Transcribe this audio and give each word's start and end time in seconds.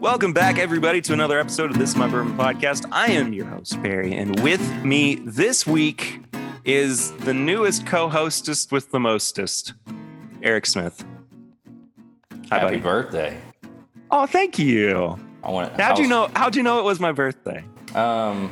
Welcome 0.00 0.32
back, 0.32 0.58
everybody, 0.58 1.02
to 1.02 1.12
another 1.12 1.38
episode 1.38 1.70
of 1.70 1.78
This 1.78 1.90
Is 1.90 1.96
My 1.96 2.08
Bourbon 2.08 2.34
Podcast. 2.34 2.86
I 2.90 3.08
am 3.08 3.34
your 3.34 3.44
host, 3.44 3.82
Barry, 3.82 4.14
and 4.14 4.40
with 4.40 4.62
me 4.82 5.16
this 5.26 5.66
week 5.66 6.22
is 6.64 7.12
the 7.18 7.34
newest 7.34 7.86
co-hostess 7.86 8.70
with 8.70 8.90
the 8.92 8.98
mostest, 8.98 9.74
Eric 10.42 10.64
Smith. 10.64 11.04
Happy 12.50 12.78
birthday. 12.78 13.38
Oh, 14.10 14.24
thank 14.24 14.58
you. 14.58 15.18
I 15.44 15.50
want. 15.50 15.78
How'd 15.78 15.98
you 15.98 16.08
know? 16.08 16.30
How'd 16.34 16.56
you 16.56 16.62
know 16.62 16.78
it 16.78 16.84
was 16.84 16.98
my 16.98 17.12
birthday? 17.12 17.62
Um. 17.94 18.50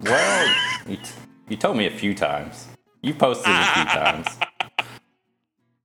Well, 0.00 0.54
you, 0.86 0.96
t- 0.96 1.02
you 1.50 1.56
told 1.58 1.76
me 1.76 1.84
a 1.84 1.90
few 1.90 2.14
times. 2.14 2.66
You 3.02 3.12
posted 3.12 3.52
a 3.52 3.64
few 3.74 3.84
times. 3.84 4.26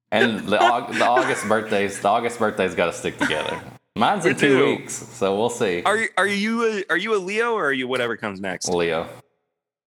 And 0.10 0.40
the, 0.48 0.52
the 0.52 1.06
August 1.06 1.50
birthdays, 1.50 2.00
the 2.00 2.08
August 2.08 2.40
birthdays 2.40 2.74
got 2.76 2.86
to 2.86 2.94
stick 2.94 3.18
together. 3.18 3.62
Mine's 3.98 4.26
in 4.26 4.34
We 4.36 4.40
two 4.40 4.66
weeks, 4.66 4.94
so 4.94 5.38
we'll 5.38 5.50
see. 5.50 5.82
Are 5.84 5.98
you 5.98 6.08
are 6.18 6.28
you 6.28 6.66
a, 6.66 6.84
are 6.90 6.98
you 6.98 7.16
a 7.16 7.20
Leo 7.20 7.54
or 7.54 7.66
are 7.66 7.74
you 7.74 7.88
whatever 7.88 8.16
comes 8.18 8.40
next? 8.40 8.70
Leo, 8.70 9.08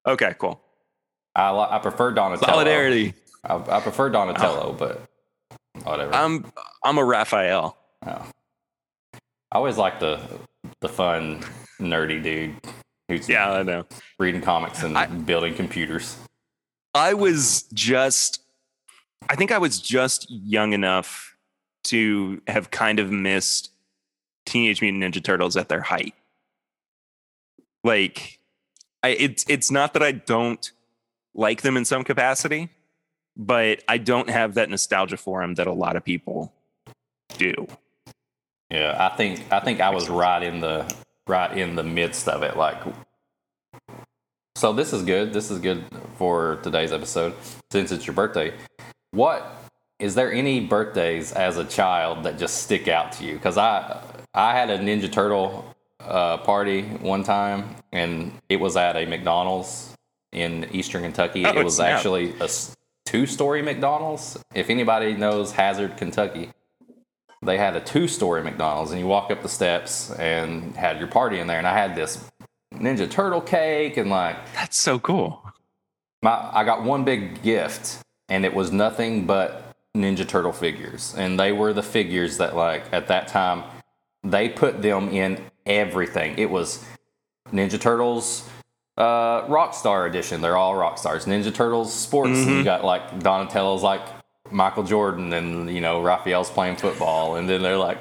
Okay, 0.06 0.34
cool. 0.38 0.60
I, 1.34 1.50
I 1.50 1.78
prefer 1.78 2.10
Donatello. 2.12 2.52
Solidarity. 2.52 3.14
I, 3.44 3.56
I 3.56 3.80
prefer 3.80 4.10
Donatello, 4.10 4.70
oh. 4.70 4.72
but 4.72 5.02
whatever. 5.84 6.14
I'm 6.14 6.50
I'm 6.84 6.98
a 6.98 7.04
Raphael. 7.04 7.76
Oh. 8.06 8.26
I 9.52 9.56
always 9.56 9.76
like 9.76 10.00
the 10.00 10.20
the 10.80 10.88
fun, 10.88 11.44
nerdy 11.78 12.22
dude 12.22 12.56
who's 13.08 13.28
Yeah, 13.28 13.50
I 13.52 13.62
know. 13.62 13.84
reading 14.18 14.40
comics 14.40 14.82
and 14.82 14.96
I- 14.96 15.06
building 15.06 15.54
computers. 15.54 16.16
I 16.94 17.14
was 17.14 17.62
just, 17.72 18.42
I 19.28 19.36
think 19.36 19.52
I 19.52 19.58
was 19.58 19.78
just 19.80 20.26
young 20.28 20.72
enough 20.72 21.36
to 21.84 22.42
have 22.48 22.70
kind 22.72 22.98
of 22.98 23.12
missed 23.12 23.70
Teenage 24.46 24.80
Mutant 24.80 25.02
Ninja 25.02 25.22
Turtles 25.22 25.56
at 25.56 25.68
their 25.68 25.82
height. 25.82 26.14
Like, 27.84 28.38
I, 29.02 29.10
it's 29.10 29.44
it's 29.48 29.70
not 29.70 29.94
that 29.94 30.02
I 30.02 30.12
don't 30.12 30.70
like 31.34 31.62
them 31.62 31.76
in 31.76 31.84
some 31.84 32.04
capacity, 32.04 32.70
but 33.36 33.82
I 33.88 33.98
don't 33.98 34.28
have 34.28 34.54
that 34.54 34.68
nostalgia 34.68 35.16
for 35.16 35.40
them 35.40 35.54
that 35.54 35.66
a 35.66 35.72
lot 35.72 35.96
of 35.96 36.04
people 36.04 36.52
do. 37.38 37.66
Yeah, 38.70 38.96
I 38.98 39.16
think 39.16 39.44
I 39.50 39.60
think 39.60 39.80
I 39.80 39.90
was 39.90 40.08
right 40.08 40.42
in 40.42 40.60
the 40.60 40.92
right 41.26 41.56
in 41.56 41.74
the 41.74 41.82
midst 41.82 42.28
of 42.28 42.42
it. 42.42 42.56
Like, 42.56 42.82
so 44.56 44.72
this 44.72 44.92
is 44.92 45.02
good. 45.02 45.32
This 45.32 45.50
is 45.50 45.58
good 45.58 45.84
for 46.16 46.58
today's 46.62 46.92
episode 46.92 47.34
since 47.72 47.92
it's 47.92 48.06
your 48.06 48.14
birthday. 48.14 48.52
What 49.12 49.56
is 49.98 50.14
there 50.14 50.32
any 50.32 50.60
birthdays 50.60 51.32
as 51.32 51.56
a 51.56 51.64
child 51.64 52.24
that 52.24 52.38
just 52.38 52.62
stick 52.62 52.88
out 52.88 53.12
to 53.12 53.24
you? 53.24 53.34
Because 53.34 53.58
I 53.58 54.02
I 54.34 54.52
had 54.52 54.70
a 54.70 54.78
Ninja 54.78 55.10
Turtle 55.10 55.74
uh, 56.00 56.38
party 56.38 56.82
one 56.82 57.24
time, 57.24 57.76
and 57.92 58.32
it 58.48 58.56
was 58.56 58.76
at 58.76 58.96
a 58.96 59.06
McDonald's 59.06 59.94
in 60.32 60.68
Eastern 60.72 61.02
Kentucky. 61.02 61.44
Oh, 61.44 61.58
it 61.58 61.64
was 61.64 61.76
snap. 61.76 61.96
actually 61.96 62.34
a 62.40 62.48
two 63.04 63.26
story 63.26 63.62
McDonald's. 63.62 64.38
If 64.54 64.70
anybody 64.70 65.14
knows 65.14 65.52
Hazard, 65.52 65.96
Kentucky 65.96 66.50
they 67.42 67.56
had 67.56 67.74
a 67.74 67.80
two 67.80 68.06
story 68.06 68.42
McDonald's, 68.42 68.90
and 68.90 69.00
you 69.00 69.06
walk 69.06 69.30
up 69.30 69.42
the 69.42 69.48
steps 69.48 70.10
and 70.12 70.76
had 70.76 70.98
your 70.98 71.08
party 71.08 71.38
in 71.38 71.46
there. 71.46 71.58
And 71.58 71.66
I 71.66 71.72
had 71.72 71.96
this 71.96 72.22
Ninja 72.74 73.10
Turtle 73.10 73.40
cake, 73.40 73.96
and 73.96 74.10
like, 74.10 74.36
That's 74.54 74.80
so 74.80 74.98
cool. 74.98 75.42
my, 76.22 76.50
I 76.52 76.64
got 76.64 76.84
one 76.84 77.04
big 77.04 77.42
gift, 77.42 77.98
and 78.28 78.44
it 78.44 78.54
was 78.54 78.72
nothing 78.72 79.26
but 79.26 79.72
Ninja 79.96 80.28
Turtle 80.28 80.52
figures. 80.52 81.14
And 81.16 81.40
they 81.40 81.52
were 81.52 81.72
the 81.72 81.82
figures 81.82 82.36
that, 82.38 82.54
like, 82.54 82.84
at 82.92 83.08
that 83.08 83.28
time, 83.28 83.64
they 84.22 84.48
put 84.48 84.82
them 84.82 85.08
in 85.08 85.42
everything. 85.66 86.38
It 86.38 86.50
was 86.50 86.84
Ninja 87.52 87.80
Turtles. 87.80 88.48
Uh, 88.96 89.46
Rockstar 89.46 90.08
edition. 90.08 90.40
They're 90.40 90.56
all 90.56 90.74
rock 90.74 90.98
stars. 90.98 91.24
Ninja 91.24 91.54
Turtles 91.54 91.92
sports. 91.92 92.38
And 92.38 92.50
you 92.50 92.64
got 92.64 92.84
like 92.84 93.20
Donatello's 93.20 93.82
like 93.82 94.02
Michael 94.50 94.82
Jordan, 94.82 95.32
and 95.32 95.70
you 95.70 95.80
know 95.80 96.02
Raphael's 96.02 96.50
playing 96.50 96.76
football, 96.76 97.36
and 97.36 97.48
then 97.48 97.62
they're 97.62 97.78
like 97.78 98.00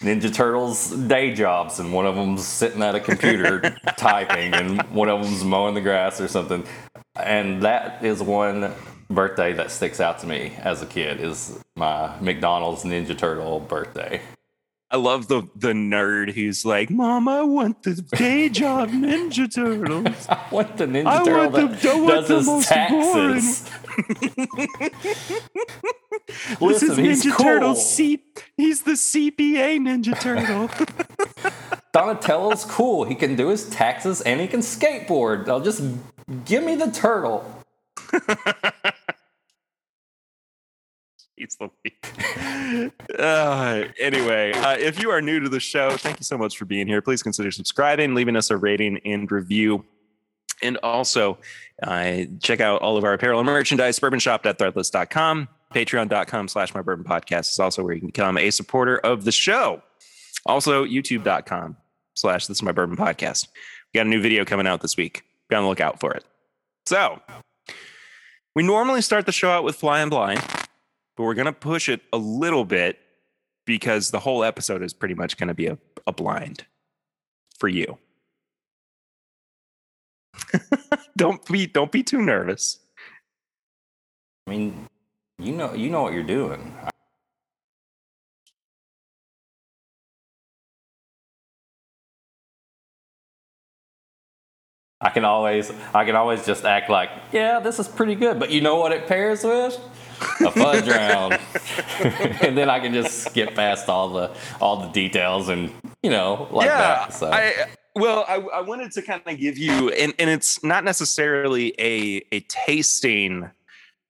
Ninja 0.00 0.32
Turtles 0.32 0.90
day 0.90 1.34
jobs, 1.34 1.80
and 1.80 1.92
one 1.92 2.06
of 2.06 2.14
them's 2.14 2.46
sitting 2.46 2.82
at 2.82 2.94
a 2.94 3.00
computer 3.00 3.60
typing, 3.96 4.54
and 4.54 4.82
one 4.90 5.08
of 5.08 5.22
them's 5.22 5.42
mowing 5.42 5.74
the 5.74 5.80
grass 5.80 6.20
or 6.20 6.28
something. 6.28 6.64
And 7.16 7.62
that 7.62 8.04
is 8.04 8.22
one 8.22 8.72
birthday 9.10 9.52
that 9.54 9.70
sticks 9.70 10.00
out 10.00 10.18
to 10.20 10.26
me 10.26 10.52
as 10.58 10.82
a 10.82 10.86
kid 10.86 11.20
is 11.20 11.58
my 11.74 12.14
McDonald's 12.20 12.84
Ninja 12.84 13.16
Turtle 13.16 13.58
birthday. 13.60 14.20
I 14.90 14.96
love 14.96 15.28
the 15.28 15.42
the 15.54 15.72
nerd 15.74 16.32
who's 16.32 16.64
like, 16.64 16.88
"Mom, 16.88 17.28
I 17.28 17.42
want 17.42 17.82
the 17.82 17.94
day 18.16 18.48
job 18.48 18.88
Ninja 18.90 19.52
Turtles." 19.52 20.26
I 20.30 20.40
want 20.50 20.78
the 20.78 20.86
Ninja 20.86 21.06
I 21.06 21.24
Turtle 21.24 21.50
want 21.60 21.80
the- 21.82 21.90
I 21.90 21.94
want 21.94 22.08
does 22.08 22.28
the 22.28 22.36
his 22.36 22.46
most 22.46 22.68
taxes. 22.68 23.70
this 26.26 26.60
Listen, 26.60 26.90
is 26.90 26.96
he's 26.96 27.24
Ninja 27.24 27.36
cool. 27.36 27.44
Turtle. 27.44 27.74
C- 27.74 28.22
he's 28.56 28.82
the 28.82 28.92
CPA 28.92 29.78
Ninja 29.78 30.18
Turtle. 30.18 30.70
Donatello's 31.92 32.64
cool. 32.64 33.04
He 33.04 33.14
can 33.14 33.36
do 33.36 33.48
his 33.48 33.68
taxes 33.68 34.20
and 34.22 34.40
he 34.40 34.46
can 34.46 34.60
skateboard. 34.60 35.48
I'll 35.48 35.60
just 35.60 35.82
give 36.46 36.64
me 36.64 36.76
the 36.76 36.90
turtle. 36.90 37.44
He's 41.38 41.56
the 41.56 42.90
uh, 43.18 43.84
anyway, 43.98 44.52
uh, 44.52 44.76
if 44.78 45.00
you 45.00 45.10
are 45.10 45.20
new 45.20 45.40
to 45.40 45.48
the 45.48 45.60
show, 45.60 45.90
thank 45.96 46.18
you 46.18 46.24
so 46.24 46.36
much 46.36 46.58
for 46.58 46.64
being 46.64 46.86
here. 46.86 47.00
Please 47.00 47.22
consider 47.22 47.50
subscribing, 47.50 48.14
leaving 48.14 48.36
us 48.36 48.50
a 48.50 48.56
rating 48.56 48.98
and 49.04 49.30
review. 49.30 49.84
And 50.62 50.76
also, 50.78 51.38
uh, 51.82 52.22
check 52.40 52.60
out 52.60 52.82
all 52.82 52.96
of 52.96 53.04
our 53.04 53.12
apparel 53.12 53.38
and 53.38 53.46
merchandise, 53.46 53.98
bourbonshop.threadless.com, 54.00 55.48
patreon.com 55.72 56.48
slash 56.48 56.74
my 56.74 56.82
bourbon 56.82 57.04
podcast 57.04 57.52
is 57.52 57.60
also 57.60 57.84
where 57.84 57.94
you 57.94 58.00
can 58.00 58.08
become 58.08 58.36
a 58.36 58.50
supporter 58.50 58.98
of 58.98 59.24
the 59.24 59.32
show. 59.32 59.82
Also, 60.46 60.84
youtube.com 60.84 61.76
slash 62.14 62.48
this 62.48 62.58
is 62.58 62.62
my 62.62 62.72
bourbon 62.72 62.96
podcast. 62.96 63.46
We 63.92 63.98
got 63.98 64.06
a 64.06 64.10
new 64.10 64.20
video 64.20 64.44
coming 64.44 64.66
out 64.66 64.80
this 64.80 64.96
week. 64.96 65.22
Be 65.48 65.54
on 65.56 65.62
the 65.62 65.68
lookout 65.68 66.00
for 66.00 66.12
it. 66.12 66.24
So, 66.86 67.20
we 68.54 68.64
normally 68.64 69.02
start 69.02 69.26
the 69.26 69.32
show 69.32 69.50
out 69.50 69.62
with 69.62 69.76
Flying 69.76 70.08
Blind, 70.08 70.40
but 71.18 71.24
we're 71.24 71.34
going 71.34 71.46
to 71.46 71.52
push 71.52 71.88
it 71.88 72.00
a 72.12 72.16
little 72.16 72.64
bit 72.64 73.00
because 73.66 74.12
the 74.12 74.20
whole 74.20 74.44
episode 74.44 74.82
is 74.84 74.92
pretty 74.92 75.14
much 75.14 75.36
going 75.36 75.48
to 75.48 75.54
be 75.54 75.66
a, 75.66 75.76
a 76.06 76.12
blind 76.12 76.64
for 77.58 77.68
you. 77.68 77.98
don't 81.16 81.44
be 81.46 81.66
don't 81.66 81.90
be 81.90 82.04
too 82.04 82.22
nervous. 82.22 82.78
I 84.46 84.50
mean, 84.50 84.86
you 85.40 85.52
know, 85.52 85.74
you 85.74 85.90
know 85.90 86.02
what 86.02 86.12
you're 86.12 86.22
doing. 86.22 86.72
I 95.00 95.10
can 95.10 95.24
always, 95.24 95.70
I 95.94 96.04
can 96.04 96.16
always 96.16 96.44
just 96.46 96.64
act 96.64 96.90
like, 96.90 97.10
yeah, 97.32 97.60
this 97.60 97.78
is 97.78 97.86
pretty 97.86 98.14
good. 98.14 98.38
But 98.38 98.50
you 98.50 98.60
know 98.60 98.76
what 98.76 98.92
it 98.92 99.06
pairs 99.06 99.44
with? 99.44 99.78
A 100.40 100.50
fudge 100.50 100.88
round, 100.88 101.38
and 102.42 102.56
then 102.56 102.70
I 102.70 102.80
can 102.80 102.92
just 102.92 103.24
skip 103.24 103.54
past 103.54 103.88
all 103.88 104.08
the 104.08 104.34
all 104.60 104.80
the 104.80 104.88
details 104.88 105.48
and 105.48 105.72
you 106.02 106.10
know 106.10 106.48
like 106.50 106.68
that. 106.68 107.12
So 107.12 107.30
I 107.30 107.68
well, 107.98 108.24
I, 108.28 108.36
I 108.36 108.60
wanted 108.60 108.92
to 108.92 109.02
kind 109.02 109.22
of 109.26 109.38
give 109.38 109.58
you, 109.58 109.90
and, 109.90 110.14
and 110.18 110.30
it's 110.30 110.62
not 110.62 110.84
necessarily 110.84 111.74
a 111.78 112.22
a 112.32 112.40
tasting 112.40 113.50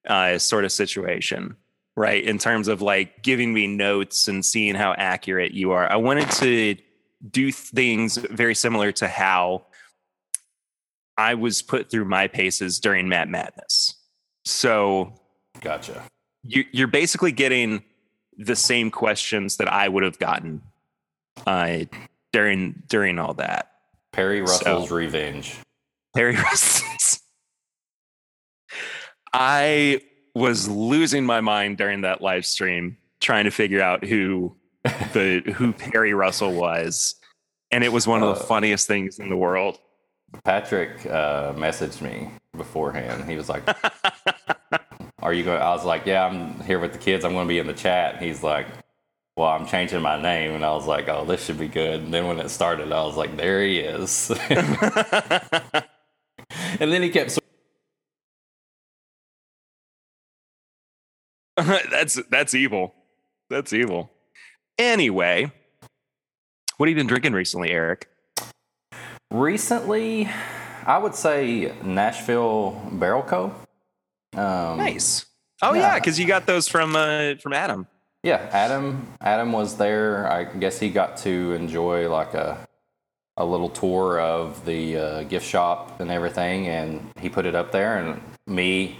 uh, 0.06 0.38
sort 0.38 0.64
of 0.64 0.72
situation, 0.72 1.56
right? 1.96 2.22
In 2.22 2.38
terms 2.38 2.68
of 2.68 2.82
like 2.82 3.22
giving 3.22 3.52
me 3.52 3.66
notes 3.66 4.28
and 4.28 4.44
seeing 4.44 4.74
how 4.74 4.94
accurate 4.98 5.52
you 5.52 5.72
are. 5.72 5.90
I 5.90 5.96
wanted 5.96 6.30
to 6.32 6.76
do 7.30 7.50
things 7.50 8.16
very 8.16 8.54
similar 8.54 8.92
to 8.92 9.08
how 9.08 9.64
I 11.16 11.34
was 11.34 11.62
put 11.62 11.90
through 11.90 12.04
my 12.04 12.28
paces 12.28 12.78
during 12.78 13.08
Matt 13.08 13.28
Madness. 13.28 13.96
So 14.44 15.14
gotcha. 15.60 16.02
you, 16.44 16.64
you're 16.72 16.86
basically 16.88 17.32
getting 17.32 17.82
the 18.36 18.56
same 18.56 18.90
questions 18.90 19.56
that 19.56 19.66
I 19.72 19.88
would 19.88 20.02
have 20.04 20.18
gotten 20.18 20.62
uh, 21.46 21.80
during 22.32 22.82
during 22.88 23.18
all 23.18 23.34
that. 23.34 23.70
Perry 24.12 24.40
Russell's 24.40 24.88
So- 24.88 24.94
Revenge. 24.96 25.56
Perry 26.14 26.34
Russell's. 26.48 27.20
I 29.32 30.00
was 30.34 30.68
losing 30.68 31.24
my 31.24 31.40
mind 31.40 31.76
during 31.76 32.02
that 32.02 32.22
live 32.22 32.46
stream 32.46 32.96
trying 33.20 33.44
to 33.44 33.50
figure 33.50 33.80
out 33.82 34.04
who 34.04 34.54
the 35.12 35.42
who 35.56 35.72
Perry 35.92 36.14
Russell 36.14 36.52
was, 36.52 37.16
and 37.70 37.84
it 37.84 37.92
was 37.92 38.06
one 38.06 38.22
of 38.22 38.34
the 38.36 38.40
Uh, 38.42 38.46
funniest 38.46 38.86
things 38.86 39.18
in 39.18 39.28
the 39.28 39.36
world. 39.36 39.78
Patrick 40.44 41.04
uh, 41.06 41.52
messaged 41.54 42.00
me 42.02 42.30
beforehand. 42.56 43.28
He 43.28 43.36
was 43.36 43.48
like, 43.48 43.62
"Are 45.28 45.34
you 45.34 45.44
going?" 45.44 45.60
I 45.60 45.70
was 45.70 45.84
like, 45.84 46.06
"Yeah, 46.06 46.26
I'm 46.26 46.60
here 46.60 46.78
with 46.78 46.92
the 46.92 46.98
kids. 46.98 47.24
I'm 47.24 47.32
going 47.32 47.46
to 47.46 47.48
be 47.48 47.58
in 47.58 47.66
the 47.66 47.74
chat." 47.74 48.22
He's 48.22 48.42
like, 48.42 48.66
well, 49.38 49.48
I'm 49.50 49.66
changing 49.66 50.02
my 50.02 50.20
name. 50.20 50.52
And 50.54 50.64
I 50.64 50.72
was 50.72 50.86
like, 50.86 51.08
oh, 51.08 51.24
this 51.24 51.44
should 51.44 51.60
be 51.60 51.68
good. 51.68 52.00
And 52.00 52.12
then 52.12 52.26
when 52.26 52.40
it 52.40 52.48
started, 52.48 52.92
I 52.92 53.04
was 53.04 53.16
like, 53.16 53.36
there 53.36 53.62
he 53.62 53.78
is. 53.78 54.32
and 54.50 54.66
then 56.80 57.02
he 57.02 57.10
kept. 57.10 57.38
that's 61.90 62.20
that's 62.28 62.54
evil. 62.54 62.94
That's 63.48 63.72
evil. 63.72 64.10
Anyway, 64.76 65.52
what 66.76 66.88
have 66.88 66.96
you 66.96 67.00
been 67.00 67.06
drinking 67.06 67.32
recently, 67.32 67.70
Eric? 67.70 68.08
Recently, 69.30 70.28
I 70.84 70.98
would 70.98 71.14
say 71.14 71.74
Nashville 71.84 72.72
Barrel 72.92 73.22
Co. 73.22 73.54
Um, 74.34 74.78
nice. 74.78 75.26
Oh 75.62 75.74
yeah, 75.74 75.96
because 75.96 76.18
yeah, 76.18 76.22
you 76.22 76.28
got 76.28 76.46
those 76.46 76.68
from 76.68 76.94
uh, 76.94 77.34
from 77.36 77.52
Adam. 77.52 77.86
Yeah, 78.22 78.48
Adam. 78.52 79.12
Adam 79.20 79.52
was 79.52 79.76
there. 79.76 80.30
I 80.30 80.44
guess 80.44 80.78
he 80.78 80.90
got 80.90 81.16
to 81.18 81.52
enjoy 81.52 82.08
like 82.10 82.34
a 82.34 82.66
a 83.36 83.44
little 83.44 83.68
tour 83.68 84.20
of 84.20 84.64
the 84.64 84.96
uh, 84.96 85.22
gift 85.24 85.46
shop 85.46 86.00
and 86.00 86.10
everything, 86.10 86.66
and 86.66 87.10
he 87.20 87.28
put 87.28 87.46
it 87.46 87.54
up 87.54 87.70
there. 87.70 87.98
And 87.98 88.20
me, 88.46 88.98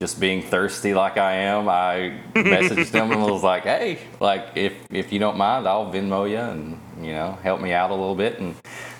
just 0.00 0.20
being 0.20 0.42
thirsty 0.42 0.92
like 0.92 1.16
I 1.16 1.32
am, 1.32 1.68
I 1.68 2.20
messaged 2.34 2.92
him 2.92 3.10
and 3.10 3.22
was 3.22 3.42
like, 3.42 3.64
"Hey, 3.64 3.98
like 4.20 4.48
if 4.54 4.74
if 4.90 5.12
you 5.12 5.18
don't 5.18 5.36
mind, 5.36 5.66
I'll 5.66 5.90
Venmo 5.90 6.28
you 6.28 6.36
and 6.36 6.78
you 7.04 7.12
know 7.12 7.38
help 7.42 7.60
me 7.60 7.72
out 7.72 7.90
a 7.90 7.94
little 7.94 8.14
bit." 8.14 8.38
And 8.38 8.54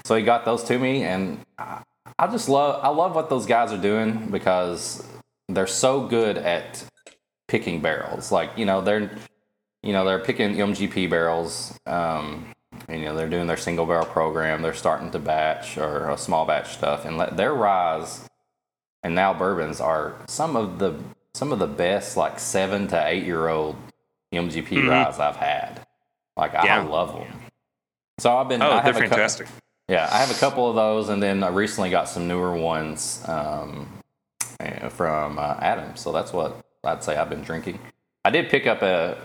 so 0.04 0.16
he 0.16 0.24
got 0.24 0.44
those 0.44 0.64
to 0.64 0.78
me, 0.78 1.04
and 1.04 1.40
I, 1.58 1.82
I 2.18 2.26
just 2.26 2.48
love 2.48 2.80
I 2.82 2.88
love 2.88 3.14
what 3.14 3.28
those 3.28 3.46
guys 3.46 3.72
are 3.72 3.80
doing 3.80 4.28
because 4.30 5.06
they're 5.48 5.66
so 5.66 6.06
good 6.06 6.36
at 6.36 6.84
picking 7.46 7.80
barrels. 7.80 8.30
Like 8.30 8.50
you 8.56 8.66
know 8.66 8.80
they're 8.80 9.10
you 9.82 9.92
know 9.92 10.04
they're 10.04 10.18
picking 10.18 10.54
MGP 10.54 11.10
barrels. 11.10 11.78
Um, 11.86 12.54
and, 12.88 13.00
you 13.00 13.06
know 13.06 13.14
they're 13.16 13.28
doing 13.28 13.46
their 13.46 13.56
single 13.56 13.86
barrel 13.86 14.06
program. 14.06 14.62
They're 14.62 14.74
starting 14.74 15.10
to 15.12 15.18
batch 15.18 15.78
or 15.78 16.10
a 16.10 16.18
small 16.18 16.46
batch 16.46 16.74
stuff, 16.74 17.04
and 17.04 17.16
let, 17.16 17.36
their 17.36 17.54
rise 17.54 18.28
and 19.02 19.14
now 19.14 19.32
bourbons 19.32 19.80
are 19.80 20.16
some 20.26 20.56
of 20.56 20.78
the 20.78 20.94
some 21.34 21.52
of 21.52 21.58
the 21.58 21.66
best 21.66 22.16
like 22.16 22.38
seven 22.38 22.88
to 22.88 23.06
eight 23.06 23.24
year 23.24 23.48
old 23.48 23.76
MGP 24.32 24.66
mm-hmm. 24.68 24.88
ryes 24.88 25.18
I've 25.18 25.36
had. 25.36 25.86
Like 26.36 26.52
yeah. 26.52 26.80
I 26.80 26.82
love 26.82 27.14
them. 27.14 27.26
So 28.18 28.36
I've 28.36 28.48
been. 28.48 28.62
Oh, 28.62 28.70
I 28.70 28.82
they're 28.82 28.94
fantastic. 28.94 29.46
Couple, 29.46 29.62
yeah, 29.88 30.08
I 30.10 30.18
have 30.18 30.30
a 30.30 30.38
couple 30.38 30.68
of 30.68 30.76
those, 30.76 31.08
and 31.08 31.22
then 31.22 31.42
I 31.42 31.48
recently 31.48 31.90
got 31.90 32.08
some 32.08 32.28
newer 32.28 32.56
ones 32.56 33.22
um, 33.26 33.88
from 34.90 35.38
uh, 35.38 35.56
Adam. 35.60 35.96
So 35.96 36.12
that's 36.12 36.32
what 36.32 36.60
I'd 36.84 37.04
say 37.04 37.16
I've 37.16 37.30
been 37.30 37.42
drinking. 37.42 37.78
I 38.24 38.30
did 38.30 38.48
pick 38.48 38.66
up 38.66 38.82
a. 38.82 39.16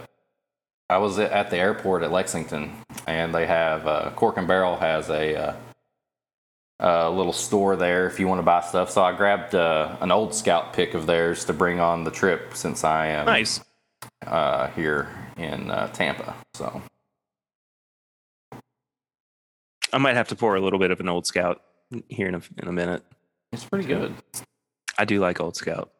I 0.89 0.97
was 0.97 1.18
at 1.18 1.50
the 1.50 1.57
airport 1.57 2.03
at 2.03 2.12
Lexington, 2.12 2.71
and 3.07 3.33
they 3.33 3.47
have 3.47 3.88
uh, 3.88 4.12
Cork 4.15 4.38
and 4.38 4.47
Barrel 4.47 4.75
has 4.77 5.09
a, 5.09 5.35
uh, 5.35 5.56
a 6.80 7.09
little 7.09 7.33
store 7.33 7.75
there 7.75 8.06
if 8.06 8.19
you 8.19 8.27
want 8.27 8.39
to 8.39 8.44
buy 8.44 8.62
stuff. 8.62 8.91
So 8.91 9.03
I 9.03 9.15
grabbed 9.15 9.56
uh, 9.56 9.97
an 10.01 10.12
old 10.12 10.35
Scout 10.35 10.74
pick 10.74 10.94
of 10.94 11.07
theirs 11.07 11.45
to 11.45 11.53
bring 11.53 11.80
on 11.80 12.03
the 12.03 12.12
trip 12.12 12.56
since 12.56 12.83
I 12.83 13.07
am 13.07 13.25
nice 13.25 13.62
uh, 14.27 14.68
here 14.69 15.09
in 15.38 15.71
uh, 15.71 15.88
Tampa. 15.88 16.35
So 16.53 16.81
I 19.91 19.97
might 19.97 20.15
have 20.15 20.27
to 20.27 20.35
pour 20.35 20.56
a 20.56 20.62
little 20.62 20.80
bit 20.80 20.91
of 20.91 21.00
an 21.00 21.09
old 21.09 21.25
Scout 21.25 21.62
here 22.07 22.27
in 22.27 22.35
a, 22.35 22.41
in 22.62 22.68
a 22.68 22.74
minute. 22.74 23.03
It's 23.51 23.65
pretty 23.65 23.88
good. 23.88 24.13
I 24.98 25.06
do 25.06 25.19
like 25.19 25.40
old 25.40 25.56
Scout. 25.56 25.92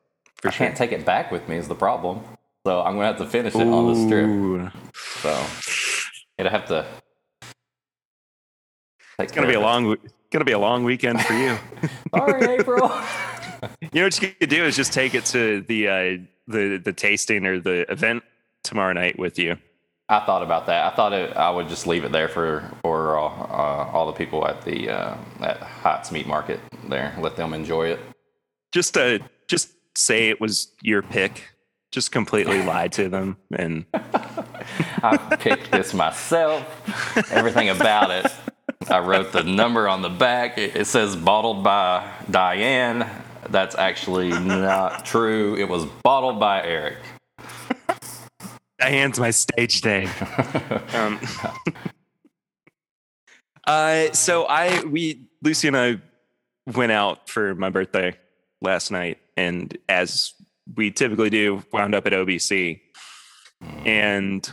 I 0.44 0.50
sure. 0.50 0.68
can't 0.68 0.78
take 0.78 0.92
it 0.92 1.06
back 1.06 1.32
with 1.32 1.48
me 1.48 1.58
is 1.58 1.68
the 1.68 1.76
problem. 1.76 2.22
So 2.66 2.82
I'm 2.82 2.96
gonna 2.96 3.08
have 3.08 3.18
to 3.18 3.26
finish 3.26 3.56
it 3.56 3.66
Ooh. 3.66 3.74
on 3.74 3.94
the 3.94 4.72
strip. 4.72 4.74
So 5.22 5.46
it'll 6.38 6.52
have 6.52 6.66
to. 6.68 6.86
It's 9.20 9.32
gonna 9.32 9.48
be 9.48 9.54
a 9.54 9.60
long, 9.60 9.98
gonna 10.32 10.46
be 10.46 10.52
a 10.52 10.60
long 10.60 10.84
weekend 10.84 11.22
for 11.22 11.34
you. 11.34 11.58
Sorry, 12.16 12.60
April. 12.60 12.92
you 13.82 13.90
know 13.94 14.04
what 14.04 14.22
you 14.22 14.30
could 14.30 14.50
do 14.50 14.64
is 14.66 14.76
just 14.76 14.94
take 14.94 15.16
it 15.16 15.26
to 15.26 15.62
the 15.62 15.88
uh, 15.88 16.18
the 16.48 16.78
the 16.78 16.94
tasting 16.94 17.46
or 17.46 17.60
the 17.60 17.90
event 17.92 18.24
tomorrow 18.64 18.94
night 18.94 19.18
with 19.18 19.40
you. 19.40 19.58
I 20.10 20.20
thought 20.26 20.44
about 20.44 20.66
that. 20.68 20.92
I 20.92 20.96
thought 20.96 21.14
it, 21.14 21.36
I 21.36 21.50
would 21.50 21.70
just 21.70 21.88
leave 21.88 22.04
it 22.04 22.12
there 22.12 22.28
for 22.28 22.70
for 22.82 23.18
uh, 23.18 23.24
uh, 23.24 23.90
all 23.94 24.08
the 24.08 24.14
people 24.14 24.48
at 24.48 24.64
the 24.64 24.90
uh, 24.90 25.16
at 25.42 25.58
Hot's 25.58 26.12
Meat 26.12 26.28
Market 26.28 26.60
there. 26.88 27.16
Let 27.20 27.36
them 27.36 27.54
enjoy 27.54 27.88
it. 27.88 28.00
Just 28.74 28.98
uh, 28.98 29.20
just 29.48 29.70
say 29.96 30.30
it 30.30 30.42
was 30.42 30.74
your 30.82 31.04
pick. 31.04 31.44
Just 31.92 32.12
completely 32.12 32.64
lie 32.64 32.88
to 32.88 33.08
them 33.08 33.38
and 33.56 33.86
I 33.94 35.18
picked 35.40 35.72
this 35.72 35.94
myself. 35.94 36.66
Everything 37.32 37.70
about 37.70 38.10
it. 38.10 38.32
I 38.90 38.98
wrote 38.98 39.32
the 39.32 39.44
number 39.44 39.88
on 39.88 40.02
the 40.02 40.10
back. 40.10 40.58
It, 40.58 40.76
it 40.76 40.88
says 40.88 41.16
bottled 41.16 41.64
by 41.64 42.12
Diane. 42.32 43.08
That's 43.50 43.76
actually 43.76 44.30
not 44.30 45.06
true. 45.06 45.56
It 45.56 45.70
was 45.70 45.86
bottled 45.86 46.40
by 46.40 46.64
Eric. 46.64 46.98
Diane's 48.80 49.20
my 49.20 49.30
stage 49.30 49.86
name. 49.86 50.10
um, 50.96 51.20
uh, 53.68 54.12
so 54.14 54.46
I 54.46 54.84
we 54.84 55.28
Lucy 55.44 55.68
and 55.68 55.78
I 55.78 56.02
went 56.74 56.92
out 56.92 57.30
for 57.30 57.54
my 57.54 57.70
birthday 57.70 58.18
last 58.64 58.92
night, 58.92 59.20
and 59.38 59.78
as 59.90 60.34
we 60.76 60.92
typically 60.92 61.30
do, 61.30 61.64
wound 61.72 61.94
up 61.94 62.08
at 62.08 62.14
OBC, 62.14 62.82
and 63.86 64.50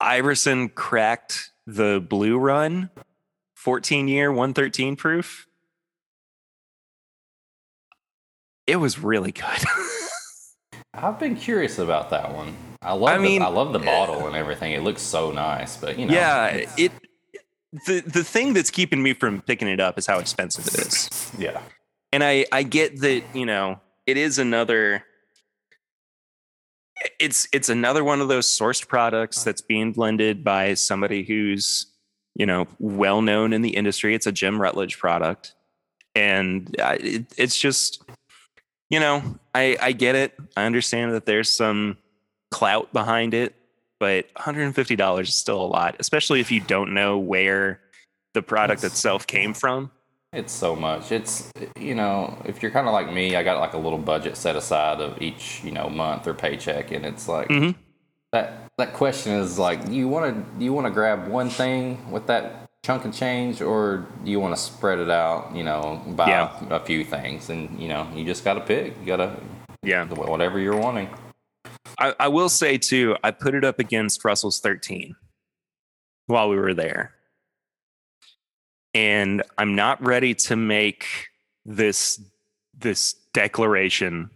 Iverson 0.00 0.68
cracked 0.68 1.52
the 1.66 2.04
blue 2.06 2.38
run, 2.38 2.90
14 3.56 4.08
year, 4.08 4.30
113 4.30 4.96
proof. 4.96 5.46
It 8.66 8.76
was 8.76 8.98
really 8.98 9.32
good. 9.32 9.44
I've 10.94 11.18
been 11.18 11.36
curious 11.36 11.78
about 11.78 12.10
that 12.10 12.34
one. 12.34 12.54
I 12.82 12.92
love. 12.92 13.08
I 13.14 13.18
mean, 13.18 13.40
the, 13.40 13.46
I 13.46 13.50
love 13.50 13.72
the 13.72 13.80
eh, 13.80 13.84
bottle 13.84 14.26
and 14.26 14.36
everything. 14.36 14.72
It 14.72 14.82
looks 14.82 15.02
so 15.02 15.30
nice, 15.30 15.76
but 15.76 15.98
you 15.98 16.06
know, 16.06 16.14
yeah, 16.14 16.64
it. 16.76 16.92
The 17.86 18.00
the 18.00 18.24
thing 18.24 18.54
that's 18.54 18.70
keeping 18.70 19.02
me 19.02 19.12
from 19.12 19.42
picking 19.42 19.68
it 19.68 19.80
up 19.80 19.98
is 19.98 20.06
how 20.06 20.18
expensive 20.18 20.66
it 20.66 20.74
is. 20.74 21.32
Yeah, 21.38 21.60
and 22.12 22.24
I 22.24 22.46
I 22.52 22.62
get 22.62 23.00
that 23.00 23.22
you 23.34 23.46
know 23.46 23.80
it 24.06 24.16
is 24.16 24.38
another. 24.38 25.04
It's 27.20 27.46
it's 27.52 27.68
another 27.68 28.02
one 28.02 28.20
of 28.20 28.28
those 28.28 28.46
sourced 28.46 28.86
products 28.88 29.44
that's 29.44 29.60
being 29.60 29.92
blended 29.92 30.42
by 30.42 30.74
somebody 30.74 31.22
who's 31.22 31.86
you 32.34 32.46
know 32.46 32.66
well 32.78 33.22
known 33.22 33.52
in 33.52 33.62
the 33.62 33.76
industry. 33.76 34.14
It's 34.14 34.26
a 34.26 34.32
Jim 34.32 34.60
Rutledge 34.60 34.98
product, 34.98 35.54
and 36.14 36.74
it, 36.78 37.26
it's 37.36 37.56
just 37.56 38.02
you 38.90 38.98
know 38.98 39.38
I 39.54 39.76
I 39.80 39.92
get 39.92 40.16
it. 40.16 40.34
I 40.56 40.64
understand 40.64 41.12
that 41.12 41.26
there's 41.26 41.54
some 41.54 41.98
clout 42.50 42.92
behind 42.92 43.34
it, 43.34 43.54
but 44.00 44.32
$150 44.34 45.20
is 45.20 45.34
still 45.34 45.60
a 45.60 45.66
lot, 45.66 45.96
especially 45.98 46.40
if 46.40 46.50
you 46.50 46.60
don't 46.60 46.94
know 46.94 47.18
where 47.18 47.80
the 48.34 48.42
product 48.42 48.84
it's, 48.84 48.94
itself 48.94 49.26
came 49.26 49.54
from. 49.54 49.90
It's 50.32 50.52
so 50.52 50.76
much. 50.76 51.10
It's 51.10 51.50
you 51.78 51.94
know, 51.94 52.40
if 52.44 52.62
you're 52.62 52.70
kind 52.70 52.86
of 52.86 52.92
like 52.92 53.12
me, 53.12 53.34
I 53.36 53.42
got 53.42 53.60
like 53.60 53.72
a 53.72 53.78
little 53.78 53.98
budget 53.98 54.36
set 54.36 54.56
aside 54.56 55.00
of 55.00 55.20
each 55.22 55.62
you 55.64 55.72
know 55.72 55.88
month 55.88 56.26
or 56.26 56.34
paycheck, 56.34 56.90
and 56.92 57.04
it's 57.06 57.28
like 57.28 57.48
mm-hmm. 57.48 57.78
that. 58.32 58.64
That 58.76 58.92
question 58.92 59.32
is 59.32 59.58
like, 59.58 59.86
do 59.86 59.92
you 59.92 60.06
want 60.06 60.32
to 60.32 60.58
do 60.58 60.64
you 60.64 60.72
want 60.72 60.86
to 60.86 60.92
grab 60.92 61.26
one 61.26 61.50
thing 61.50 62.12
with 62.12 62.28
that 62.28 62.70
chunk 62.84 63.04
of 63.04 63.12
change, 63.12 63.60
or 63.60 64.06
do 64.24 64.30
you 64.30 64.38
want 64.38 64.54
to 64.54 64.60
spread 64.60 65.00
it 65.00 65.10
out? 65.10 65.52
You 65.52 65.64
know, 65.64 66.00
buy 66.10 66.28
yeah. 66.28 66.64
a 66.70 66.78
few 66.78 67.04
things, 67.04 67.50
and 67.50 67.80
you 67.80 67.88
know, 67.88 68.08
you 68.14 68.24
just 68.24 68.44
got 68.44 68.54
to 68.54 68.60
pick. 68.60 68.96
You 69.00 69.06
got 69.06 69.16
to 69.16 69.36
yeah, 69.82 70.04
whatever 70.04 70.58
you're 70.60 70.76
wanting. 70.76 71.08
I, 71.98 72.14
I 72.20 72.28
will 72.28 72.48
say 72.48 72.78
too, 72.78 73.16
I 73.24 73.30
put 73.30 73.54
it 73.54 73.64
up 73.64 73.78
against 73.78 74.24
Russell's 74.24 74.60
13 74.60 75.16
while 76.26 76.48
we 76.48 76.56
were 76.56 76.74
there. 76.74 77.14
And 78.94 79.42
I'm 79.56 79.74
not 79.74 80.04
ready 80.04 80.34
to 80.34 80.56
make 80.56 81.06
this 81.64 82.20
this 82.76 83.14
declaration 83.34 84.30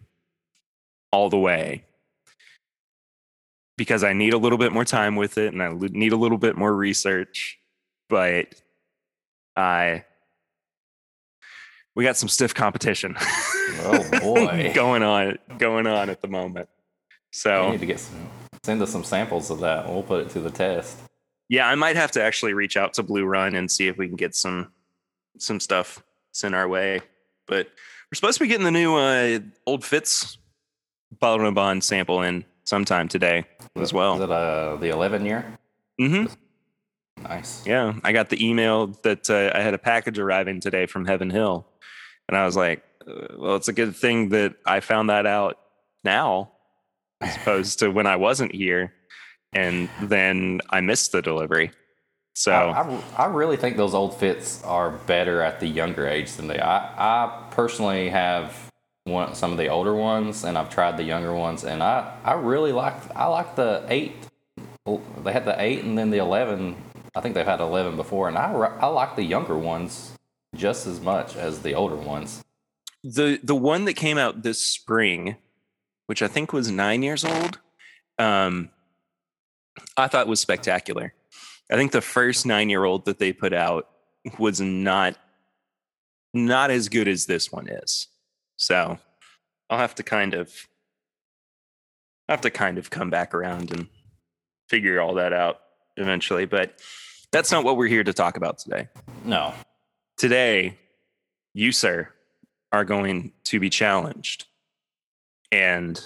all 1.12 1.30
the 1.30 1.38
way 1.38 1.84
because 3.76 4.04
I 4.04 4.12
need 4.12 4.34
a 4.34 4.38
little 4.38 4.58
bit 4.58 4.72
more 4.72 4.84
time 4.84 5.16
with 5.16 5.38
it 5.38 5.52
and 5.52 5.62
I 5.62 5.72
need 5.72 6.12
a 6.12 6.16
little 6.16 6.38
bit 6.38 6.56
more 6.56 6.74
research. 6.74 7.58
But 8.08 8.54
I 9.56 10.04
we 11.94 12.04
got 12.04 12.16
some 12.16 12.28
stiff 12.28 12.54
competition. 12.54 13.16
Oh 13.18 14.20
boy, 14.20 14.72
going 14.74 15.02
on 15.02 15.38
going 15.58 15.86
on 15.86 16.10
at 16.10 16.20
the 16.20 16.28
moment. 16.28 16.68
So 17.32 17.66
you 17.66 17.72
need 17.72 17.80
to 17.80 17.86
get 17.86 18.00
some, 18.00 18.28
send 18.62 18.82
us 18.82 18.90
some 18.90 19.04
samples 19.04 19.50
of 19.50 19.60
that. 19.60 19.88
We'll 19.88 20.02
put 20.02 20.26
it 20.26 20.30
to 20.30 20.40
the 20.40 20.50
test. 20.50 20.98
Yeah, 21.52 21.68
I 21.68 21.74
might 21.74 21.96
have 21.96 22.12
to 22.12 22.22
actually 22.22 22.54
reach 22.54 22.78
out 22.78 22.94
to 22.94 23.02
Blue 23.02 23.26
Run 23.26 23.54
and 23.54 23.70
see 23.70 23.86
if 23.86 23.98
we 23.98 24.08
can 24.08 24.16
get 24.16 24.34
some 24.34 24.72
some 25.36 25.60
stuff 25.60 26.02
sent 26.32 26.54
our 26.54 26.66
way. 26.66 27.02
But 27.46 27.66
we're 27.66 28.14
supposed 28.14 28.38
to 28.38 28.44
be 28.44 28.48
getting 28.48 28.64
the 28.64 28.70
new 28.70 28.94
uh, 28.96 29.40
Old 29.66 29.84
Fitz 29.84 30.38
bond 31.20 31.84
sample 31.84 32.22
in 32.22 32.46
sometime 32.64 33.06
today 33.06 33.44
as 33.76 33.92
well. 33.92 34.14
Is 34.14 34.22
it 34.22 34.30
uh, 34.30 34.76
the 34.76 34.88
11 34.88 35.26
year? 35.26 35.58
Mm-hmm. 36.00 36.32
Nice. 37.22 37.66
Yeah, 37.66 37.96
I 38.02 38.12
got 38.12 38.30
the 38.30 38.42
email 38.42 38.86
that 39.02 39.28
uh, 39.28 39.50
I 39.54 39.60
had 39.60 39.74
a 39.74 39.78
package 39.78 40.18
arriving 40.18 40.58
today 40.58 40.86
from 40.86 41.04
Heaven 41.04 41.28
Hill, 41.28 41.66
and 42.30 42.38
I 42.38 42.46
was 42.46 42.56
like, 42.56 42.82
uh, 43.06 43.26
"Well, 43.36 43.56
it's 43.56 43.68
a 43.68 43.74
good 43.74 43.94
thing 43.94 44.30
that 44.30 44.54
I 44.64 44.80
found 44.80 45.10
that 45.10 45.26
out 45.26 45.58
now, 46.02 46.52
as 47.20 47.36
opposed 47.36 47.80
to 47.80 47.90
when 47.90 48.06
I 48.06 48.16
wasn't 48.16 48.54
here, 48.54 48.94
and 49.52 49.88
then 50.00 50.60
I 50.70 50.80
missed 50.80 51.12
the 51.12 51.22
delivery." 51.22 51.70
So 52.34 52.52
I, 52.52 52.80
I, 52.80 53.24
I 53.24 53.26
really 53.26 53.56
think 53.58 53.76
those 53.76 53.92
Old 53.94 54.16
Fitz 54.18 54.62
are 54.64 54.90
better 54.90 55.42
at 55.42 55.60
the 55.60 55.66
younger 55.66 56.06
age 56.06 56.32
than 56.32 56.46
they. 56.46 56.58
I, 56.58 56.78
I 57.26 57.48
personally 57.50 58.08
have 58.08 58.70
one 59.04 59.34
some 59.34 59.52
of 59.52 59.58
the 59.58 59.68
older 59.68 59.94
ones, 59.94 60.44
and 60.44 60.56
I've 60.56 60.70
tried 60.70 60.96
the 60.96 61.02
younger 61.04 61.34
ones, 61.34 61.64
and 61.64 61.82
I, 61.82 62.16
I 62.24 62.32
really 62.34 62.72
like 62.72 62.94
I 63.14 63.26
like 63.26 63.54
the 63.56 63.84
eight. 63.88 64.14
They 64.86 65.32
had 65.32 65.44
the 65.44 65.60
eight, 65.60 65.84
and 65.84 65.98
then 65.98 66.10
the 66.10 66.18
eleven. 66.18 66.76
I 67.14 67.20
think 67.20 67.34
they've 67.34 67.44
had 67.44 67.60
eleven 67.60 67.96
before, 67.96 68.28
and 68.28 68.38
I 68.38 68.50
I 68.52 68.86
like 68.86 69.16
the 69.16 69.24
younger 69.24 69.58
ones 69.58 70.16
just 70.56 70.86
as 70.86 71.00
much 71.00 71.36
as 71.36 71.60
the 71.60 71.74
older 71.74 71.96
ones. 71.96 72.42
the 73.04 73.40
the 73.42 73.54
one 73.54 73.84
that 73.84 73.94
came 73.94 74.18
out 74.18 74.42
this 74.42 74.60
spring, 74.60 75.36
which 76.06 76.22
I 76.22 76.28
think 76.28 76.52
was 76.52 76.70
nine 76.70 77.02
years 77.02 77.24
old, 77.24 77.58
um, 78.18 78.70
I 79.96 80.08
thought 80.08 80.26
was 80.26 80.40
spectacular. 80.40 81.14
I 81.70 81.76
think 81.76 81.92
the 81.92 82.00
first 82.00 82.44
nine 82.46 82.68
year 82.68 82.84
old 82.84 83.06
that 83.06 83.18
they 83.18 83.32
put 83.32 83.52
out 83.52 83.88
was 84.38 84.60
not 84.60 85.16
not 86.34 86.70
as 86.70 86.88
good 86.88 87.08
as 87.08 87.26
this 87.26 87.52
one 87.52 87.68
is. 87.68 88.08
So 88.56 88.98
I'll 89.68 89.78
have 89.78 89.94
to 89.96 90.02
kind 90.02 90.34
of 90.34 90.68
I 92.28 92.32
have 92.32 92.40
to 92.42 92.50
kind 92.50 92.78
of 92.78 92.90
come 92.90 93.10
back 93.10 93.34
around 93.34 93.72
and 93.72 93.88
figure 94.68 95.00
all 95.00 95.14
that 95.14 95.32
out 95.32 95.60
eventually. 95.96 96.44
But 96.44 96.80
that's 97.30 97.50
not 97.50 97.64
what 97.64 97.76
we're 97.76 97.88
here 97.88 98.04
to 98.04 98.12
talk 98.12 98.36
about 98.36 98.58
today 98.58 98.88
No, 99.24 99.54
today 100.16 100.78
you 101.54 101.72
sir 101.72 102.08
are 102.70 102.84
going 102.84 103.32
to 103.44 103.60
be 103.60 103.68
challenged 103.68 104.46
and 105.50 106.02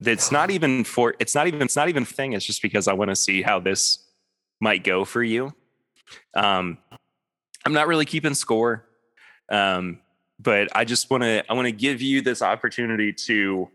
it's 0.00 0.30
not 0.30 0.50
even 0.50 0.84
for 0.84 1.14
it's 1.18 1.34
not 1.34 1.46
even 1.46 1.62
it's 1.62 1.76
not 1.76 1.88
even 1.88 2.02
a 2.02 2.06
thing 2.06 2.32
it's 2.32 2.44
just 2.44 2.62
because 2.62 2.88
i 2.88 2.92
want 2.92 3.10
to 3.10 3.16
see 3.16 3.42
how 3.42 3.58
this 3.58 4.06
might 4.60 4.84
go 4.84 5.04
for 5.04 5.22
you 5.22 5.52
um 6.34 6.78
i'm 7.64 7.72
not 7.72 7.86
really 7.86 8.04
keeping 8.04 8.34
score 8.34 8.84
um 9.50 9.98
but 10.38 10.68
i 10.76 10.84
just 10.84 11.10
want 11.10 11.22
to 11.22 11.44
i 11.50 11.54
want 11.54 11.66
to 11.66 11.72
give 11.72 12.00
you 12.00 12.20
this 12.20 12.42
opportunity 12.42 13.12
to 13.12 13.68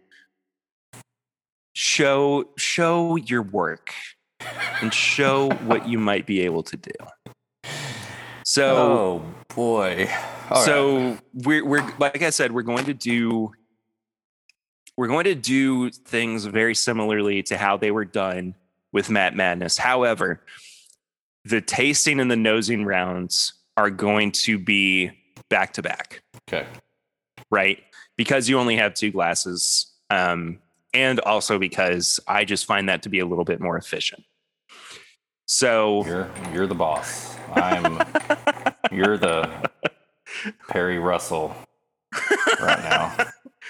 show 1.73 2.45
show 2.57 3.15
your 3.15 3.41
work 3.41 3.93
and 4.81 4.93
show 4.93 5.49
what 5.65 5.87
you 5.87 5.97
might 5.97 6.25
be 6.25 6.41
able 6.41 6.63
to 6.63 6.77
do 6.77 6.91
so 8.45 8.75
oh 8.75 9.33
boy. 9.55 10.09
All 10.49 10.57
right. 10.57 10.65
so 10.65 11.17
we're 11.33 11.65
we're 11.65 11.93
like 11.99 12.21
I 12.21 12.29
said, 12.29 12.51
we're 12.51 12.63
going 12.63 12.85
to 12.85 12.93
do 12.93 13.51
we're 14.97 15.07
going 15.07 15.25
to 15.25 15.35
do 15.35 15.89
things 15.89 16.45
very 16.45 16.75
similarly 16.75 17.43
to 17.43 17.57
how 17.57 17.77
they 17.77 17.91
were 17.91 18.05
done 18.05 18.55
with 18.91 19.09
Matt 19.09 19.35
Madness. 19.35 19.77
However, 19.77 20.41
the 21.45 21.61
tasting 21.61 22.19
and 22.19 22.29
the 22.29 22.35
nosing 22.35 22.85
rounds 22.85 23.53
are 23.75 23.89
going 23.89 24.31
to 24.31 24.59
be 24.59 25.11
back 25.49 25.73
to 25.73 25.81
back, 25.81 26.21
okay. 26.47 26.65
right? 27.49 27.79
Because 28.17 28.47
you 28.47 28.59
only 28.59 28.75
have 28.77 28.93
two 28.93 29.11
glasses, 29.11 29.91
um, 30.09 30.59
and 30.93 31.19
also 31.21 31.57
because 31.57 32.19
I 32.27 32.45
just 32.45 32.65
find 32.65 32.87
that 32.87 33.01
to 33.03 33.09
be 33.09 33.19
a 33.19 33.25
little 33.25 33.45
bit 33.45 33.59
more 33.59 33.77
efficient. 33.77 34.23
So 35.45 36.05
You're 36.05 36.31
you're 36.53 36.67
the 36.67 36.75
boss. 36.75 37.35
I'm 37.53 38.01
you're 38.91 39.17
the 39.17 39.49
Perry 40.69 40.99
Russell 40.99 41.55
right 42.61 42.79
now. 42.79 43.17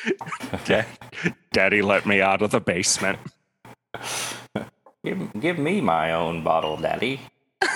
Da- 0.65 0.85
Daddy 1.51 1.81
let 1.81 2.05
me 2.05 2.21
out 2.21 2.41
of 2.41 2.51
the 2.51 2.59
basement. 2.59 3.19
Give, 5.03 5.31
give 5.39 5.57
me 5.59 5.81
my 5.81 6.13
own 6.13 6.43
bottle, 6.43 6.77
Daddy. 6.77 7.21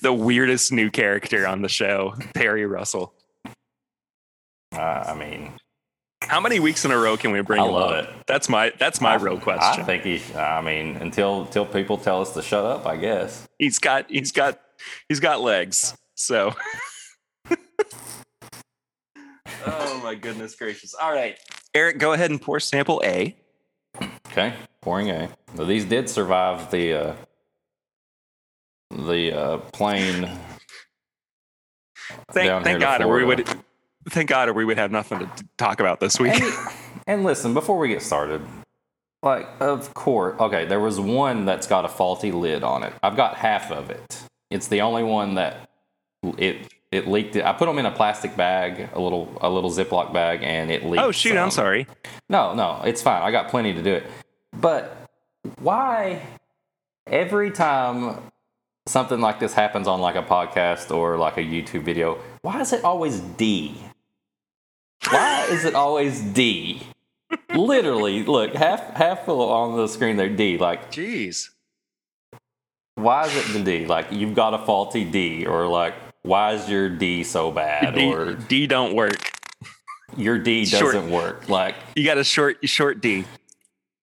The 0.00 0.12
weirdest 0.12 0.70
new 0.70 0.90
character 0.90 1.46
on 1.46 1.62
the 1.62 1.68
show, 1.68 2.14
Perry 2.34 2.64
Russell. 2.66 3.12
Uh, 4.72 4.78
I 4.78 5.14
mean, 5.16 5.54
How 6.22 6.38
many 6.40 6.60
weeks 6.60 6.84
in 6.84 6.92
a 6.92 6.96
row 6.98 7.16
can 7.16 7.32
we 7.32 7.40
bring 7.40 7.60
I 7.60 7.64
love 7.64 7.90
up? 7.92 8.04
it. 8.04 8.10
That's 8.28 8.48
my 8.48 8.72
that's 8.78 9.00
my 9.00 9.14
I, 9.14 9.16
real 9.16 9.40
question. 9.40 9.82
I 9.82 9.84
think 9.84 10.04
he. 10.04 10.18
sh- 10.18 10.34
I 10.36 10.60
mean, 10.60 10.96
until 10.96 11.42
until 11.42 11.66
people 11.66 11.98
tell 11.98 12.20
us 12.20 12.32
to 12.34 12.42
shut 12.42 12.64
up, 12.64 12.86
I 12.86 12.96
guess. 12.96 13.48
he's 13.58 13.78
got 13.80 14.08
he's 14.08 14.30
got 14.30 14.60
he's 15.08 15.18
got 15.18 15.40
legs. 15.40 15.96
So 16.14 16.54
my 20.06 20.14
goodness 20.14 20.54
gracious. 20.54 20.94
All 20.94 21.12
right. 21.12 21.36
Eric, 21.74 21.98
go 21.98 22.12
ahead 22.12 22.30
and 22.30 22.40
pour 22.40 22.60
sample 22.60 23.02
A. 23.04 23.34
Okay, 24.28 24.54
pouring 24.80 25.10
A. 25.10 25.28
Now, 25.56 25.64
these 25.64 25.84
did 25.84 26.08
survive 26.08 26.70
the 26.70 26.92
uh, 26.92 27.14
the 28.90 29.36
uh, 29.36 29.58
plane. 29.72 30.30
Thank 32.30 32.46
Down 32.46 32.62
thank 32.62 32.78
to 32.78 32.84
God 32.84 33.02
or 33.02 33.16
we 33.16 33.24
would 33.24 33.48
thank 34.08 34.28
God 34.28 34.48
or 34.48 34.52
we 34.52 34.64
would 34.64 34.78
have 34.78 34.92
nothing 34.92 35.18
to 35.18 35.28
talk 35.58 35.80
about 35.80 35.98
this 35.98 36.20
week. 36.20 36.40
And, 36.40 36.54
and 37.08 37.24
listen, 37.24 37.52
before 37.52 37.76
we 37.76 37.88
get 37.88 38.00
started, 38.00 38.42
like, 39.24 39.48
of 39.58 39.92
course, 39.94 40.38
okay, 40.38 40.66
there 40.66 40.78
was 40.78 41.00
one 41.00 41.46
that's 41.46 41.66
got 41.66 41.84
a 41.84 41.88
faulty 41.88 42.30
lid 42.30 42.62
on 42.62 42.84
it. 42.84 42.92
I've 43.02 43.16
got 43.16 43.38
half 43.38 43.72
of 43.72 43.90
it. 43.90 44.22
It's 44.52 44.68
the 44.68 44.82
only 44.82 45.02
one 45.02 45.34
that 45.34 45.68
it 46.38 46.72
it 46.92 47.08
leaked. 47.08 47.36
It. 47.36 47.44
I 47.44 47.52
put 47.52 47.66
them 47.66 47.78
in 47.78 47.86
a 47.86 47.90
plastic 47.90 48.36
bag, 48.36 48.88
a 48.92 49.00
little 49.00 49.36
a 49.40 49.50
little 49.50 49.70
Ziploc 49.70 50.12
bag, 50.12 50.42
and 50.42 50.70
it 50.70 50.84
leaked. 50.84 51.02
oh 51.02 51.12
shoot, 51.12 51.36
I'm 51.36 51.50
sorry. 51.50 51.86
No, 52.28 52.54
no, 52.54 52.80
it's 52.84 53.02
fine. 53.02 53.22
I 53.22 53.30
got 53.30 53.48
plenty 53.48 53.72
to 53.74 53.82
do 53.82 53.94
it. 53.94 54.04
But 54.58 54.96
why 55.58 56.22
every 57.06 57.50
time 57.50 58.22
something 58.86 59.20
like 59.20 59.40
this 59.40 59.52
happens 59.52 59.88
on 59.88 60.00
like 60.00 60.16
a 60.16 60.22
podcast 60.22 60.94
or 60.94 61.16
like 61.18 61.36
a 61.36 61.42
YouTube 61.42 61.82
video, 61.82 62.18
why 62.42 62.60
is 62.60 62.72
it 62.72 62.84
always 62.84 63.20
D? 63.20 63.76
Why 65.10 65.46
is 65.50 65.64
it 65.64 65.74
always 65.74 66.20
D? 66.20 66.82
Literally, 67.54 68.22
look, 68.22 68.54
half 68.54 68.94
half 68.94 69.24
full 69.24 69.40
on 69.48 69.76
the 69.76 69.88
screen 69.88 70.16
there, 70.16 70.28
D. 70.28 70.58
Like, 70.58 70.90
Jeez. 70.90 71.50
why 72.94 73.26
is 73.26 73.36
it 73.36 73.52
the 73.52 73.62
D? 73.62 73.86
Like, 73.86 74.12
you've 74.12 74.34
got 74.34 74.54
a 74.54 74.58
faulty 74.58 75.04
D, 75.04 75.46
or 75.46 75.66
like, 75.66 75.94
why 76.26 76.52
is 76.54 76.68
your 76.68 76.88
D 76.88 77.22
so 77.24 77.50
bad? 77.50 77.94
D, 77.94 78.12
or 78.12 78.34
D 78.34 78.66
don't 78.66 78.94
work. 78.94 79.30
your 80.16 80.38
D 80.38 80.64
Short. 80.66 80.94
doesn't 80.94 81.10
work. 81.10 81.48
Like, 81.48 81.74
You 81.94 82.04
got 82.04 82.18
a 82.18 82.24
short 82.24 82.58
short 82.68 83.00
D. 83.00 83.24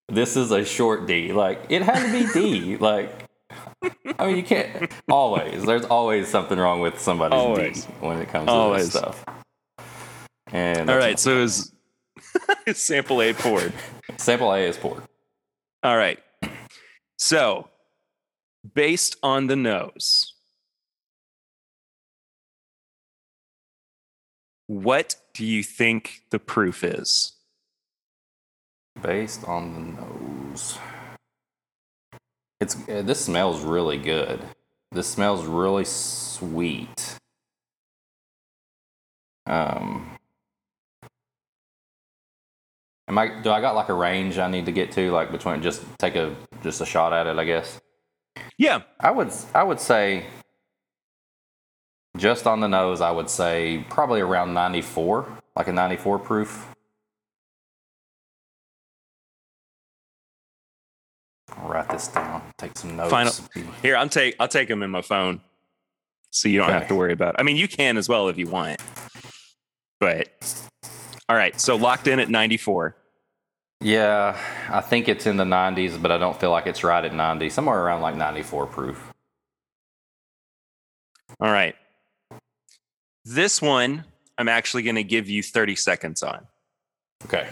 this 0.09 0.35
is 0.35 0.51
a 0.51 0.63
short 0.65 1.05
D. 1.07 1.31
Like 1.33 1.61
it 1.69 1.81
had 1.81 2.05
to 2.05 2.11
be 2.11 2.33
D. 2.33 2.77
like 2.79 3.25
I 4.17 4.27
mean, 4.27 4.37
you 4.37 4.43
can't 4.43 4.91
always. 5.09 5.65
There's 5.65 5.85
always 5.85 6.27
something 6.29 6.57
wrong 6.57 6.79
with 6.79 6.99
somebody's 6.99 7.37
Always. 7.37 7.85
D 7.85 7.91
when 7.99 8.19
it 8.19 8.29
comes 8.29 8.47
Always. 8.49 8.87
to 8.87 8.91
this 8.93 9.01
stuff. 9.01 9.25
And 10.51 10.89
all 10.89 10.97
right, 10.97 11.19
so 11.19 11.41
was 11.41 11.73
sample 12.73 13.21
A 13.21 13.33
poured. 13.33 13.73
sample 14.17 14.53
A 14.53 14.59
is 14.59 14.77
poured. 14.77 15.03
All 15.83 15.97
right. 15.97 16.19
So, 17.17 17.69
based 18.73 19.15
on 19.23 19.47
the 19.47 19.55
nose, 19.55 20.32
what 24.67 25.15
do 25.33 25.45
you 25.45 25.63
think 25.63 26.23
the 26.29 26.39
proof 26.39 26.83
is? 26.83 27.33
Based 29.01 29.43
on 29.45 29.73
the 29.73 30.01
nose, 30.01 30.77
it's 32.61 32.77
uh, 32.87 33.01
this 33.01 33.25
smells 33.25 33.61
really 33.61 33.97
good. 33.97 34.39
This 34.91 35.07
smells 35.07 35.45
really 35.45 35.85
sweet. 35.85 37.17
Um, 39.47 40.15
am 43.07 43.17
I? 43.17 43.41
Do 43.41 43.51
I 43.51 43.59
got 43.61 43.75
like 43.75 43.89
a 43.89 43.93
range 43.93 44.37
I 44.37 44.49
need 44.49 44.67
to 44.67 44.71
get 44.71 44.91
to? 44.93 45.11
Like 45.11 45.31
between 45.31 45.61
just 45.61 45.81
take 45.97 46.15
a 46.15 46.35
just 46.61 46.79
a 46.81 46.85
shot 46.85 47.13
at 47.13 47.27
it, 47.27 47.37
I 47.37 47.45
guess. 47.45 47.81
Yeah. 48.57 48.83
I 48.99 49.11
would 49.11 49.31
I 49.53 49.63
would 49.63 49.79
say 49.79 50.25
just 52.17 52.45
on 52.47 52.59
the 52.59 52.67
nose, 52.67 53.01
I 53.01 53.11
would 53.11 53.29
say 53.29 53.85
probably 53.89 54.21
around 54.21 54.53
94, 54.53 55.25
like 55.55 55.67
a 55.67 55.73
94 55.73 56.19
proof. 56.19 56.67
I'll 61.57 61.69
write 61.69 61.89
this 61.89 62.07
down. 62.07 62.41
Take 62.57 62.77
some 62.77 62.95
notes. 62.95 63.11
Final- 63.11 63.33
Here, 63.81 63.95
I'm 63.95 64.09
take 64.09 64.35
I'll 64.39 64.47
take 64.47 64.67
them 64.67 64.81
in 64.83 64.89
my 64.89 65.01
phone. 65.01 65.41
So 66.31 66.49
you 66.49 66.57
don't 66.59 66.69
have 66.69 66.87
to 66.87 66.95
worry 66.95 67.13
about. 67.13 67.35
It. 67.35 67.39
I 67.39 67.43
mean, 67.43 67.57
you 67.57 67.67
can 67.67 67.95
as 67.95 68.09
well 68.09 68.27
if 68.27 68.37
you 68.39 68.47
want. 68.47 68.81
But 69.99 70.29
all 71.29 71.35
right, 71.35 71.59
so 71.61 71.75
locked 71.75 72.07
in 72.07 72.19
at 72.19 72.27
94. 72.29 72.95
Yeah, 73.81 74.37
I 74.69 74.81
think 74.81 75.07
it's 75.09 75.27
in 75.27 75.37
the 75.37 75.43
90s, 75.43 76.01
but 76.01 76.11
I 76.11 76.17
don't 76.17 76.39
feel 76.39 76.49
like 76.51 76.65
it's 76.67 76.83
right 76.83 77.03
at 77.03 77.13
90. 77.13 77.49
Somewhere 77.49 77.83
around 77.83 78.01
like 78.01 78.15
94 78.15 78.65
proof. 78.67 79.13
All 81.39 81.51
right. 81.51 81.75
This 83.25 83.61
one, 83.61 84.03
I'm 84.37 84.49
actually 84.49 84.83
going 84.83 84.95
to 84.95 85.03
give 85.03 85.29
you 85.29 85.41
30 85.43 85.75
seconds 85.75 86.23
on. 86.23 86.47
Okay. 87.25 87.47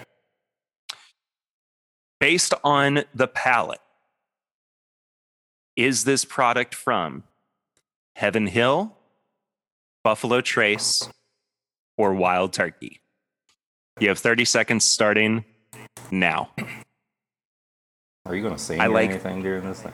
Based 2.20 2.54
on 2.63 3.04
the 3.16 3.28
palette, 3.28 3.80
is 5.75 6.04
this 6.04 6.25
product 6.25 6.75
from 6.75 7.24
Heaven 8.16 8.48
Hill, 8.48 8.96
Buffalo 10.04 10.42
Trace, 10.42 11.08
or 11.98 12.13
Wild 12.13 12.54
Turkey? 12.54 13.01
You 14.00 14.10
have 14.10 14.20
30 14.20 14.46
seconds 14.46 14.86
starting 14.86 15.46
now. 16.12 16.51
Are 18.25 18.36
you 18.36 18.42
going 18.42 18.56
to 18.56 18.62
sing 18.62 18.80
I 18.82 18.88
like- 18.88 19.10
anything 19.10 19.42
during 19.42 19.63
this 19.63 19.82
thing? 19.82 19.94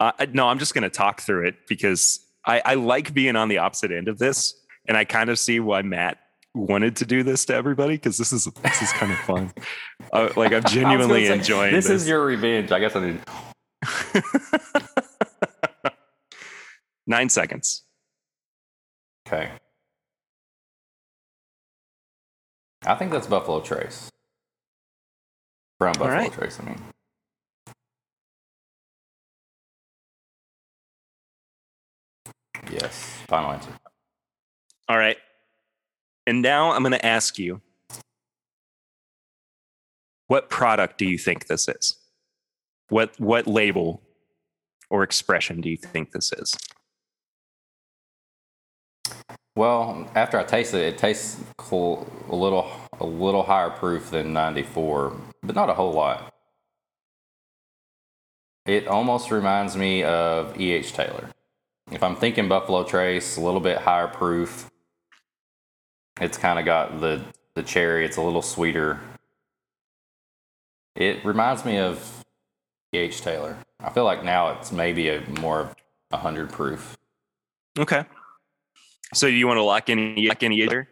Uh, 0.00 0.12
no, 0.32 0.48
I'm 0.48 0.58
just 0.58 0.74
going 0.74 0.82
to 0.82 0.90
talk 0.90 1.20
through 1.20 1.46
it 1.46 1.66
because 1.68 2.20
I, 2.44 2.60
I 2.64 2.74
like 2.74 3.14
being 3.14 3.36
on 3.36 3.48
the 3.48 3.58
opposite 3.58 3.92
end 3.92 4.08
of 4.08 4.18
this, 4.18 4.54
and 4.86 4.96
I 4.96 5.04
kind 5.04 5.30
of 5.30 5.38
see 5.38 5.60
why 5.60 5.82
Matt 5.82 6.18
wanted 6.54 6.96
to 6.96 7.06
do 7.06 7.22
this 7.22 7.44
to 7.46 7.54
everybody 7.54 7.94
because 7.94 8.18
this 8.18 8.32
is 8.32 8.44
this 8.44 8.82
is 8.82 8.92
kind 8.92 9.12
of 9.12 9.18
fun. 9.18 9.52
Uh, 10.12 10.28
like 10.36 10.52
I'm 10.52 10.54
I 10.54 10.56
was 10.56 10.74
gonna 10.74 10.74
genuinely 10.74 11.26
say, 11.26 11.34
enjoying 11.34 11.72
this. 11.72 11.86
this. 11.86 12.02
is 12.02 12.08
your 12.08 12.26
revenge. 12.26 12.70
I 12.70 12.80
guess 12.80 12.94
I 12.94 13.06
need. 13.06 13.20
Nine 17.06 17.28
seconds. 17.30 17.84
Okay. 19.26 19.48
I 22.84 22.94
think 22.96 23.12
that's 23.12 23.26
Buffalo 23.26 23.60
Trace. 23.60 24.10
From 25.78 25.92
Buffalo 25.92 26.10
right. 26.10 26.32
Trace, 26.32 26.58
I 26.60 26.64
mean. 26.64 26.82
Yes. 32.70 33.22
Final 33.28 33.52
answer. 33.52 33.70
All 34.88 34.98
right. 34.98 35.16
And 36.26 36.42
now 36.42 36.72
I'm 36.72 36.82
going 36.82 36.92
to 36.92 37.06
ask 37.06 37.38
you 37.38 37.60
what 40.28 40.48
product 40.48 40.98
do 40.98 41.06
you 41.06 41.18
think 41.18 41.46
this 41.46 41.68
is? 41.68 41.96
What 42.88 43.18
what 43.18 43.46
label 43.46 44.02
or 44.90 45.02
expression 45.02 45.60
do 45.60 45.68
you 45.70 45.76
think 45.76 46.12
this 46.12 46.32
is? 46.32 46.54
Well, 49.54 50.10
after 50.14 50.38
I 50.38 50.44
taste 50.44 50.72
it, 50.72 50.94
it 50.94 50.98
tastes 50.98 51.38
cool, 51.58 52.10
a 52.30 52.36
little 52.36 52.70
a 53.00 53.04
little 53.06 53.42
higher 53.42 53.70
proof 53.70 54.10
than 54.10 54.32
94, 54.32 55.14
but 55.42 55.54
not 55.54 55.68
a 55.68 55.74
whole 55.74 55.92
lot. 55.92 56.32
It 58.64 58.86
almost 58.86 59.30
reminds 59.30 59.76
me 59.76 60.04
of 60.04 60.58
E.H. 60.58 60.92
Taylor. 60.92 61.30
If 61.90 62.02
I'm 62.02 62.16
thinking 62.16 62.48
Buffalo 62.48 62.84
Trace, 62.84 63.36
a 63.36 63.40
little 63.40 63.60
bit 63.60 63.78
higher 63.78 64.06
proof. 64.08 64.70
It's 66.22 66.38
kind 66.38 66.58
of 66.58 66.64
got 66.64 67.00
the 67.00 67.20
the 67.54 67.62
cherry. 67.62 68.04
It's 68.04 68.16
a 68.16 68.22
little 68.22 68.42
sweeter. 68.42 69.00
It 70.94 71.24
reminds 71.24 71.64
me 71.64 71.78
of 71.78 72.24
E.H. 72.94 73.22
Taylor. 73.22 73.56
I 73.80 73.90
feel 73.90 74.04
like 74.04 74.22
now 74.22 74.52
it's 74.52 74.70
maybe 74.70 75.08
a 75.08 75.20
more 75.40 75.62
a 76.12 76.16
100 76.16 76.52
proof. 76.52 76.96
Okay. 77.78 78.04
So 79.14 79.26
you 79.26 79.46
want 79.48 79.58
to 79.58 79.62
lock 79.62 79.88
in 79.88 80.14
lock 80.28 80.42
in 80.42 80.52
either? 80.52 80.88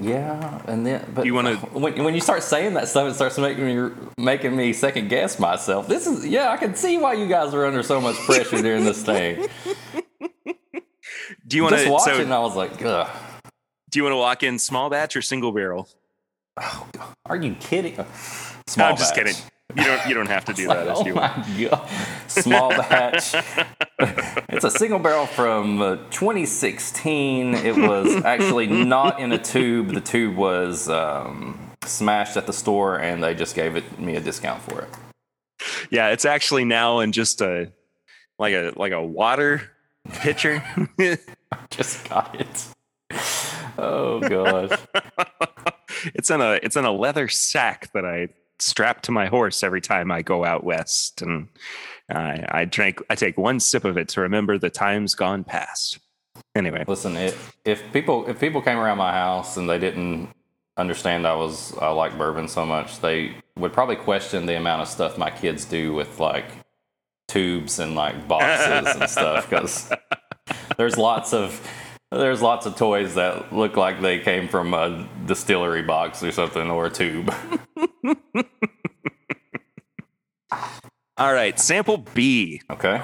Yeah, 0.00 0.62
and 0.66 0.86
then 0.86 1.04
but 1.14 1.26
You 1.26 1.34
wanna- 1.34 1.56
when 1.72 2.02
when 2.02 2.14
you 2.14 2.20
start 2.20 2.42
saying 2.42 2.74
that 2.74 2.88
stuff, 2.88 3.10
it 3.10 3.14
starts 3.14 3.36
making 3.36 3.66
me 3.66 3.90
making 4.16 4.56
me 4.56 4.72
second 4.72 5.08
guess 5.08 5.38
myself. 5.38 5.88
This 5.88 6.06
is 6.06 6.26
yeah, 6.26 6.50
I 6.50 6.56
can 6.56 6.74
see 6.74 6.96
why 6.96 7.14
you 7.14 7.26
guys 7.26 7.52
are 7.52 7.66
under 7.66 7.82
so 7.82 8.00
much 8.00 8.16
pressure 8.24 8.62
during 8.62 8.84
this 8.84 9.02
thing. 9.02 9.46
Do 11.46 11.56
you 11.56 11.64
want 11.64 11.76
to 11.76 11.90
watching, 11.90 12.28
so 12.28 12.32
I 12.32 12.38
was 12.38 12.56
like, 12.56 12.80
Ugh. 12.82 13.08
Do 13.90 13.98
you 13.98 14.04
want 14.04 14.12
to 14.12 14.18
walk 14.18 14.42
in 14.42 14.58
small 14.58 14.88
batch 14.90 15.16
or 15.16 15.22
single 15.22 15.52
barrel? 15.52 15.88
are 17.26 17.36
you 17.36 17.54
kidding? 17.54 17.94
Small 18.66 18.90
I'm 18.90 18.96
just 18.96 19.14
batch. 19.14 19.24
kidding. 19.26 19.42
You 19.76 19.84
don't 19.84 20.08
you 20.08 20.14
don't 20.14 20.26
have 20.26 20.44
to 20.46 20.52
do 20.52 20.66
Like, 20.66 20.78
that 20.84 20.88
if 20.88 20.96
oh 20.98 21.06
you 21.06 21.14
want. 21.14 21.48
my 21.48 21.64
god, 21.70 21.88
small 22.26 22.70
batch. 22.70 23.34
it's 24.48 24.64
a 24.64 24.70
single 24.70 24.98
barrel 24.98 25.26
from 25.26 25.80
uh, 25.80 25.96
2016. 26.10 27.54
It 27.54 27.76
was 27.76 28.16
actually 28.24 28.66
not 28.66 29.20
in 29.20 29.30
a 29.32 29.38
tube. 29.38 29.88
The 29.94 30.00
tube 30.00 30.36
was 30.36 30.88
um, 30.88 31.70
smashed 31.84 32.36
at 32.36 32.46
the 32.46 32.52
store, 32.52 32.98
and 32.98 33.22
they 33.22 33.34
just 33.34 33.54
gave 33.54 33.76
it 33.76 33.98
me 34.00 34.16
a 34.16 34.20
discount 34.20 34.60
for 34.62 34.82
it. 34.82 34.88
Yeah, 35.90 36.08
it's 36.08 36.24
actually 36.24 36.64
now 36.64 36.98
in 37.00 37.12
just 37.12 37.40
a 37.40 37.70
like 38.40 38.54
a 38.54 38.72
like 38.74 38.92
a 38.92 39.02
water 39.02 39.70
pitcher. 40.14 40.64
Just 41.70 42.08
got 42.08 42.34
it. 42.40 42.66
Oh 43.78 44.20
gosh. 44.20 44.78
it's 46.14 46.30
in 46.30 46.40
a 46.40 46.58
it's 46.62 46.76
in 46.76 46.84
a 46.84 46.92
leather 46.92 47.28
sack 47.28 47.92
that 47.92 48.04
I 48.04 48.28
strap 48.58 49.02
to 49.02 49.12
my 49.12 49.26
horse 49.26 49.62
every 49.62 49.80
time 49.80 50.10
I 50.10 50.22
go 50.22 50.44
out 50.44 50.64
west, 50.64 51.22
and 51.22 51.48
I 52.10 52.44
I 52.48 52.64
drink 52.64 53.00
I 53.10 53.14
take 53.14 53.36
one 53.36 53.60
sip 53.60 53.84
of 53.84 53.96
it 53.96 54.08
to 54.10 54.20
remember 54.20 54.58
the 54.58 54.70
times 54.70 55.14
gone 55.14 55.44
past. 55.44 55.98
Anyway, 56.54 56.84
Listen, 56.86 57.16
it, 57.16 57.36
if 57.64 57.92
people 57.92 58.28
if 58.28 58.40
people 58.40 58.62
came 58.62 58.78
around 58.78 58.98
my 58.98 59.12
house 59.12 59.56
and 59.56 59.68
they 59.68 59.78
didn't 59.78 60.30
understand 60.76 61.26
I 61.26 61.34
was 61.34 61.76
I 61.78 61.90
like 61.90 62.16
bourbon 62.16 62.48
so 62.48 62.64
much, 62.64 63.00
they 63.00 63.34
would 63.56 63.72
probably 63.72 63.96
question 63.96 64.46
the 64.46 64.56
amount 64.56 64.82
of 64.82 64.88
stuff 64.88 65.18
my 65.18 65.30
kids 65.30 65.64
do 65.64 65.92
with 65.92 66.18
like 66.18 66.46
tubes 67.28 67.78
and 67.78 67.94
like 67.94 68.26
boxes 68.26 68.96
and 68.96 69.08
stuff 69.08 69.48
because 69.48 69.90
there's 70.76 70.98
lots 70.98 71.32
of 71.32 71.60
there's 72.18 72.42
lots 72.42 72.66
of 72.66 72.76
toys 72.76 73.14
that 73.14 73.52
look 73.52 73.76
like 73.76 74.00
they 74.00 74.18
came 74.18 74.48
from 74.48 74.74
a 74.74 75.08
distillery 75.26 75.82
box 75.82 76.22
or 76.22 76.32
something 76.32 76.70
or 76.70 76.86
a 76.86 76.90
tube. 76.90 77.32
all 81.16 81.32
right, 81.32 81.58
sample 81.58 81.98
B. 81.98 82.62
Okay. 82.68 83.00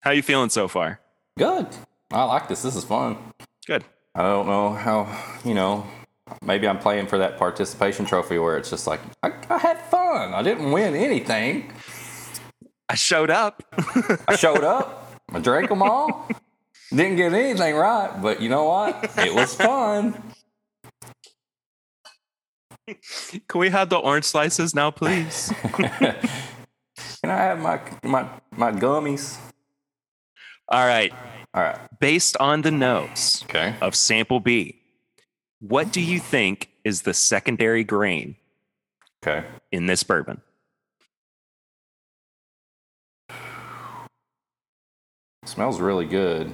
How 0.00 0.10
you 0.10 0.22
feeling 0.22 0.50
so 0.50 0.68
far? 0.68 1.00
Good. 1.38 1.66
I 2.12 2.24
like 2.24 2.48
this. 2.48 2.62
This 2.62 2.76
is 2.76 2.84
fun. 2.84 3.16
Good. 3.66 3.84
I 4.14 4.22
don't 4.22 4.46
know 4.46 4.74
how, 4.74 5.08
you 5.44 5.54
know, 5.54 5.86
maybe 6.42 6.68
I'm 6.68 6.78
playing 6.78 7.06
for 7.06 7.18
that 7.18 7.38
participation 7.38 8.04
trophy 8.04 8.38
where 8.38 8.58
it's 8.58 8.70
just 8.70 8.86
like, 8.86 9.00
I, 9.22 9.32
I 9.48 9.58
had 9.58 9.80
fun. 9.80 10.34
I 10.34 10.42
didn't 10.42 10.70
win 10.70 10.94
anything. 10.94 11.72
I 12.88 12.94
showed 12.94 13.30
up. 13.30 13.62
I 14.28 14.36
showed 14.36 14.62
up, 14.64 15.14
I 15.32 15.38
drank 15.38 15.70
them 15.70 15.82
all, 15.82 16.28
didn't 16.96 17.16
get 17.16 17.32
anything 17.32 17.74
right, 17.76 18.10
but 18.22 18.40
you 18.40 18.48
know 18.48 18.64
what? 18.64 19.10
It 19.18 19.34
was 19.34 19.54
fun. 19.54 20.22
Can 23.48 23.60
we 23.60 23.70
have 23.70 23.88
the 23.88 23.96
orange 23.96 24.24
slices 24.26 24.74
now, 24.74 24.90
please? 24.90 25.52
Can 25.72 27.30
I 27.30 27.36
have 27.36 27.58
my, 27.60 27.80
my, 28.02 28.28
my 28.56 28.72
gummies? 28.72 29.38
all 30.68 30.86
right. 30.86 31.12
All 31.54 31.62
right. 31.62 31.78
Based 32.00 32.36
on 32.38 32.62
the 32.62 32.70
nose 32.70 33.42
Okay. 33.44 33.74
of 33.80 33.94
sample 33.94 34.40
B, 34.40 34.80
what 35.60 35.92
do 35.92 36.00
you 36.00 36.18
think 36.20 36.70
is 36.84 37.02
the 37.02 37.14
secondary 37.14 37.84
grain 37.84 38.36
Okay. 39.26 39.46
in 39.72 39.86
this 39.86 40.02
bourbon? 40.02 40.40
smells 45.44 45.80
really 45.80 46.06
good. 46.06 46.52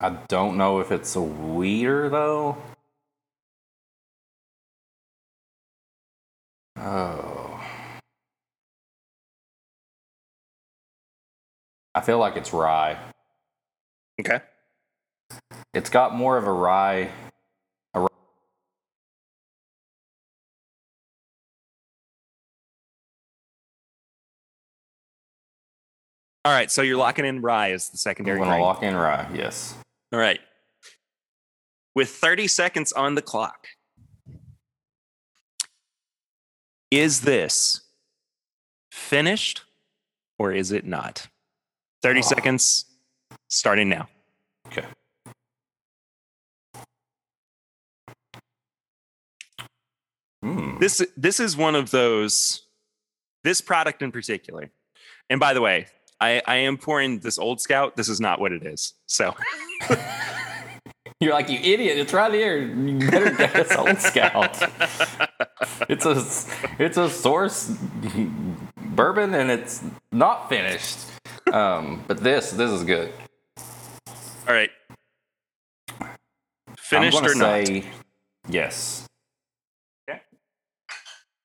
I 0.00 0.10
don't 0.28 0.56
know 0.56 0.78
if 0.78 0.92
it's 0.92 1.16
a 1.16 1.20
wheater 1.20 2.08
though. 2.08 2.56
Oh. 6.76 7.60
I 11.94 12.00
feel 12.00 12.18
like 12.18 12.36
it's 12.36 12.52
rye. 12.52 12.96
Okay. 14.20 14.40
It's 15.74 15.90
got 15.90 16.14
more 16.14 16.36
of 16.36 16.46
a 16.46 16.52
rye. 16.52 17.10
A 17.94 18.00
rye. 18.00 18.06
All 26.44 26.52
right. 26.52 26.70
So 26.70 26.82
you're 26.82 26.96
locking 26.96 27.24
in 27.24 27.42
rye 27.42 27.72
as 27.72 27.88
the 27.88 27.98
secondary. 27.98 28.38
I'm 28.40 28.46
gonna 28.46 28.62
lock 28.62 28.84
in 28.84 28.94
rye. 28.94 29.28
Yes. 29.34 29.74
All 30.12 30.18
right. 30.18 30.40
With 31.94 32.10
30 32.10 32.46
seconds 32.48 32.92
on 32.92 33.14
the 33.14 33.22
clock, 33.22 33.66
is 36.90 37.22
this 37.22 37.80
finished 38.90 39.62
or 40.38 40.52
is 40.52 40.72
it 40.72 40.84
not? 40.84 41.28
30 42.02 42.20
Oh. 42.20 42.22
seconds 42.22 42.84
starting 43.48 43.88
now. 43.88 44.08
Okay. 44.68 44.86
Mm. 50.44 50.78
This 50.78 51.04
this 51.16 51.40
is 51.40 51.56
one 51.56 51.74
of 51.74 51.90
those 51.90 52.62
this 53.44 53.60
product 53.60 54.02
in 54.02 54.12
particular. 54.12 54.70
And 55.30 55.40
by 55.40 55.52
the 55.54 55.60
way, 55.60 55.86
I, 56.20 56.42
I 56.46 56.56
am 56.56 56.76
pouring 56.78 57.20
this 57.20 57.38
old 57.38 57.60
scout. 57.60 57.96
This 57.96 58.08
is 58.08 58.20
not 58.20 58.40
what 58.40 58.52
it 58.52 58.64
is. 58.66 58.94
So 59.06 59.34
You're 61.20 61.32
like, 61.32 61.48
you 61.48 61.58
idiot. 61.58 61.98
It's 61.98 62.12
right 62.12 62.32
here. 62.32 62.58
You 62.58 63.10
better 63.10 63.32
get 63.32 63.52
this 63.52 63.72
old 63.76 63.98
scout. 63.98 64.62
It's 65.88 66.06
a 66.06 66.24
it's 66.78 66.96
a 66.96 67.08
source 67.10 67.76
bourbon 68.76 69.34
and 69.34 69.50
it's 69.50 69.82
not 70.12 70.48
finished. 70.48 70.98
Um, 71.52 72.04
but 72.06 72.18
this 72.18 72.50
this 72.52 72.70
is 72.70 72.84
good. 72.84 73.12
all 74.46 74.54
right. 74.54 74.70
Finished 76.76 77.22
or 77.22 77.34
not? 77.34 77.68
yes. 78.48 79.06
Okay. 80.08 80.20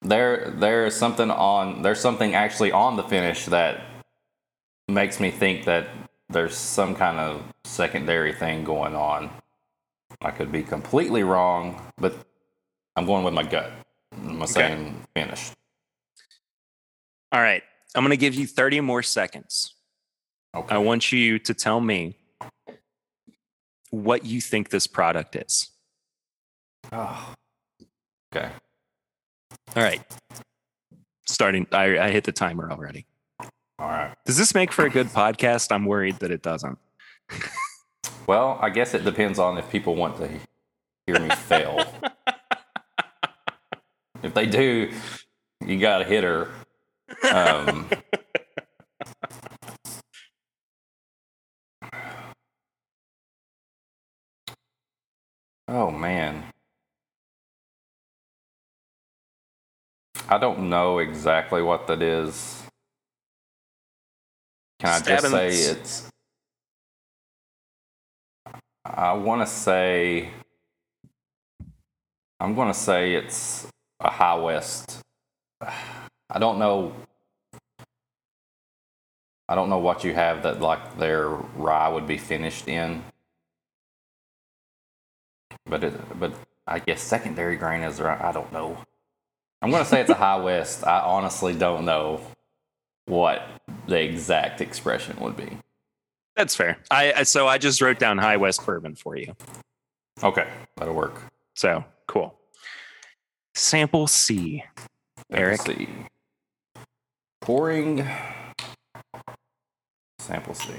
There 0.01 0.51
there's 0.51 0.95
something 0.95 1.31
on 1.31 1.81
there's 1.81 1.99
something 1.99 2.36
actually 2.36 2.71
on 2.71 2.97
the 2.97 3.03
finish 3.03 3.45
that 3.45 3.81
makes 4.93 5.19
me 5.19 5.32
think 5.32 5.65
that 5.65 5.88
there's 6.29 6.56
some 6.56 6.95
kind 6.95 7.19
of 7.19 7.43
secondary 7.65 8.34
thing 8.34 8.63
going 8.63 8.95
on. 8.95 9.29
I 10.21 10.32
could 10.32 10.51
be 10.51 10.63
completely 10.63 11.23
wrong, 11.23 11.82
but 11.97 12.15
I'm 12.95 13.06
going 13.06 13.23
with 13.23 13.34
my 13.34 13.43
gut. 13.43 13.71
I'm 14.15 14.45
saying 14.47 14.95
finish. 15.15 15.51
All 17.32 17.41
right. 17.41 17.63
I'm 17.95 18.03
gonna 18.03 18.15
give 18.15 18.36
you 18.36 18.47
30 18.47 18.82
more 18.82 19.03
seconds. 19.03 19.73
Okay. 20.56 20.75
I 20.75 20.77
want 20.77 21.12
you 21.12 21.39
to 21.39 21.53
tell 21.53 21.82
me 21.82 22.15
what 23.89 24.25
you 24.25 24.41
think 24.41 24.69
this 24.69 24.88
product 24.88 25.36
is. 25.36 25.71
Oh. 26.91 27.34
Okay. 28.34 28.49
All 29.75 29.84
right. 29.84 30.01
Starting 31.25 31.67
I, 31.71 31.99
I 31.99 32.12
hit 32.12 32.23
the 32.23 32.32
timer 32.32 32.71
already. 32.71 33.06
All 33.83 33.89
right. 33.89 34.13
Does 34.25 34.37
this 34.37 34.55
make 34.55 34.71
for 34.71 34.85
a 34.85 34.89
good 34.89 35.07
podcast? 35.07 35.69
I'm 35.69 35.83
worried 35.83 36.15
that 36.19 36.31
it 36.31 36.41
doesn't. 36.41 36.79
Well, 38.25 38.57
I 38.61 38.69
guess 38.69 38.93
it 38.93 39.03
depends 39.03 39.37
on 39.37 39.57
if 39.57 39.69
people 39.69 39.95
want 39.95 40.15
to 40.17 40.29
hear 41.05 41.19
me 41.19 41.29
fail. 41.35 41.85
if 44.23 44.33
they 44.33 44.45
do, 44.45 44.93
you 45.65 45.77
got 45.77 45.97
to 45.97 46.05
hit 46.05 46.23
her. 46.23 46.49
Um, 47.29 47.89
oh 55.67 55.91
man. 55.91 56.45
I 60.29 60.37
don't 60.37 60.69
know 60.69 60.99
exactly 60.99 61.61
what 61.61 61.87
that 61.87 62.01
is. 62.01 62.62
Can 64.83 64.91
I 64.91 64.99
just 64.99 65.31
say 65.31 65.47
it's 65.47 66.09
I 68.83 69.13
want 69.13 69.41
to 69.41 69.47
say 69.47 70.29
I'm 72.37 72.53
going 72.53 72.67
to 72.67 72.73
say 72.73 73.15
it's 73.15 73.65
a 74.01 74.09
High 74.09 74.35
West. 74.35 74.99
I 75.61 76.37
don't 76.37 76.59
know 76.59 76.93
I 79.47 79.55
don't 79.55 79.69
know 79.69 79.77
what 79.77 80.03
you 80.03 80.13
have 80.13 80.43
that 80.43 80.59
like 80.59 80.97
their 80.97 81.29
rye 81.29 81.87
would 81.87 82.05
be 82.05 82.17
finished 82.17 82.67
in. 82.67 83.05
But 85.65 85.85
it 85.85 86.19
but 86.19 86.33
I 86.67 86.79
guess 86.79 87.01
secondary 87.01 87.55
grain 87.55 87.83
is 87.83 88.01
rye. 88.01 88.19
I 88.21 88.33
don't 88.33 88.51
know. 88.51 88.77
I'm 89.61 89.71
going 89.71 89.81
to 89.81 89.89
say 89.89 90.01
it's 90.01 90.09
a 90.09 90.15
High 90.15 90.41
West. 90.41 90.85
I 90.85 90.99
honestly 90.99 91.53
don't 91.53 91.85
know 91.85 92.19
what 93.05 93.47
the 93.87 94.01
exact 94.01 94.61
expression 94.61 95.17
would 95.19 95.35
be. 95.37 95.57
That's 96.35 96.55
fair. 96.55 96.77
I 96.89 97.23
so 97.23 97.47
I 97.47 97.57
just 97.57 97.81
wrote 97.81 97.99
down 97.99 98.17
High 98.17 98.37
West 98.37 98.65
bourbon 98.65 98.95
for 98.95 99.15
you. 99.15 99.35
Okay, 100.23 100.47
that'll 100.77 100.95
work. 100.95 101.21
So 101.55 101.83
cool. 102.07 102.39
Sample 103.55 104.07
C. 104.07 104.63
Eric? 105.31 105.67
Let's. 105.67 105.89
Pouring 107.41 108.07
sample 110.19 110.53
C. 110.53 110.71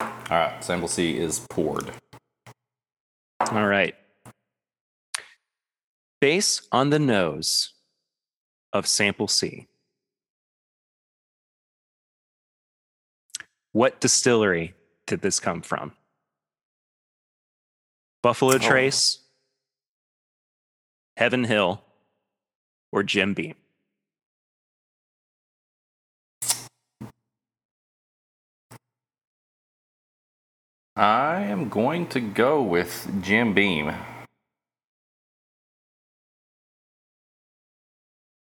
All 0.00 0.10
right, 0.30 0.62
sample 0.62 0.88
C 0.88 1.16
is 1.16 1.40
poured. 1.50 1.90
All 3.50 3.66
right. 3.66 3.94
Base 6.20 6.68
on 6.70 6.90
the 6.90 6.98
nose 6.98 7.72
of 8.74 8.86
sample 8.86 9.26
C. 9.26 9.66
What 13.72 14.00
distillery 14.00 14.74
did 15.06 15.22
this 15.22 15.38
come 15.38 15.62
from? 15.62 15.92
Buffalo 18.22 18.54
oh. 18.54 18.58
Trace, 18.58 19.20
Heaven 21.16 21.44
Hill, 21.44 21.82
or 22.92 23.02
Jim 23.02 23.34
Beam? 23.34 23.54
I 30.96 31.40
am 31.42 31.68
going 31.70 32.08
to 32.08 32.20
go 32.20 32.60
with 32.60 33.08
Jim 33.22 33.54
Beam. 33.54 33.94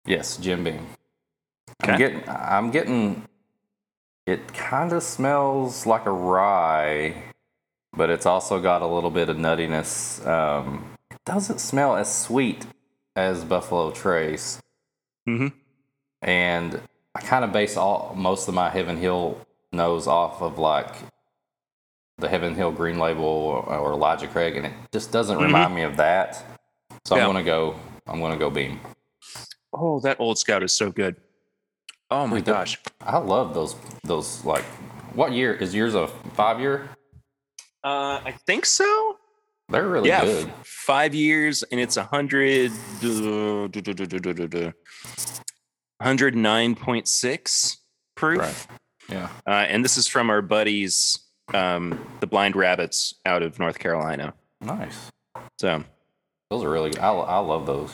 Yes, 0.07 0.39
Jim 0.39 0.65
Beam. 0.65 0.87
I'm 1.81 1.91
Okay. 1.91 1.99
getting. 1.99 2.29
I'm 2.29 2.71
getting. 2.71 3.29
It 4.29 4.53
kind 4.53 4.93
of 4.93 5.03
smells 5.03 5.87
like 5.87 6.05
a 6.05 6.11
rye, 6.11 7.15
but 7.95 8.11
it's 8.11 8.27
also 8.27 8.61
got 8.61 8.83
a 8.83 8.87
little 8.87 9.11
bit 9.11 9.31
of 9.31 9.39
nuttiness. 9.39 10.25
Um, 10.27 10.85
it 11.11 11.17
doesn't 11.25 11.61
smell 11.61 11.97
as 11.97 12.15
sweet 12.15 12.67
as 13.17 13.43
Buffalo 13.45 13.91
Trace, 13.91 14.61
Mm-hmm. 15.27 15.49
and 16.23 16.81
I 17.15 17.21
kind 17.21 17.43
of 17.45 17.53
base 17.53 17.77
all 17.79 18.15
most 18.17 18.49
of 18.49 18.55
my 18.55 18.69
Heaven 18.69 18.97
Hill 18.99 19.41
nose 19.73 20.07
off 20.07 20.43
of 20.43 20.59
like 20.59 20.95
the 22.19 22.29
Heaven 22.29 22.55
Hill 22.55 22.73
Green 22.73 22.99
Label 22.99 23.25
or, 23.25 23.65
or 23.77 23.93
Elijah 23.93 24.27
Craig, 24.27 24.57
and 24.57 24.67
it 24.67 24.73
just 24.93 25.11
doesn't 25.11 25.39
remind 25.39 25.75
me 25.75 25.83
of 25.83 25.97
that. 25.97 26.43
So 27.07 27.17
Yeah. 27.17 27.23
I'm 27.27 27.29
gonna 27.33 27.45
go. 27.45 27.77
I'm 28.07 28.21
gonna 28.21 28.37
go 28.39 28.51
Beam. 28.51 28.79
Oh, 29.73 30.01
that 30.01 30.19
old 30.21 30.39
scout 30.39 30.63
is 30.63 30.73
so 30.73 30.91
good. 30.91 31.17
Oh 32.11 32.27
my 32.27 32.37
Dude, 32.37 32.47
that- 32.47 32.53
gosh. 32.53 32.79
I 33.01 33.19
love 33.19 33.55
those. 33.55 33.77
Those 34.05 34.45
like, 34.45 34.65
what 35.15 35.33
year 35.33 35.55
is 35.55 35.75
yours? 35.75 35.95
A 35.95 36.09
five 36.35 36.61
year? 36.61 36.89
Uh, 37.85 38.21
I 38.25 38.35
think 38.47 38.67
so. 38.67 39.17
They're 39.71 39.87
really 39.89 40.09
yeah, 40.09 40.25
good. 40.25 40.49
f- 40.49 40.67
five 40.67 41.15
years, 41.15 41.63
and 41.65 41.79
it's 41.81 41.97
a 41.99 42.05
hundred, 42.05 42.73
duh, 43.03 43.69
duh, 43.69 44.47
duh. 44.47 44.73
109.6 46.03 47.77
proof. 48.15 48.39
Right. 48.39 48.67
Yeah. 49.11 49.29
Uh, 49.47 49.51
and 49.51 49.85
this 49.85 49.97
is 49.97 50.07
from 50.07 50.31
our 50.31 50.41
buddies, 50.43 51.19
um, 51.55 52.07
the 52.21 52.27
Blind 52.27 52.57
Rabbits 52.57 53.15
out 53.27 53.43
of 53.43 53.59
North 53.59 53.79
Carolina. 53.79 54.33
Nice. 54.61 55.11
So 55.61 55.85
Those 56.51 56.65
are 56.65 56.71
really 56.71 56.91
good. 56.91 57.01
I, 57.01 57.13
I 57.13 57.39
love 57.39 57.67
those. 57.67 57.93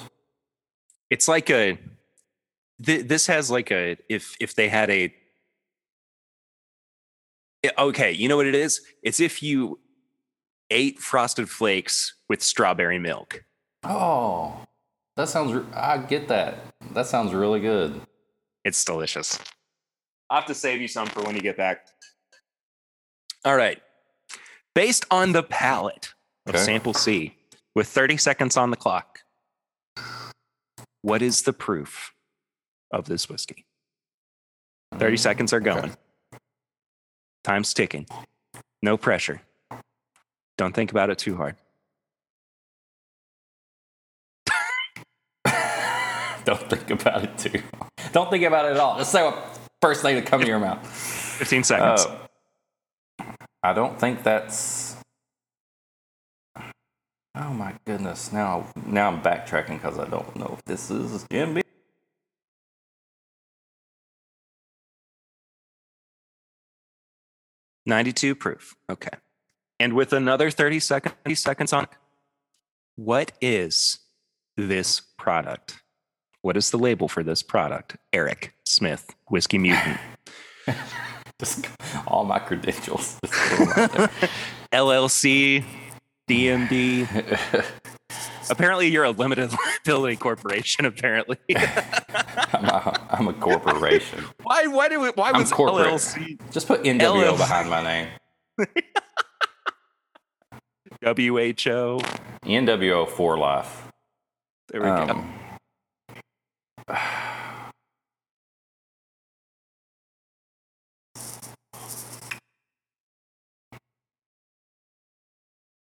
it's 1.10 1.28
like 1.28 1.50
a, 1.50 1.78
th- 2.82 3.06
this 3.08 3.26
has 3.26 3.50
like 3.50 3.70
a, 3.70 3.96
if, 4.08 4.36
if 4.40 4.54
they 4.54 4.68
had 4.68 4.90
a, 4.90 5.14
okay, 7.78 8.12
you 8.12 8.28
know 8.28 8.36
what 8.36 8.46
it 8.46 8.54
is? 8.54 8.80
It's 9.02 9.20
if 9.20 9.42
you 9.42 9.78
ate 10.70 10.98
frosted 10.98 11.48
flakes 11.48 12.14
with 12.28 12.42
strawberry 12.42 12.98
milk. 12.98 13.44
Oh, 13.84 14.58
that 15.16 15.28
sounds. 15.28 15.52
re- 15.52 15.64
I 15.74 15.98
get 15.98 16.28
that. 16.28 16.58
That 16.92 17.06
sounds 17.06 17.32
really 17.32 17.60
good. 17.60 18.00
It's 18.64 18.82
delicious. 18.84 19.38
I'll 20.30 20.40
have 20.40 20.48
to 20.48 20.54
save 20.54 20.80
you 20.80 20.88
some 20.88 21.06
for 21.06 21.22
when 21.22 21.34
you 21.36 21.42
get 21.42 21.56
back. 21.56 21.86
All 23.44 23.56
right. 23.56 23.80
Based 24.74 25.04
on 25.10 25.32
the 25.32 25.42
palette 25.42 26.14
of 26.46 26.54
Okay. 26.54 26.64
sample 26.64 26.94
C, 26.94 27.36
with 27.74 27.88
30 27.88 28.16
seconds 28.16 28.56
on 28.56 28.70
the 28.70 28.76
clock, 28.76 29.20
what 31.02 31.20
is 31.22 31.42
the 31.42 31.52
proof 31.52 32.13
of 32.98 33.06
this 33.06 33.28
whiskey? 33.28 33.64
Mm, 34.94 34.98
30 34.98 35.16
seconds 35.16 35.52
are 35.52 35.60
going. 35.60 35.96
Time's 37.42 37.74
ticking. 37.74 38.06
No 38.82 38.96
pressure. 38.96 39.42
Don't 40.56 40.74
think 40.74 40.90
about 40.90 41.10
it 41.10 41.18
too 41.18 41.36
hard. 41.36 41.56
Don't 46.44 46.70
think 46.70 46.90
about 46.90 47.24
it 47.24 47.38
too. 47.38 47.62
Don't 48.12 48.30
think 48.30 48.44
about 48.44 48.66
it 48.66 48.72
at 48.72 48.76
all. 48.78 48.96
Just 48.98 49.10
say 49.12 49.22
what 49.22 49.58
first 49.80 50.02
thing 50.02 50.14
that 50.16 50.26
come 50.26 50.40
to 50.40 50.46
your 50.46 50.60
mouth. 50.60 50.86
15 50.86 51.64
seconds. 51.64 52.06
Oh. 52.08 52.20
I 53.62 53.72
don't 53.72 53.98
think 53.98 54.22
that's. 54.22 54.96
Oh 57.34 57.52
my 57.52 57.74
goodness! 57.86 58.30
Now, 58.30 58.66
now 58.86 59.08
I'm 59.08 59.22
backtracking 59.22 59.80
because 59.82 59.98
I 59.98 60.06
don't 60.06 60.36
know 60.36 60.54
if 60.56 60.64
this 60.66 60.90
is 60.90 61.26
Jim 61.30 61.54
Beam. 61.54 61.62
Ninety-two 67.86 68.34
proof. 68.34 68.74
Okay. 68.90 69.10
And 69.80 69.94
with 69.94 70.12
another 70.12 70.50
30 70.50 70.80
second, 70.80 71.12
30 71.24 71.34
seconds 71.34 71.72
on, 71.72 71.88
what 72.96 73.32
is 73.40 73.98
this 74.56 75.00
product? 75.18 75.82
What 76.42 76.56
is 76.56 76.70
the 76.70 76.78
label 76.78 77.08
for 77.08 77.22
this 77.22 77.42
product? 77.42 77.96
Eric 78.12 78.54
Smith, 78.64 79.14
Whiskey 79.28 79.58
Mutant. 79.58 79.98
Just 81.40 81.66
all 82.06 82.24
my 82.24 82.38
credentials. 82.38 83.18
LLC, 84.72 85.64
DMD. 86.28 87.66
Apparently, 88.50 88.88
you're 88.88 89.04
a 89.04 89.10
limited 89.10 89.50
liability 89.86 90.16
corporation. 90.16 90.84
Apparently, 90.86 91.36
I'm 91.56 92.64
a, 92.64 93.06
I'm 93.10 93.28
a 93.28 93.32
corporation. 93.34 94.24
why? 94.42 94.66
Why 94.66 94.88
do 94.88 95.04
it? 95.04 95.16
Why 95.16 95.30
I'm 95.30 95.40
was 95.40 95.52
corporate. 95.52 95.86
LLC 95.86 96.38
Just 96.52 96.66
put 96.68 96.82
NWO 96.82 97.32
LLC. 97.32 97.38
behind 97.38 97.70
my 97.70 97.82
name. 97.82 98.08
WHO? 101.02 102.00
NWO 102.44 103.08
for 103.08 103.36
life. 103.38 103.88
There 104.68 104.80
we 104.80 104.86
go. 104.86 104.94
Um, 104.94 105.34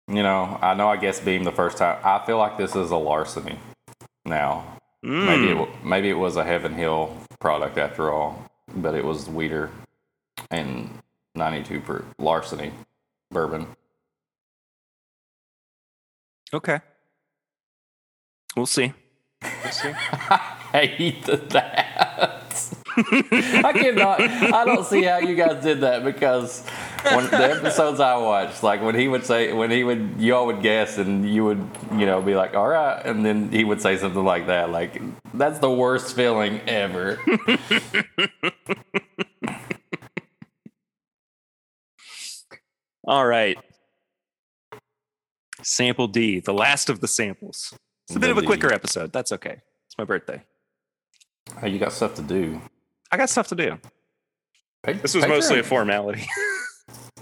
you 0.09 0.23
know, 0.23 0.59
I 0.63 0.75
know. 0.75 0.89
I 0.89 0.97
guess 0.97 1.21
being 1.21 1.45
the 1.45 1.53
first 1.53 1.79
time, 1.79 1.99
I 2.05 2.25
feel 2.27 2.39
like 2.39 2.57
this 2.59 2.75
is 2.77 2.91
a 2.91 2.97
larceny. 2.97 3.59
Now, 4.25 4.79
maybe 5.03 5.51
it, 5.51 5.57
Mm. 5.57 5.85
maybe 5.85 6.09
it 6.11 6.15
was 6.19 6.37
a 6.37 6.45
Heaven 6.45 6.75
Hill 6.75 7.17
product 7.41 7.79
after 7.79 8.11
all, 8.13 8.45
but 8.75 8.95
it 8.95 9.05
was 9.05 9.29
Wheater 9.29 9.71
and 10.51 10.91
92 11.35 11.81
per 11.81 12.05
larceny 12.19 12.73
bourbon. 13.31 13.67
Okay. 16.53 16.81
We'll 18.57 18.67
see. 18.67 18.93
We'll 19.43 19.73
see. 19.73 19.93
I 20.73 20.87
hate 20.97 21.25
that. 21.25 22.43
I 22.97 23.73
cannot. 23.73 24.21
I 24.21 24.65
don't 24.65 24.87
see 24.87 25.03
how 25.03 25.19
you 25.19 25.35
guys 25.37 25.63
did 25.63 25.81
that 25.83 26.05
because 26.05 26.65
when 27.15 27.31
the 27.31 27.37
episodes 27.57 28.01
I 28.01 28.17
watched, 28.17 28.63
like 28.63 28.83
when 28.83 28.95
he 28.95 29.09
would 29.09 29.25
say, 29.25 29.53
when 29.53 29.71
he 29.71 29.85
would, 29.85 30.17
y'all 30.19 30.47
would 30.47 30.63
guess, 30.63 30.99
and 30.99 31.29
you 31.29 31.45
would, 31.45 31.69
you 31.93 32.07
know, 32.07 32.21
be 32.21 32.35
like, 32.35 32.55
"All 32.55 32.67
right," 32.69 33.01
and 33.05 33.25
then 33.25 33.51
he 33.53 33.65
would 33.65 33.81
say 33.81 33.97
something 33.97 34.25
like 34.25 34.47
that. 34.49 34.71
Like 34.71 35.01
that's 35.35 35.59
the 35.59 35.71
worst 35.71 36.15
feeling 36.17 36.61
ever. 36.67 37.19
All 43.05 43.27
right. 43.27 43.57
Sample 45.63 46.09
D, 46.09 46.41
the 46.41 46.53
last 46.53 46.91
of 46.91 47.01
the 47.01 47.09
samples. 47.09 47.75
It's 48.09 48.17
a 48.17 48.21
bit 48.21 48.31
of 48.31 48.39
a 48.39 48.43
quicker 48.43 48.73
episode. 48.73 49.13
That's 49.13 49.33
okay. 49.33 49.57
It's 49.87 49.99
my 49.99 50.05
birthday. 50.05 50.43
Hey, 51.61 51.71
you 51.71 51.79
got 51.79 51.93
stuff 51.93 52.15
to 52.17 52.23
do. 52.23 52.61
I 53.11 53.17
got 53.17 53.31
stuff 53.31 53.49
to 53.49 53.55
do. 53.55 53.79
Pa- 54.85 54.93
This 54.93 55.15
was 55.15 55.25
Patreon- 55.25 55.29
mostly 55.29 55.59
a 55.61 55.63
formality. 55.63 56.27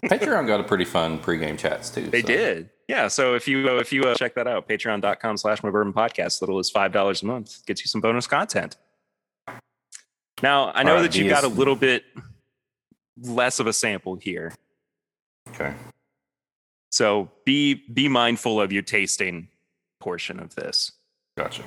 Patreon 0.05 0.47
got 0.47 0.61
a 0.61 0.65
pretty 0.65 0.85
fun 0.85 1.19
pregame 1.19 1.59
chats 1.59 1.91
too. 1.91 2.09
they 2.09 2.21
so. 2.21 2.27
did. 2.27 2.71
Yeah. 2.89 3.09
So 3.09 3.35
if 3.35 3.49
you 3.49 3.69
uh, 3.69 3.77
if 3.77 3.93
you 3.93 4.03
uh, 4.03 4.15
check 4.15 4.35
that 4.35 4.47
out, 4.47 4.69
patreon.com 4.69 5.37
slash 5.39 5.63
my 5.63 5.71
bourbon 5.71 5.93
podcast, 5.93 6.41
little 6.43 6.59
as 6.59 6.71
five 6.71 6.93
dollars 6.93 7.23
a 7.23 7.27
month, 7.27 7.65
gets 7.67 7.81
you 7.81 7.89
some 7.89 8.01
bonus 8.01 8.27
content. 8.27 8.77
Now 10.43 10.73
I 10.75 10.83
know 10.83 10.97
right, 10.97 11.03
that 11.03 11.17
you 11.17 11.29
got 11.29 11.45
a 11.45 11.49
little 11.49 11.77
bit 11.77 12.05
less 13.23 13.61
of 13.61 13.67
a 13.67 13.73
sample 13.73 14.17
here. 14.17 14.53
Okay. 15.51 15.73
So 16.91 17.31
be 17.45 17.75
be 17.75 18.09
mindful 18.09 18.61
of 18.61 18.73
your 18.73 18.83
tasting 18.83 19.49
portion 20.01 20.39
of 20.39 20.55
this. 20.55 20.93
Gotcha. 21.37 21.63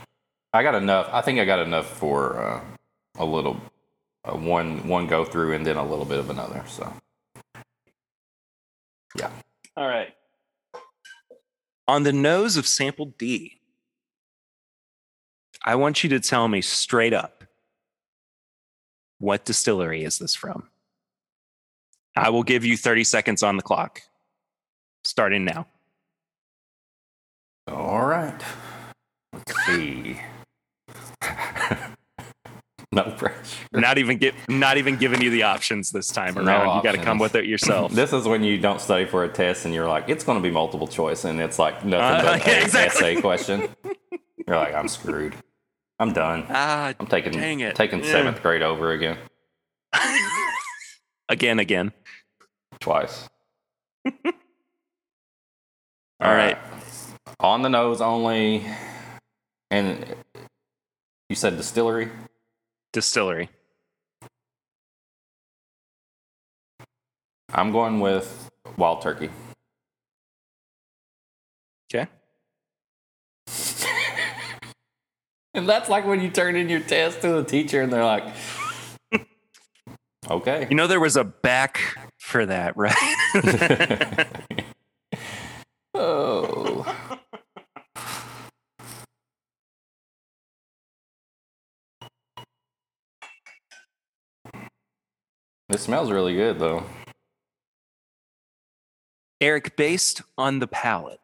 I 0.54 0.64
got 0.64 0.76
enough. 0.76 1.10
I 1.12 1.22
think 1.22 1.40
I 1.40 1.46
got 1.46 1.60
enough 1.60 1.88
for 1.88 2.40
uh, 2.40 2.62
a 3.18 3.26
little, 3.26 3.60
uh, 4.24 4.38
one 4.38 4.88
one 4.88 5.08
go 5.08 5.26
through, 5.26 5.54
and 5.54 5.66
then 5.66 5.76
a 5.76 5.86
little 5.86 6.06
bit 6.06 6.20
of 6.20 6.30
another. 6.30 6.64
So 6.68 6.92
yeah. 9.18 9.30
All 9.76 9.88
right. 9.88 10.14
On 11.88 12.04
the 12.04 12.14
nose 12.14 12.58
of 12.58 12.68
sample 12.68 13.14
D, 13.18 13.60
I 15.64 15.76
want 15.76 16.04
you 16.04 16.10
to 16.12 16.20
tell 16.20 16.48
me 16.48 16.62
straight 16.62 17.14
up 17.14 17.44
what 19.20 19.46
distillery 19.46 20.04
is 20.04 20.20
this 20.20 20.36
from? 20.36 20.70
I 22.16 22.30
will 22.30 22.44
give 22.44 22.66
you 22.66 22.78
30 22.78 23.04
seconds 23.04 23.44
on 23.44 23.58
the 23.58 23.64
clock, 23.64 24.02
starting 25.04 25.46
now. 25.46 25.68
All 27.68 28.06
right. 28.06 28.42
Let's 29.34 29.66
see. 29.66 30.20
no 32.94 33.04
pressure. 33.18 33.36
Not 33.74 33.98
even 33.98 34.18
get, 34.18 34.34
not 34.48 34.78
even 34.78 34.96
giving 34.96 35.22
you 35.22 35.30
the 35.30 35.44
options 35.44 35.92
this 35.92 36.08
time 36.08 36.36
No 36.36 36.42
around. 36.44 36.78
you 36.78 36.84
got 36.84 36.94
to 36.94 37.04
come 37.04 37.20
with 37.20 37.36
it 37.36 37.46
yourself. 37.46 37.92
This 37.96 38.14
is 38.14 38.28
when 38.28 38.44
you 38.44 38.58
don't 38.58 38.80
study 38.80 39.06
for 39.06 39.24
a 39.26 39.30
test 39.30 39.66
and 39.66 39.74
you're 39.74 39.88
like, 39.88 40.08
it's 40.10 40.24
going 40.24 40.38
to 40.38 40.42
be 40.42 40.52
multiple 40.52 40.88
choice, 40.88 41.26
and 41.26 41.40
it's 41.42 41.60
like 41.60 41.84
nothing 41.84 42.26
Uh, 42.28 42.32
but 42.38 42.48
yeah, 42.48 42.54
an 42.54 42.64
exactly. 42.64 43.08
essay 43.14 43.22
question. 43.22 43.68
You're 44.48 44.56
like, 44.58 44.74
I'm 44.74 44.88
screwed. 44.88 45.36
I'm 46.00 46.14
done. 46.14 46.46
ah, 46.50 46.94
I'm 47.00 47.08
taking 47.08 47.34
Dang 47.34 47.60
it. 47.60 47.76
taking 47.76 48.00
Yeah. 48.04 48.12
seventh 48.12 48.42
grade 48.42 48.62
over 48.62 48.92
again 48.92 49.18
again, 51.30 51.60
again. 51.60 51.92
twice. 52.80 53.28
All 56.20 56.34
right. 56.34 56.58
On 57.40 57.62
the 57.62 57.70
nose 57.70 58.00
only, 58.02 58.64
and 59.70 60.06
you 61.30 61.36
said 61.36 61.58
distillery. 61.58 62.10
Distillery. 62.98 63.48
I'm 67.54 67.72
going 67.72 68.00
with 68.00 68.50
Wild 68.76 69.04
Turkey. 69.04 69.30
Okay. 71.94 72.08
And 75.54 75.70
that's 75.70 75.90
like 75.90 76.08
when 76.08 76.22
you 76.22 76.32
turn 76.32 76.56
in 76.56 76.70
your 76.70 76.80
test 76.80 77.22
to 77.22 77.30
the 77.30 77.44
teacher 77.44 77.82
and 77.84 77.94
they're 77.94 78.04
like, 78.04 78.26
okay. 80.30 80.68
You 80.70 80.76
know, 80.76 80.88
there 80.88 81.00
was 81.00 81.18
a 81.18 81.24
back 81.24 81.80
for 82.20 82.46
that, 82.48 82.76
right? 82.78 82.96
oh. 85.94 86.57
It 95.78 95.82
smells 95.82 96.10
really 96.10 96.34
good 96.34 96.58
though. 96.58 96.84
Eric, 99.40 99.76
based 99.76 100.24
on 100.36 100.58
the 100.58 100.66
palette, 100.66 101.20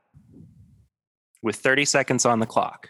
with 1.42 1.56
30 1.56 1.86
seconds 1.86 2.24
on 2.24 2.40
the 2.40 2.46
clock, 2.46 2.90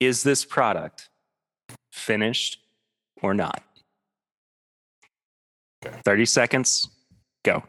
is 0.00 0.22
this 0.22 0.46
product 0.46 1.10
finished 1.92 2.58
or 3.20 3.34
not? 3.34 3.62
Okay. 5.84 5.94
30 6.06 6.24
seconds, 6.24 6.88
go. 7.44 7.62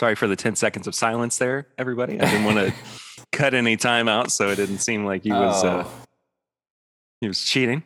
Sorry 0.00 0.14
for 0.14 0.26
the 0.26 0.34
10 0.34 0.56
seconds 0.56 0.86
of 0.86 0.94
silence 0.94 1.36
there, 1.36 1.66
everybody. 1.76 2.18
I 2.18 2.24
didn't 2.24 2.44
want 2.46 2.56
to 2.56 2.72
cut 3.32 3.52
any 3.52 3.76
time 3.76 4.08
out 4.08 4.32
so 4.32 4.48
it 4.48 4.56
didn't 4.56 4.78
seem 4.78 5.04
like 5.04 5.24
he 5.24 5.30
was 5.30 5.62
uh, 5.62 5.84
Oh. 5.86 5.92
he 7.20 7.28
was 7.28 7.44
cheating. 7.44 7.82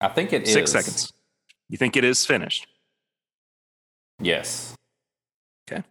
I 0.00 0.08
think 0.08 0.32
it 0.32 0.42
is 0.42 0.52
Six 0.52 0.72
seconds. 0.72 1.12
You 1.68 1.78
think 1.78 1.96
it 1.96 2.02
is 2.02 2.26
finished? 2.26 2.66
Yes. 4.18 4.74
Okay. 5.70 5.84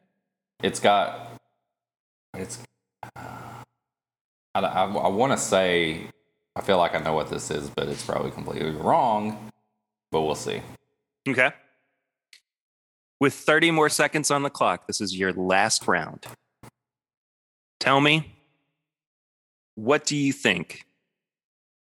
It's 0.61 0.81
got. 0.81 1.39
It's. 2.33 2.59
I, 3.15 3.63
I, 4.55 4.59
I 4.59 5.07
want 5.07 5.31
to 5.31 5.37
say. 5.37 6.09
I 6.57 6.61
feel 6.63 6.79
like 6.79 6.95
I 6.95 6.99
know 6.99 7.13
what 7.13 7.29
this 7.29 7.49
is, 7.49 7.69
but 7.69 7.87
it's 7.87 8.03
probably 8.03 8.31
completely 8.31 8.71
wrong. 8.71 9.53
But 10.11 10.23
we'll 10.23 10.35
see. 10.35 10.61
Okay. 11.29 11.53
With 13.23 13.36
30 13.36 13.71
more 13.71 13.88
seconds 13.88 14.31
on 14.31 14.43
the 14.43 14.49
clock, 14.49 14.86
this 14.86 14.99
is 14.99 15.17
your 15.17 15.31
last 15.31 15.88
round. 15.88 16.25
Tell 17.79 18.01
me, 18.01 18.36
what 19.75 20.05
do 20.05 20.17
you 20.17 20.33
think 20.33 20.86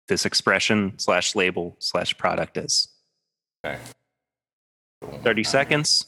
this 0.06 0.24
expression 0.24 0.96
slash 0.98 1.34
label 1.34 1.74
slash 1.80 2.16
product 2.16 2.56
is? 2.56 2.86
Okay. 3.66 3.80
30 5.24 5.42
seconds. 5.42 6.06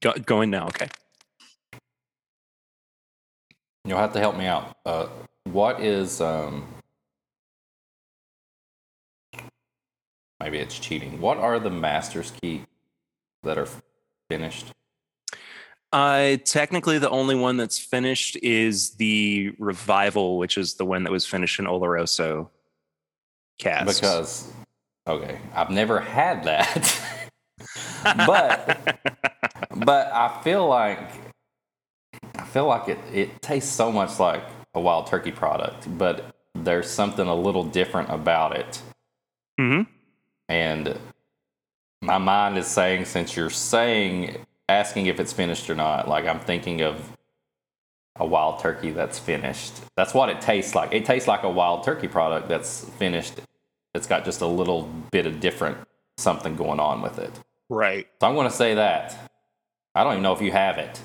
Go, 0.00 0.12
going 0.12 0.50
now. 0.50 0.68
Okay. 0.68 0.86
You'll 3.84 3.98
have 3.98 4.12
to 4.12 4.20
help 4.20 4.36
me 4.36 4.46
out. 4.46 4.76
Uh, 4.86 5.08
what 5.42 5.80
is 5.80 6.20
um? 6.20 6.68
Maybe 10.38 10.58
it's 10.58 10.78
cheating. 10.78 11.20
What 11.20 11.38
are 11.38 11.58
the 11.58 11.70
master's 11.70 12.30
key 12.40 12.62
that 13.42 13.58
are 13.58 13.66
finished? 14.28 14.72
Uh, 15.92 16.36
technically, 16.44 16.98
the 16.98 17.08
only 17.08 17.34
one 17.34 17.56
that's 17.56 17.78
finished 17.78 18.36
is 18.42 18.90
the 18.96 19.54
revival, 19.58 20.36
which 20.36 20.58
is 20.58 20.74
the 20.74 20.84
one 20.84 21.04
that 21.04 21.12
was 21.12 21.24
finished 21.24 21.58
in 21.58 21.64
Oloroso 21.64 22.50
cask. 23.58 24.00
Because 24.00 24.52
okay, 25.06 25.38
I've 25.54 25.70
never 25.70 25.98
had 25.98 26.44
that, 26.44 27.00
but 28.26 29.00
but 29.76 30.12
I 30.12 30.40
feel 30.42 30.68
like 30.68 31.10
I 32.36 32.44
feel 32.44 32.66
like 32.66 32.88
it 32.88 32.98
it 33.12 33.40
tastes 33.40 33.72
so 33.72 33.90
much 33.90 34.18
like 34.18 34.44
a 34.74 34.80
wild 34.80 35.06
turkey 35.06 35.32
product, 35.32 35.86
but 35.96 36.34
there's 36.54 36.90
something 36.90 37.26
a 37.26 37.34
little 37.34 37.64
different 37.64 38.10
about 38.10 38.56
it. 38.56 38.82
Mm-hmm. 39.58 39.90
And 40.50 40.98
my 42.00 42.18
mind 42.18 42.58
is 42.58 42.66
saying, 42.66 43.04
since 43.04 43.36
you're 43.36 43.50
saying, 43.50 44.44
asking 44.68 45.06
if 45.06 45.18
it's 45.18 45.32
finished 45.32 45.68
or 45.70 45.74
not, 45.74 46.08
like 46.08 46.26
I'm 46.26 46.40
thinking 46.40 46.82
of 46.82 47.16
a 48.16 48.26
wild 48.26 48.60
turkey 48.60 48.90
that's 48.90 49.18
finished. 49.18 49.74
That's 49.96 50.14
what 50.14 50.28
it 50.28 50.40
tastes 50.40 50.74
like. 50.74 50.92
It 50.92 51.04
tastes 51.04 51.28
like 51.28 51.42
a 51.42 51.50
wild 51.50 51.84
turkey 51.84 52.08
product 52.08 52.48
that's 52.48 52.84
finished. 52.90 53.40
It's 53.94 54.06
got 54.06 54.24
just 54.24 54.40
a 54.40 54.46
little 54.46 54.82
bit 55.10 55.26
of 55.26 55.40
different 55.40 55.78
something 56.18 56.56
going 56.56 56.80
on 56.80 57.00
with 57.00 57.18
it. 57.18 57.30
Right. 57.68 58.06
So 58.20 58.28
I'm 58.28 58.34
going 58.34 58.48
to 58.48 58.54
say 58.54 58.74
that. 58.74 59.16
I 59.94 60.04
don't 60.04 60.14
even 60.14 60.22
know 60.22 60.32
if 60.32 60.42
you 60.42 60.52
have 60.52 60.78
it. 60.78 61.00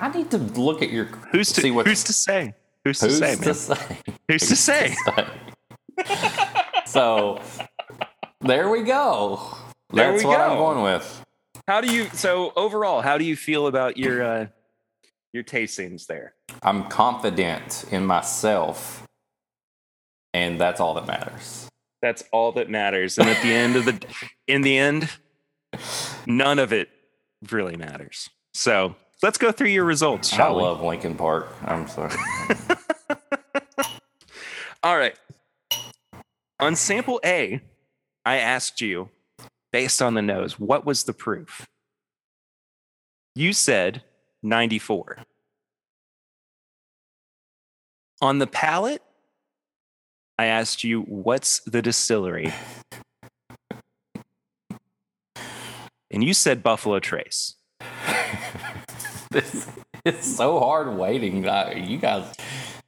I 0.00 0.08
need 0.08 0.30
to 0.30 0.38
look 0.38 0.82
at 0.82 0.90
your. 0.90 1.04
Who's 1.32 1.52
to 1.52 1.60
see 1.60 1.70
what 1.70 1.86
Who's 1.86 2.04
to 2.04 2.12
say? 2.12 2.54
Who's, 2.84 3.00
who's 3.00 3.20
to 3.20 3.36
say, 3.36 3.44
to 3.44 3.54
say? 3.54 3.98
Who's 4.28 4.48
to 4.48 4.56
say? 4.56 4.96
so 6.86 7.40
there 8.40 8.68
we 8.68 8.82
go. 8.82 9.56
There 9.90 10.12
That's 10.12 10.22
we 10.22 10.28
what 10.28 10.40
I'm 10.40 10.56
going 10.56 10.82
with. 10.82 11.24
How 11.66 11.80
do 11.80 11.92
you? 11.92 12.08
So 12.12 12.52
overall, 12.56 13.00
how 13.00 13.18
do 13.18 13.24
you 13.24 13.36
feel 13.36 13.66
about 13.66 13.96
your 13.96 14.22
uh, 14.22 14.46
your 15.32 15.44
tastings 15.44 16.06
there? 16.06 16.34
I'm 16.62 16.84
confident 16.88 17.84
in 17.90 18.06
myself, 18.06 19.06
and 20.34 20.60
that's 20.60 20.80
all 20.80 20.94
that 20.94 21.06
matters. 21.06 21.68
That's 22.00 22.22
all 22.32 22.52
that 22.52 22.70
matters. 22.70 23.18
And 23.18 23.28
at 23.28 23.42
the 23.42 23.52
end 23.52 23.76
of 23.76 23.84
the, 23.84 24.00
in 24.46 24.62
the 24.62 24.78
end, 24.78 25.10
none 26.26 26.58
of 26.58 26.72
it 26.72 26.88
really 27.50 27.76
matters. 27.76 28.30
So 28.54 28.94
let's 29.22 29.38
go 29.38 29.50
through 29.50 29.68
your 29.68 29.84
results, 29.84 30.32
I 30.32 30.50
we? 30.50 30.62
love 30.62 30.80
Linkin 30.80 31.16
Park. 31.16 31.48
I'm 31.64 31.88
sorry. 31.88 32.14
All 34.82 34.96
right. 34.96 35.18
On 36.60 36.76
sample 36.76 37.20
A, 37.24 37.60
I 38.24 38.36
asked 38.36 38.80
you, 38.80 39.10
based 39.72 40.02
on 40.02 40.14
the 40.14 40.22
nose, 40.22 40.58
what 40.58 40.84
was 40.84 41.04
the 41.04 41.12
proof? 41.12 41.66
You 43.34 43.52
said 43.52 44.02
94. 44.42 45.18
On 48.20 48.38
the 48.38 48.46
palate, 48.46 49.02
I 50.38 50.46
asked 50.46 50.84
you, 50.84 51.02
what's 51.02 51.60
the 51.60 51.82
distillery? 51.82 52.52
And 56.10 56.24
you 56.24 56.34
said 56.34 56.62
Buffalo 56.62 57.00
Trace. 57.00 57.56
this 59.30 59.68
it's 60.04 60.36
so 60.36 60.58
hard 60.58 60.96
waiting. 60.96 61.48
I, 61.48 61.74
you 61.74 61.98
guys, 61.98 62.32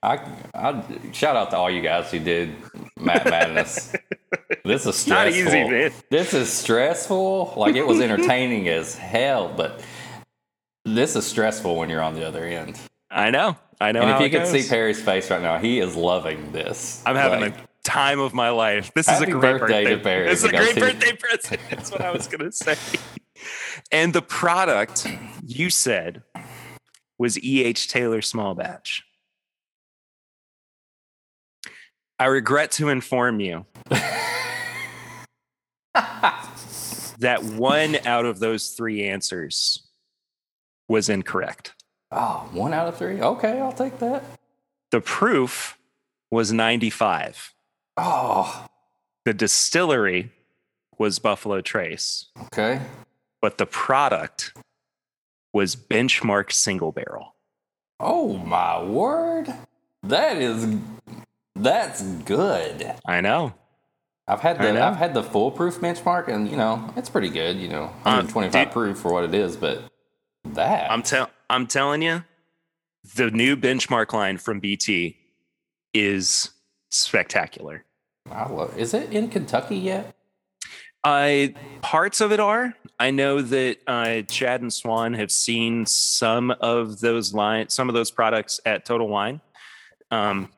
I, 0.03 0.21
I 0.55 0.83
shout 1.13 1.37
out 1.37 1.51
to 1.51 1.57
all 1.57 1.71
you 1.71 1.83
guys 1.83 2.11
who 2.11 2.19
did 2.19 2.55
Matt 2.99 3.27
Madness. 3.27 3.95
this 4.71 4.87
is 4.87 5.07
Not 5.07 5.29
stressful. 5.33 5.49
easy, 5.49 5.65
man. 5.71 5.93
This 6.11 6.35
is 6.35 6.53
stressful. 6.53 7.55
Like 7.57 7.75
it 7.77 7.87
was 7.87 8.01
entertaining 8.01 8.69
as 8.69 8.95
hell, 8.97 9.53
but 9.57 9.83
this 10.85 11.17
is 11.17 11.27
stressful 11.27 11.77
when 11.77 11.91
you're 11.91 12.03
on 12.03 12.15
the 12.15 12.27
other 12.27 12.45
end. 12.45 12.79
I 13.11 13.31
know. 13.31 13.57
I 13.81 13.93
know. 13.93 14.03
and 14.03 14.11
if 14.11 14.21
you 14.21 14.31
could 14.39 14.47
see 14.47 14.69
Perry's 14.69 15.01
face 15.03 15.31
right 15.31 15.41
now, 15.43 15.59
he 15.59 15.81
is 15.81 15.97
loving 15.97 16.53
this. 16.53 17.03
I'm 17.07 17.17
having 17.17 17.41
Like, 17.41 17.57
a 17.59 17.67
time 17.83 18.21
of 18.21 18.35
my 18.35 18.51
life. 18.51 18.93
This 18.95 19.09
is 19.09 19.21
a 19.21 19.27
great 19.27 19.59
birthday 19.59 19.85
birthday. 19.85 19.97
to 19.97 19.97
Barry, 20.03 20.27
This 20.29 20.39
is 20.41 20.45
a 20.45 20.49
great 20.51 20.77
birthday 20.77 21.17
present. 21.17 21.61
That's 21.71 21.91
what 21.91 22.03
I 22.03 22.11
was 22.11 22.27
going 22.27 22.51
to 22.51 22.53
say. 22.53 22.77
And 23.91 24.13
the 24.13 24.21
product 24.23 25.07
you 25.43 25.71
said 25.71 26.23
was 27.19 27.43
E.H. 27.43 27.89
Taylor 27.89 28.21
Small 28.21 28.55
Batch. 28.55 29.03
I 32.19 32.27
regret 32.27 32.71
to 32.73 32.91
inform 32.91 33.41
you 33.41 33.65
that 37.21 37.43
one 37.43 37.97
out 38.07 38.25
of 38.25 38.39
those 38.41 38.71
three 38.71 39.05
answers 39.05 39.87
was 40.89 41.09
incorrect. 41.09 41.75
oh, 42.11 42.49
one 42.53 42.73
out 42.75 42.89
of 42.89 42.97
three. 42.99 43.21
Okay, 43.21 43.61
I'll 43.61 43.73
take 43.73 43.99
that. 44.01 44.25
The 44.91 45.01
proof 45.01 45.79
was 46.31 46.53
95. 46.53 47.55
Oh, 47.97 48.67
The 49.25 49.35
distillery 49.35 50.33
was 50.99 51.19
Buffalo 51.19 51.61
Trace. 51.61 52.27
okay. 52.45 52.81
but 53.41 53.59
the 53.59 53.67
product 53.67 54.53
was 55.53 55.75
benchmark 55.77 56.53
single 56.53 56.93
barrel. 56.93 57.35
Oh 57.99 58.37
my 58.39 58.83
word, 58.83 59.53
that 60.03 60.37
is 60.39 60.77
that's 61.57 62.03
good. 62.03 62.95
I 63.07 63.21
know. 63.21 63.55
I've 64.31 64.41
had 64.41 64.59
the. 64.59 64.83
I've 64.83 64.97
had 64.97 65.13
the 65.15 65.23
foolproof 65.23 65.81
benchmark, 65.81 66.29
and 66.29 66.49
you 66.49 66.57
know 66.57 66.93
it's 66.97 67.09
pretty 67.11 67.31
good. 67.31 67.57
You 67.57 67.69
know, 67.69 67.85
Um, 68.05 68.27
125 68.27 68.67
dude- 68.67 68.73
proof 68.73 68.99
for 68.99 69.13
what 69.13 69.25
it 69.25 69.35
is, 69.35 69.57
but 69.57 69.83
that 70.45 70.91
I'm 70.91 71.03
tell 71.03 71.31
I'm 71.49 71.67
telling 71.67 72.03
you, 72.03 72.25
the 73.17 73.31
new 73.31 73.57
benchmark 73.57 74.13
line 74.13 74.39
from 74.39 74.61
BT 74.61 75.17
is 75.93 76.51
spectacular. 76.91 77.85
I 78.31 78.49
love. 78.49 78.79
Is 78.79 78.95
it 78.95 79.13
in 79.13 79.29
Kentucky 79.29 79.77
yet? 79.77 80.15
Uh, 81.03 81.49
parts 81.81 82.21
of 82.21 82.31
it 82.31 82.39
are. 82.39 82.75
I 82.99 83.11
know 83.11 83.41
that 83.41 83.79
uh, 83.87 84.21
Chad 84.23 84.61
and 84.61 84.73
Swan 84.73 85.15
have 85.15 85.33
seen 85.33 85.87
some 85.87 86.51
of 86.61 87.01
those 87.01 87.33
line, 87.33 87.71
some 87.71 87.89
of 87.89 87.95
those 87.95 88.11
products 88.11 88.61
at 88.67 88.85
Total 88.85 89.09
Wine, 89.09 89.41
um, 90.11 90.51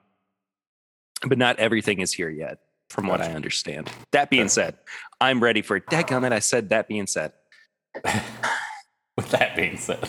but 1.27 1.39
not 1.39 1.61
everything 1.61 2.01
is 2.01 2.13
here 2.13 2.29
yet, 2.29 2.59
from 2.93 3.07
what 3.07 3.21
I 3.21 3.33
understand. 3.33 3.91
That 4.13 4.31
being 4.31 4.49
said, 4.49 4.77
I'm 5.21 5.43
ready 5.43 5.63
for 5.63 5.77
it. 5.77 5.87
Dadgummit, 5.87 6.33
I 6.33 6.41
said 6.41 6.69
that 6.69 6.89
being 6.89 7.07
said. 7.07 7.33
With 9.17 9.31
that 9.31 9.57
being 9.57 9.77
said, 9.79 10.07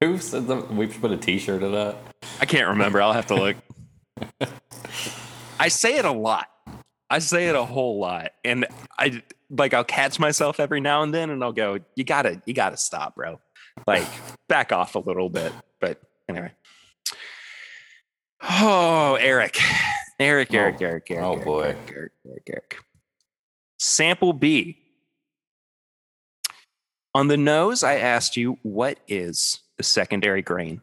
who 0.00 0.18
said 0.18 0.46
that 0.46 0.72
we 0.72 0.86
put 0.86 1.10
a 1.10 1.16
T-shirt 1.16 1.62
of 1.62 1.72
that? 1.72 1.96
I 2.40 2.46
can't 2.46 2.68
remember. 2.68 3.02
I'll 3.02 3.12
have 3.12 3.26
to 3.26 3.34
look. 3.34 3.56
I 5.60 5.68
say 5.68 5.96
it 5.96 6.04
a 6.04 6.12
lot. 6.12 6.48
I 7.10 7.18
say 7.18 7.48
it 7.48 7.54
a 7.54 7.64
whole 7.64 8.00
lot, 8.00 8.32
and 8.44 8.66
I 8.98 9.22
like 9.50 9.74
I'll 9.74 9.84
catch 9.84 10.18
myself 10.18 10.58
every 10.58 10.80
now 10.80 11.02
and 11.02 11.12
then, 11.12 11.30
and 11.30 11.44
I'll 11.44 11.52
go, 11.52 11.78
"You 11.94 12.04
gotta, 12.04 12.40
you 12.46 12.54
gotta 12.54 12.76
stop, 12.76 13.16
bro. 13.16 13.38
Like, 13.86 14.06
back 14.48 14.72
off 14.72 14.94
a 14.94 14.98
little 14.98 15.28
bit." 15.28 15.52
But 15.80 16.00
anyway. 16.28 16.52
Oh, 18.42 19.16
Eric, 19.20 19.58
Eric, 20.22 20.54
Eric, 20.54 20.76
Oh, 20.80 20.84
Eric, 20.84 21.10
Eric. 21.10 21.24
oh, 21.24 21.32
Eric, 21.32 21.44
boy. 21.44 21.62
Eric, 21.62 21.92
Eric, 21.94 22.12
Eric, 22.26 22.42
Eric. 22.48 22.76
Sample 23.78 24.32
B. 24.32 24.78
On 27.14 27.28
the 27.28 27.36
nose, 27.36 27.82
I 27.82 27.96
asked 27.96 28.36
you, 28.36 28.58
what 28.62 28.98
is 29.06 29.60
the 29.76 29.82
secondary 29.82 30.40
grain? 30.42 30.80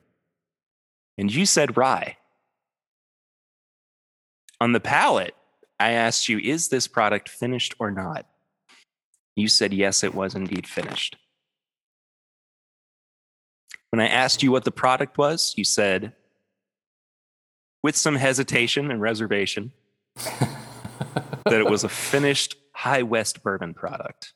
And 1.18 1.34
you 1.34 1.46
said 1.46 1.76
rye. 1.76 2.18
On 4.62 4.74
the 4.74 4.80
palate, 4.80 5.34
I 5.80 5.92
asked 5.92 6.30
you, 6.30 6.38
is 6.38 6.68
this 6.68 6.88
product 6.88 7.30
finished 7.30 7.74
or 7.80 7.90
not? 7.90 8.26
You 9.36 9.48
said, 9.48 9.74
yes, 9.74 10.04
it 10.04 10.14
was 10.14 10.36
indeed 10.36 10.68
finished. 10.68 11.16
When 13.92 14.02
I 14.02 14.08
asked 14.08 14.44
you 14.44 14.52
what 14.52 14.66
the 14.66 14.72
product 14.72 15.18
was, 15.18 15.54
you 15.58 15.64
said, 15.64 16.14
with 17.84 17.96
some 17.96 18.16
hesitation 18.16 18.92
and 18.92 19.02
reservation, 19.02 19.72
that 20.16 21.60
it 21.60 21.70
was 21.70 21.84
a 21.84 21.90
finished 21.90 22.56
High 22.74 23.04
West 23.04 23.44
bourbon 23.44 23.74
product. 23.74 24.34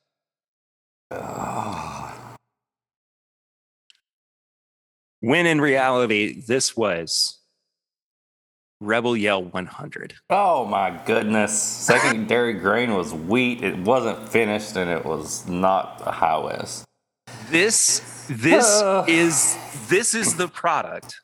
When 5.20 5.46
in 5.46 5.62
reality, 5.62 6.42
this 6.42 6.76
was 6.76 7.40
Rebel 8.84 9.16
Yell 9.16 9.44
100. 9.44 10.16
Oh 10.30 10.66
my 10.66 11.00
goodness. 11.06 11.58
Secondary 11.58 12.54
grain 12.60 12.94
was 12.94 13.14
wheat. 13.14 13.64
It 13.64 13.78
wasn't 13.78 14.28
finished 14.28 14.76
and 14.76 14.92
it 14.92 15.06
was 15.06 15.48
not 15.48 16.02
a 16.06 16.12
high 16.12 16.38
west. 16.38 16.84
This 17.50 18.26
this 18.30 18.66
is 19.08 19.58
this 19.88 20.14
is 20.14 20.36
the 20.36 20.48
product 20.48 21.16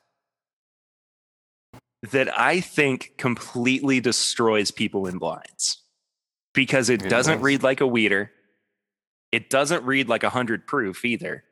that 2.12 2.38
I 2.38 2.60
think 2.60 3.14
completely 3.18 4.00
destroys 4.00 4.70
people 4.70 5.06
in 5.06 5.18
blinds 5.18 5.82
because 6.54 6.88
it 6.88 7.04
It 7.04 7.10
doesn't 7.10 7.36
does. 7.38 7.42
read 7.42 7.62
like 7.62 7.80
a 7.80 7.86
wheater. 7.86 8.32
It 9.32 9.50
doesn't 9.50 9.84
read 9.84 10.08
like 10.08 10.22
a 10.24 10.30
hundred 10.30 10.66
proof 10.66 11.04
either. 11.04 11.44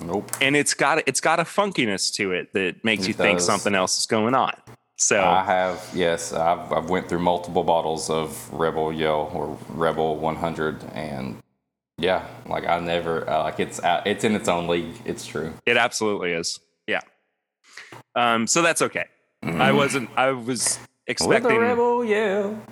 Nope. 0.00 0.30
And 0.40 0.56
it's 0.56 0.74
got 0.74 1.06
it's 1.08 1.20
got 1.20 1.40
a 1.40 1.44
funkiness 1.44 2.12
to 2.14 2.32
it 2.32 2.52
that 2.52 2.84
makes 2.84 3.04
It 3.04 3.08
you 3.08 3.14
think 3.14 3.40
something 3.40 3.74
else 3.74 3.98
is 3.98 4.06
going 4.06 4.34
on. 4.34 4.52
So 4.96 5.20
I 5.20 5.42
have, 5.44 5.90
yes, 5.94 6.32
I've, 6.32 6.70
I've 6.72 6.88
went 6.90 7.08
through 7.08 7.20
multiple 7.20 7.64
bottles 7.64 8.08
of 8.10 8.52
Rebel 8.52 8.92
Yell 8.92 9.30
or 9.34 9.58
Rebel 9.68 10.16
100 10.16 10.84
and 10.92 11.38
yeah, 11.98 12.24
like 12.46 12.68
I 12.68 12.78
never, 12.78 13.28
uh, 13.28 13.42
like 13.44 13.58
it's, 13.58 13.82
out, 13.82 14.06
it's 14.06 14.22
in 14.22 14.34
its 14.36 14.48
own 14.48 14.68
league. 14.68 14.94
It's 15.04 15.26
true. 15.26 15.54
It 15.66 15.76
absolutely 15.76 16.32
is. 16.32 16.60
Yeah. 16.86 17.00
Um, 18.14 18.46
so 18.46 18.62
that's 18.62 18.82
okay. 18.82 19.06
I 19.42 19.72
wasn't. 19.72 20.10
I 20.16 20.30
was 20.30 20.78
expecting. 21.06 21.28
With 21.28 21.42
the 21.42 21.48
expecting. 21.48 21.60
Rebel 21.60 22.04
Yell. 22.04 22.62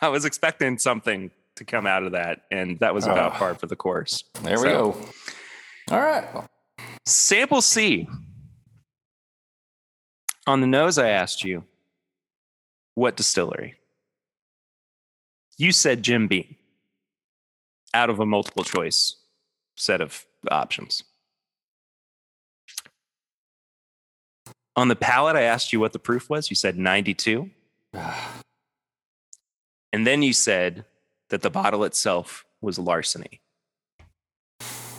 I 0.00 0.08
was 0.08 0.24
expecting 0.24 0.78
something 0.78 1.30
to 1.56 1.64
come 1.64 1.86
out 1.86 2.02
of 2.02 2.12
that, 2.12 2.42
and 2.50 2.78
that 2.80 2.92
was 2.94 3.06
about 3.06 3.32
Ah. 3.32 3.38
par 3.38 3.54
for 3.54 3.66
the 3.66 3.76
course. 3.76 4.24
There 4.42 4.58
we 4.60 4.64
go. 4.68 5.00
All 5.90 6.00
right. 6.00 6.24
Sample 7.06 7.62
C. 7.62 8.08
On 10.46 10.60
the 10.60 10.66
nose, 10.66 10.98
I 10.98 11.08
asked 11.08 11.44
you, 11.44 11.64
what 12.94 13.16
distillery? 13.16 13.76
You 15.56 15.72
said 15.72 16.02
Jim 16.02 16.28
Beam. 16.28 16.56
Out 17.94 18.10
of 18.10 18.20
a 18.20 18.26
multiple 18.26 18.62
choice 18.64 19.16
set 19.76 20.00
of 20.00 20.26
options. 20.50 21.02
On 24.76 24.88
the 24.88 24.96
palate, 24.96 25.36
I 25.36 25.42
asked 25.42 25.72
you 25.72 25.80
what 25.80 25.92
the 25.92 25.98
proof 25.98 26.28
was. 26.28 26.50
You 26.50 26.56
said 26.56 26.76
92. 26.78 27.50
And 29.92 30.06
then 30.06 30.20
you 30.22 30.34
said 30.34 30.84
that 31.30 31.40
the 31.40 31.48
bottle 31.48 31.82
itself 31.84 32.44
was 32.60 32.78
larceny. 32.78 33.40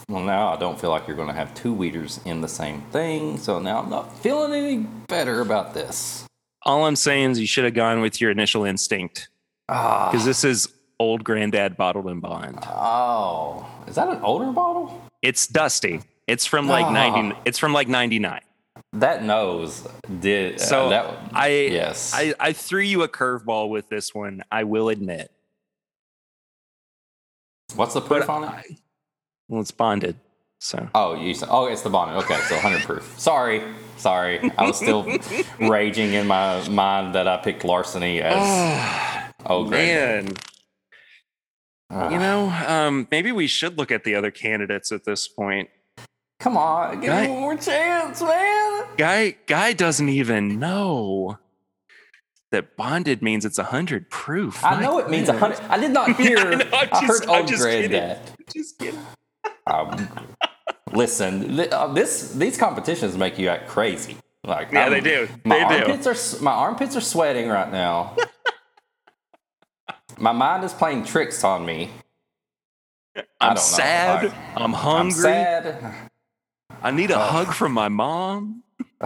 Well, 0.08 0.22
now 0.24 0.52
I 0.52 0.56
don't 0.56 0.80
feel 0.80 0.90
like 0.90 1.06
you're 1.06 1.14
going 1.16 1.28
to 1.28 1.34
have 1.34 1.54
two 1.54 1.72
wheaters 1.72 2.18
in 2.24 2.40
the 2.40 2.48
same 2.48 2.80
thing. 2.90 3.36
So 3.38 3.60
now 3.60 3.78
I'm 3.80 3.90
not 3.90 4.18
feeling 4.18 4.52
any 4.52 4.78
better 5.06 5.40
about 5.40 5.74
this. 5.74 6.24
All 6.62 6.84
I'm 6.84 6.96
saying 6.96 7.30
is 7.32 7.38
you 7.40 7.46
should 7.46 7.64
have 7.64 7.74
gone 7.74 8.00
with 8.00 8.20
your 8.20 8.30
initial 8.32 8.64
instinct 8.64 9.28
Ah. 9.68 10.10
because 10.10 10.24
this 10.24 10.42
is 10.42 10.66
old 10.98 11.22
granddad 11.22 11.76
bottled 11.76 12.06
and 12.06 12.20
bond. 12.20 12.58
Oh, 12.66 13.66
is 13.86 13.94
that 13.94 14.08
an 14.08 14.20
older 14.22 14.50
bottle? 14.50 15.00
It's 15.22 15.46
dusty. 15.46 16.00
It's 16.26 16.44
from 16.46 16.66
like 16.66 16.86
Ah. 16.86 16.90
90 17.20 17.36
it's 17.44 17.58
from 17.58 17.72
like 17.72 17.86
99. 17.86 18.40
That 18.94 19.22
nose 19.22 19.86
did. 20.20 20.60
So 20.60 20.86
uh, 20.86 20.88
that, 20.88 21.30
I 21.34 21.48
yes. 21.48 22.12
I 22.14 22.34
I 22.40 22.52
threw 22.52 22.80
you 22.80 23.02
a 23.02 23.08
curveball 23.08 23.68
with 23.68 23.88
this 23.88 24.14
one, 24.14 24.42
I 24.50 24.64
will 24.64 24.88
admit. 24.88 25.30
What's 27.74 27.94
the 27.94 28.00
proof 28.00 28.28
on 28.30 28.44
it? 28.44 28.48
I- 28.48 28.78
well, 29.48 29.60
it's 29.62 29.70
bonded. 29.70 30.16
So 30.60 30.88
Oh, 30.94 31.14
you 31.14 31.32
said, 31.34 31.48
oh, 31.50 31.66
it's 31.66 31.82
the 31.82 31.88
bonnet. 31.90 32.16
Okay, 32.24 32.34
so 32.48 32.54
100 32.56 32.82
proof. 32.82 33.14
Sorry, 33.18 33.62
sorry. 33.96 34.40
I 34.58 34.64
was 34.66 34.76
still 34.76 35.06
raging 35.60 36.12
in 36.14 36.26
my 36.26 36.66
mind 36.68 37.14
that 37.14 37.28
I 37.28 37.36
picked 37.38 37.64
larceny 37.64 38.20
as 38.20 38.34
oh 39.46 39.64
great. 39.64 39.86
man, 39.86 40.26
you 41.90 42.18
know, 42.18 42.48
um, 42.66 43.06
maybe 43.10 43.32
we 43.32 43.46
should 43.46 43.78
look 43.78 43.90
at 43.92 44.04
the 44.04 44.14
other 44.16 44.30
candidates 44.30 44.90
at 44.92 45.04
this 45.04 45.28
point. 45.28 45.70
Come 46.40 46.56
on, 46.56 47.00
give 47.00 47.12
me 47.12 47.28
one 47.28 47.40
more 47.40 47.56
chance, 47.56 48.22
man. 48.22 48.84
Guy 48.96 49.36
guy 49.46 49.72
doesn't 49.72 50.08
even 50.08 50.60
know 50.60 51.38
that 52.52 52.76
bonded 52.76 53.22
means 53.22 53.44
it's 53.44 53.58
a 53.58 53.62
100 53.64 54.08
proof. 54.08 54.64
I 54.64 54.76
My 54.76 54.82
know 54.82 54.98
it 54.98 55.10
means 55.10 55.28
goodness. 55.28 55.58
100. 55.60 55.70
I 55.72 55.78
did 55.80 55.90
not 55.90 56.16
hear. 56.20 56.38
I 56.38 56.54
know, 56.54 56.64
I'm 56.72 56.88
I 56.92 57.06
heard 57.06 57.22
I'm 57.24 57.30
old 57.30 57.48
just 57.48 57.64
kidding. 57.64 57.90
granddad. 57.90 58.18
Just 58.54 58.78
kidding. 58.78 59.00
Um, 59.66 60.08
listen, 60.94 61.56
li- 61.56 61.68
uh, 61.68 61.88
this 61.88 62.32
these 62.32 62.56
competitions 62.56 63.16
make 63.18 63.38
you 63.38 63.48
act 63.48 63.68
crazy. 63.68 64.16
Like 64.44 64.72
Yeah, 64.72 64.84
I'm- 64.84 64.92
they 64.92 65.00
do. 65.00 65.28
My 65.44 65.56
They 65.58 65.80
do. 65.80 65.90
armpits 65.92 66.38
are 66.38 66.42
my 66.42 66.52
armpits 66.52 66.96
are 66.96 67.00
sweating 67.02 67.48
right 67.50 67.70
now. 67.70 68.16
my 70.18 70.32
mind 70.32 70.64
is 70.64 70.72
playing 70.72 71.04
tricks 71.04 71.42
on 71.44 71.66
me. 71.66 71.90
I 73.16 73.22
I'm 73.40 73.54
don't 73.56 73.62
sad. 73.62 74.22
Like, 74.24 74.34
I'm 74.56 74.62
I'm 74.62 74.72
hungry. 74.72 75.12
sad. 75.20 75.94
I 76.82 76.90
need 76.90 77.10
a 77.10 77.16
oh. 77.16 77.20
hug 77.20 77.54
from 77.54 77.72
my 77.72 77.88
mom. 77.88 78.62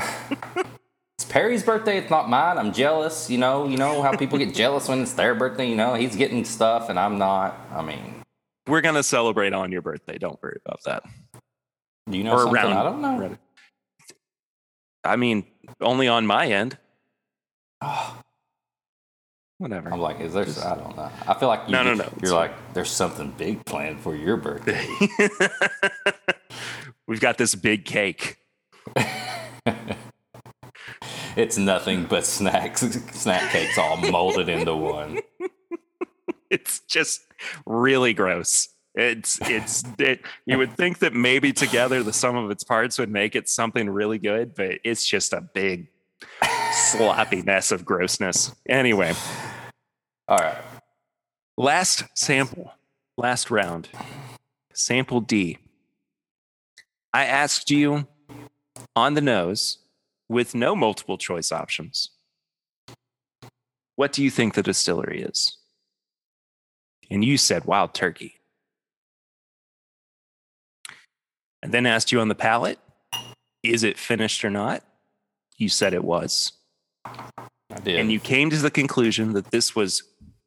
It's 1.19 1.31
Perry's 1.31 1.63
birthday. 1.63 1.99
It's 1.99 2.11
not 2.11 2.29
mine. 2.29 2.59
I'm 2.59 2.73
jealous. 2.73 3.31
You 3.31 3.39
know. 3.39 3.69
You 3.69 3.77
know 3.77 4.03
how 4.03 4.17
people 4.17 4.39
get 4.39 4.53
jealous 4.55 4.89
when 4.89 5.03
it's 5.03 5.13
their 5.13 5.37
birthday. 5.37 5.69
You 5.69 5.77
know, 5.77 5.95
he's 5.95 6.17
getting 6.17 6.45
stuff 6.45 6.89
and 6.89 6.99
I'm 6.99 7.17
not. 7.17 7.57
I 7.71 7.83
mean, 7.83 8.23
We're 8.67 8.81
gonna 8.81 9.05
celebrate 9.05 9.53
on 9.53 9.71
your 9.71 9.83
birthday. 9.83 10.19
Don't 10.19 10.43
worry 10.43 10.59
about 10.67 10.81
that. 10.85 11.05
do 12.11 12.19
you 12.19 12.25
know 12.25 12.33
or 12.33 12.39
something? 12.39 12.57
around. 12.57 12.73
I 12.73 12.83
don't 12.83 13.03
know. 13.03 13.37
I 15.05 15.15
mean, 15.15 15.45
only 15.81 16.09
on 16.09 16.27
my 16.27 16.47
end. 16.47 16.79
Oh. 17.85 18.23
Whatever. 19.63 19.93
I'm 19.93 20.01
like, 20.01 20.19
is 20.19 20.33
there? 20.35 20.43
I 20.43 20.75
don't 20.75 20.97
know. 20.97 21.09
I 21.25 21.35
feel 21.35 21.47
like 21.49 21.69
you, 21.69 21.73
No, 21.73 21.85
no, 21.85 21.95
no. 21.95 22.13
You're 22.21 22.35
like, 22.35 22.51
there's 22.75 22.91
something 22.91 23.31
big 23.39 23.65
planned 23.65 24.01
for 24.01 24.17
your 24.17 24.37
birthday. 24.37 24.85
We've 27.07 27.21
got 27.21 27.39
this 27.39 27.55
big 27.55 27.85
cake. 27.85 28.39
it's 31.37 31.57
nothing 31.57 32.07
but 32.07 32.27
snacks, 32.27 32.81
snack 33.13 33.53
cakes 33.53 33.79
all 33.79 33.99
molded 33.99 34.49
into 34.49 34.75
one. 34.75 35.21
It's 36.51 36.81
just 36.81 37.23
really 37.65 38.13
gross. 38.13 38.69
It's 38.95 39.39
it's 39.49 39.85
it, 39.99 40.21
you 40.45 40.59
would 40.59 40.77
think 40.77 40.99
that 40.99 41.15
maybe 41.15 41.51
together 41.55 42.03
the 42.03 42.13
sum 42.13 42.37
of 42.37 42.51
its 42.51 42.63
parts 42.63 42.99
would 42.99 43.09
make 43.09 43.35
it 43.35 43.49
something 43.49 43.89
really 43.89 44.19
good, 44.19 44.55
but 44.55 44.81
it's 44.85 45.09
just 45.09 45.33
a 45.33 45.41
big 45.41 45.89
sloppy 46.73 47.41
mess 47.41 47.73
of 47.73 47.87
grossness. 47.87 48.55
Anyway, 48.69 49.15
All 50.29 50.39
right. 50.39 50.57
last 51.57 52.05
sample, 52.15 52.73
last 53.17 53.51
round. 53.51 53.89
Sample 54.73 55.21
D. 55.21 55.59
I 57.13 57.25
asked 57.27 57.71
you 57.71 58.07
on 58.97 59.15
the 59.15 59.21
nose 59.21 59.79
with 60.29 60.55
no 60.55 60.75
multiple 60.75 61.19
choice 61.19 61.53
options. 61.53 62.11
What 63.97 64.13
do 64.13 64.23
you 64.23 64.31
think 64.31 64.55
the 64.55 64.63
distillery 64.63 65.23
is? 65.23 65.59
And 67.11 67.23
you 67.25 67.37
said 67.37 67.67
wild 67.67 67.93
turkey. 67.93 68.37
And 71.63 71.73
then 71.73 71.85
asked 71.85 72.11
you 72.11 72.21
on 72.21 72.29
the 72.29 72.35
palate, 72.35 72.79
is 73.63 73.85
it 73.85 73.99
finished 73.99 74.45
or 74.45 74.51
not? 74.51 74.83
You 75.59 75.69
said 75.69 75.93
it 75.93 76.03
was. 76.03 76.53
I 77.73 77.81
did. 77.81 77.99
And 77.99 78.13
you 78.13 78.21
came 78.21 78.51
to 78.51 78.57
the 78.57 78.71
conclusion 78.71 79.33
that 79.33 79.51
this 79.51 79.75
was 79.75 80.03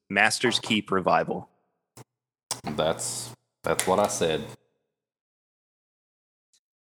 Master's 0.09 0.59
Keep 0.59 0.91
Revival. 0.91 1.49
That's 2.63 3.31
that's 3.63 3.87
what 3.87 3.99
I 3.99 4.07
said. 4.07 4.43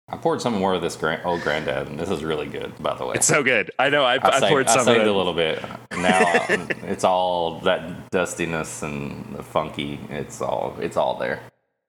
I 0.10 0.18
poured 0.18 0.42
some 0.42 0.54
more 0.56 0.74
of 0.74 0.82
this 0.82 0.98
grand, 0.98 1.22
old 1.24 1.42
granddad, 1.42 1.88
and 1.88 1.98
this 1.98 2.10
is 2.10 2.22
really 2.22 2.48
good, 2.48 2.74
by 2.84 2.96
the 2.96 3.06
way. 3.06 3.16
It's 3.16 3.28
so 3.28 3.44
good. 3.44 3.72
I 3.80 3.90
know. 3.90 4.04
I, 4.04 4.16
I, 4.16 4.20
I, 4.24 4.40
saved, 4.40 4.50
poured 4.50 4.68
I 4.68 4.72
some 4.72 4.80
of 4.82 4.86
saved 4.86 5.02
it. 5.02 5.08
a 5.08 5.14
little 5.14 5.34
bit. 5.34 5.64
Now 5.94 6.46
it's 6.84 7.06
all 7.06 7.62
that 7.62 8.12
dustiness 8.12 8.84
and 8.84 9.34
the 9.36 9.44
funky. 9.44 10.00
It's 10.10 10.42
all 10.42 10.76
it's 10.82 10.98
all 10.98 11.18
there. 11.18 11.40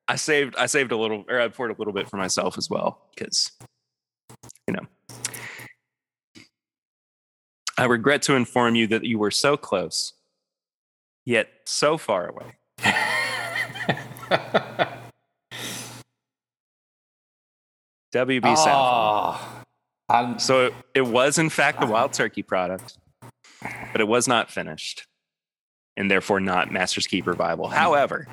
I 0.06 0.16
saved. 0.16 0.54
I 0.56 0.66
saved 0.66 0.92
a 0.92 0.96
little, 0.96 1.24
or 1.28 1.40
I 1.40 1.48
poured 1.48 1.72
a 1.72 1.74
little 1.76 1.92
bit 1.92 2.08
for 2.08 2.16
myself 2.16 2.58
as 2.58 2.70
well, 2.70 3.00
because 3.14 3.50
you 4.68 4.74
know. 4.74 4.86
I 7.78 7.84
regret 7.84 8.22
to 8.22 8.34
inform 8.34 8.74
you 8.74 8.86
that 8.88 9.04
you 9.04 9.18
were 9.18 9.30
so 9.30 9.56
close, 9.56 10.14
yet 11.24 11.48
so 11.64 11.96
far 11.96 12.28
away. 12.28 12.56
WB. 18.12 18.42
Oh, 18.44 19.62
I'm, 20.08 20.38
So 20.38 20.66
it, 20.66 20.74
it 20.94 21.06
was 21.06 21.38
in 21.38 21.48
fact 21.48 21.80
the 21.80 21.86
wild 21.86 22.12
turkey 22.12 22.42
product, 22.42 22.98
but 23.60 24.00
it 24.00 24.08
was 24.08 24.28
not 24.28 24.50
finished, 24.50 25.06
and 25.96 26.10
therefore 26.10 26.40
not 26.40 26.70
Master's 26.70 27.06
Keep 27.06 27.26
Revival. 27.26 27.68
However, 27.68 28.28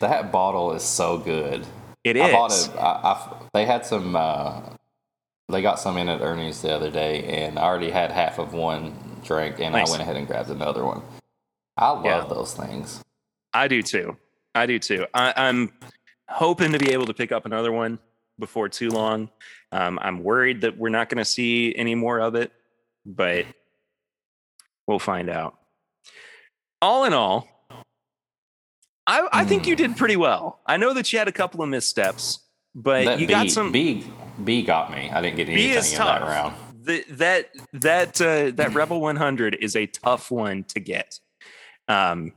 that 0.00 0.32
bottle 0.32 0.72
is 0.72 0.82
so 0.82 1.18
good. 1.18 1.64
It 2.02 2.16
I 2.16 2.32
bought 2.32 2.52
it. 2.52 2.70
I, 2.76 2.80
I, 2.80 3.36
they 3.54 3.66
had 3.66 3.86
some. 3.86 4.16
Uh, 4.16 4.62
they 5.50 5.62
got 5.62 5.78
some 5.80 5.96
in 5.96 6.08
at 6.08 6.20
Ernie's 6.20 6.62
the 6.62 6.74
other 6.74 6.90
day, 6.90 7.24
and 7.24 7.58
I 7.58 7.62
already 7.62 7.90
had 7.90 8.10
half 8.10 8.38
of 8.38 8.52
one 8.54 8.94
drink, 9.24 9.56
and 9.60 9.72
Nice. 9.74 9.88
I 9.88 9.90
went 9.90 10.02
ahead 10.02 10.16
and 10.16 10.26
grabbed 10.26 10.50
another 10.50 10.84
one. 10.84 11.02
I 11.76 11.90
love 11.90 12.04
Yeah. 12.04 12.24
those 12.28 12.54
things. 12.54 13.02
I 13.52 13.68
do 13.68 13.82
too. 13.82 14.16
I 14.54 14.66
do 14.66 14.78
too. 14.78 15.06
I, 15.14 15.32
I'm 15.36 15.72
hoping 16.28 16.72
to 16.72 16.78
be 16.78 16.92
able 16.92 17.06
to 17.06 17.14
pick 17.14 17.32
up 17.32 17.46
another 17.46 17.72
one 17.72 17.98
before 18.38 18.68
too 18.68 18.88
long. 18.90 19.30
Um, 19.72 19.98
I'm 20.02 20.22
worried 20.22 20.62
that 20.62 20.76
we're 20.76 20.88
not 20.88 21.08
going 21.08 21.18
to 21.18 21.24
see 21.24 21.74
any 21.76 21.94
more 21.94 22.18
of 22.20 22.34
it, 22.34 22.52
but 23.04 23.46
we'll 24.86 24.98
find 24.98 25.28
out. 25.30 25.56
All 26.82 27.04
in 27.04 27.12
all, 27.12 27.48
I, 29.06 29.26
I 29.32 29.44
think 29.44 29.66
you 29.66 29.74
Hmm. 29.74 29.82
did 29.82 29.96
pretty 29.96 30.16
well. 30.16 30.60
I 30.66 30.76
know 30.76 30.92
that 30.94 31.12
you 31.12 31.18
had 31.18 31.28
a 31.28 31.32
couple 31.32 31.62
of 31.62 31.68
missteps, 31.68 32.40
but 32.74 33.04
that 33.04 33.20
you 33.20 33.26
B, 33.26 33.32
got 33.32 33.50
some. 33.50 33.72
B, 33.72 34.04
B 34.44 34.62
got 34.62 34.90
me. 34.90 35.10
I 35.10 35.20
didn't 35.20 35.36
get 35.36 35.48
anything 35.48 35.92
in 35.92 35.98
that 35.98 36.22
round. 36.22 36.54
The, 36.82 37.04
that 37.10 37.50
that 37.74 38.20
uh, 38.20 38.52
that 38.54 38.74
Rebel 38.74 39.00
100 39.00 39.56
is 39.60 39.76
a 39.76 39.86
tough 39.86 40.30
one 40.30 40.64
to 40.64 40.80
get. 40.80 41.20
Um, 41.88 42.32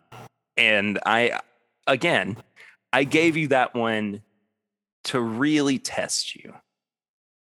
and 0.58 1.00
I 1.06 1.40
again, 1.88 2.38
I 2.92 3.04
gave 3.04 3.38
you 3.38 3.48
that 3.50 3.74
one 3.74 4.22
to 5.06 5.20
really 5.20 5.80
test 5.80 6.36
you, 6.36 6.54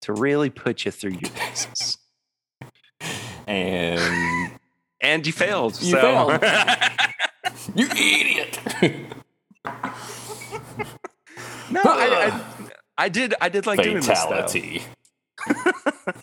to 0.02 0.14
really 0.14 0.50
put 0.50 0.86
you 0.86 0.92
through 0.92 1.12
your 1.22 1.32
paces, 1.32 1.98
And 3.48 4.52
and 5.00 5.26
you 5.26 5.34
failed. 5.34 5.80
You 5.82 5.92
so. 5.92 6.02
failed. 6.02 6.32
you 7.76 7.88
idiot. 7.92 8.60
no, 11.72 11.82
I, 11.86 12.32
I, 12.32 12.44
I 12.98 13.10
did. 13.10 13.34
I 13.42 13.50
did 13.50 13.66
like 13.66 13.82
doing 13.82 14.02
this. 14.02 14.08
Though. 14.08 14.48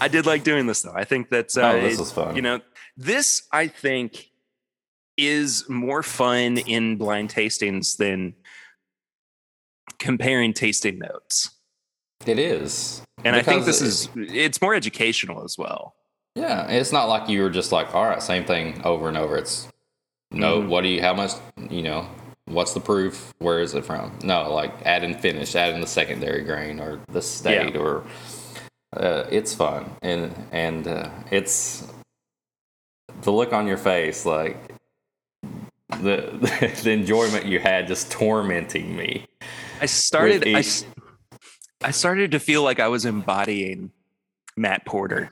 I 0.00 0.08
did 0.08 0.26
like 0.26 0.44
doing 0.44 0.66
this 0.66 0.82
though. 0.82 0.92
I 0.94 1.04
think 1.04 1.28
that's 1.28 1.56
uh, 1.56 1.72
Oh, 1.74 1.80
this 1.80 1.98
was 1.98 2.12
fun. 2.12 2.36
You 2.36 2.42
know, 2.42 2.60
this 2.96 3.42
I 3.52 3.66
think 3.68 4.30
is 5.16 5.68
more 5.68 6.02
fun 6.02 6.58
in 6.58 6.96
blind 6.96 7.30
tastings 7.30 7.96
than 7.96 8.34
comparing 9.98 10.52
tasting 10.52 10.98
notes. 10.98 11.50
It 12.26 12.38
is. 12.38 13.02
And 13.24 13.34
I 13.34 13.42
think 13.42 13.64
this 13.64 13.80
it- 13.80 13.86
is 13.86 14.08
it's 14.16 14.60
more 14.60 14.74
educational 14.74 15.42
as 15.44 15.56
well. 15.58 15.94
Yeah, 16.34 16.68
it's 16.68 16.92
not 16.92 17.08
like 17.08 17.30
you 17.30 17.42
were 17.42 17.48
just 17.50 17.72
like, 17.72 17.94
all 17.94 18.04
right, 18.04 18.22
same 18.22 18.44
thing 18.44 18.82
over 18.84 19.08
and 19.08 19.16
over. 19.16 19.38
It's 19.38 19.68
no, 20.30 20.60
Mhm. 20.60 20.68
what 20.68 20.82
do 20.82 20.88
you, 20.88 21.00
how 21.00 21.14
much, 21.14 21.30
you 21.70 21.80
know, 21.82 22.06
what's 22.46 22.74
the 22.74 22.80
proof? 22.80 23.34
Where 23.38 23.60
is 23.60 23.74
it 23.74 23.84
from? 23.84 24.18
No, 24.22 24.52
like 24.52 24.72
add 24.84 25.04
and 25.04 25.18
finish, 25.18 25.54
add 25.54 25.74
in 25.74 25.80
the 25.80 25.86
secondary 25.86 26.42
grain 26.42 26.80
or 26.80 27.00
the 27.08 27.22
state 27.22 27.76
or 27.76 28.04
uh, 28.96 29.24
it's 29.30 29.54
fun 29.54 29.90
and 30.02 30.34
and 30.52 30.88
uh, 30.88 31.10
it's 31.30 31.86
the 33.22 33.32
look 33.32 33.52
on 33.52 33.66
your 33.66 33.76
face, 33.76 34.24
like 34.24 34.56
the 36.00 36.72
the 36.82 36.90
enjoyment 36.90 37.46
you 37.46 37.58
had 37.58 37.86
just 37.86 38.10
tormenting 38.10 38.96
me. 38.96 39.26
I 39.80 39.86
started 39.86 40.46
I, 40.46 40.60
each- 40.60 40.84
started 41.90 42.30
to 42.32 42.40
feel 42.40 42.62
like 42.62 42.80
I 42.80 42.88
was 42.88 43.04
embodying 43.04 43.92
Matt 44.56 44.86
Porter 44.86 45.30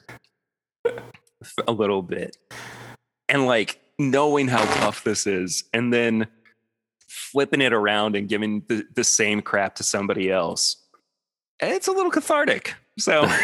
a 1.66 1.72
little 1.72 2.02
bit. 2.02 2.36
And 3.28 3.46
like 3.46 3.80
knowing 3.98 4.48
how 4.48 4.64
tough 4.76 5.04
this 5.04 5.26
is 5.26 5.64
and 5.72 5.92
then 5.92 6.26
flipping 7.14 7.60
it 7.60 7.72
around 7.72 8.16
and 8.16 8.28
giving 8.28 8.62
the, 8.68 8.84
the 8.94 9.04
same 9.04 9.40
crap 9.42 9.74
to 9.76 9.82
somebody 9.82 10.30
else. 10.30 10.76
It's 11.60 11.86
a 11.86 11.92
little 11.92 12.10
cathartic. 12.10 12.74
So 12.98 13.28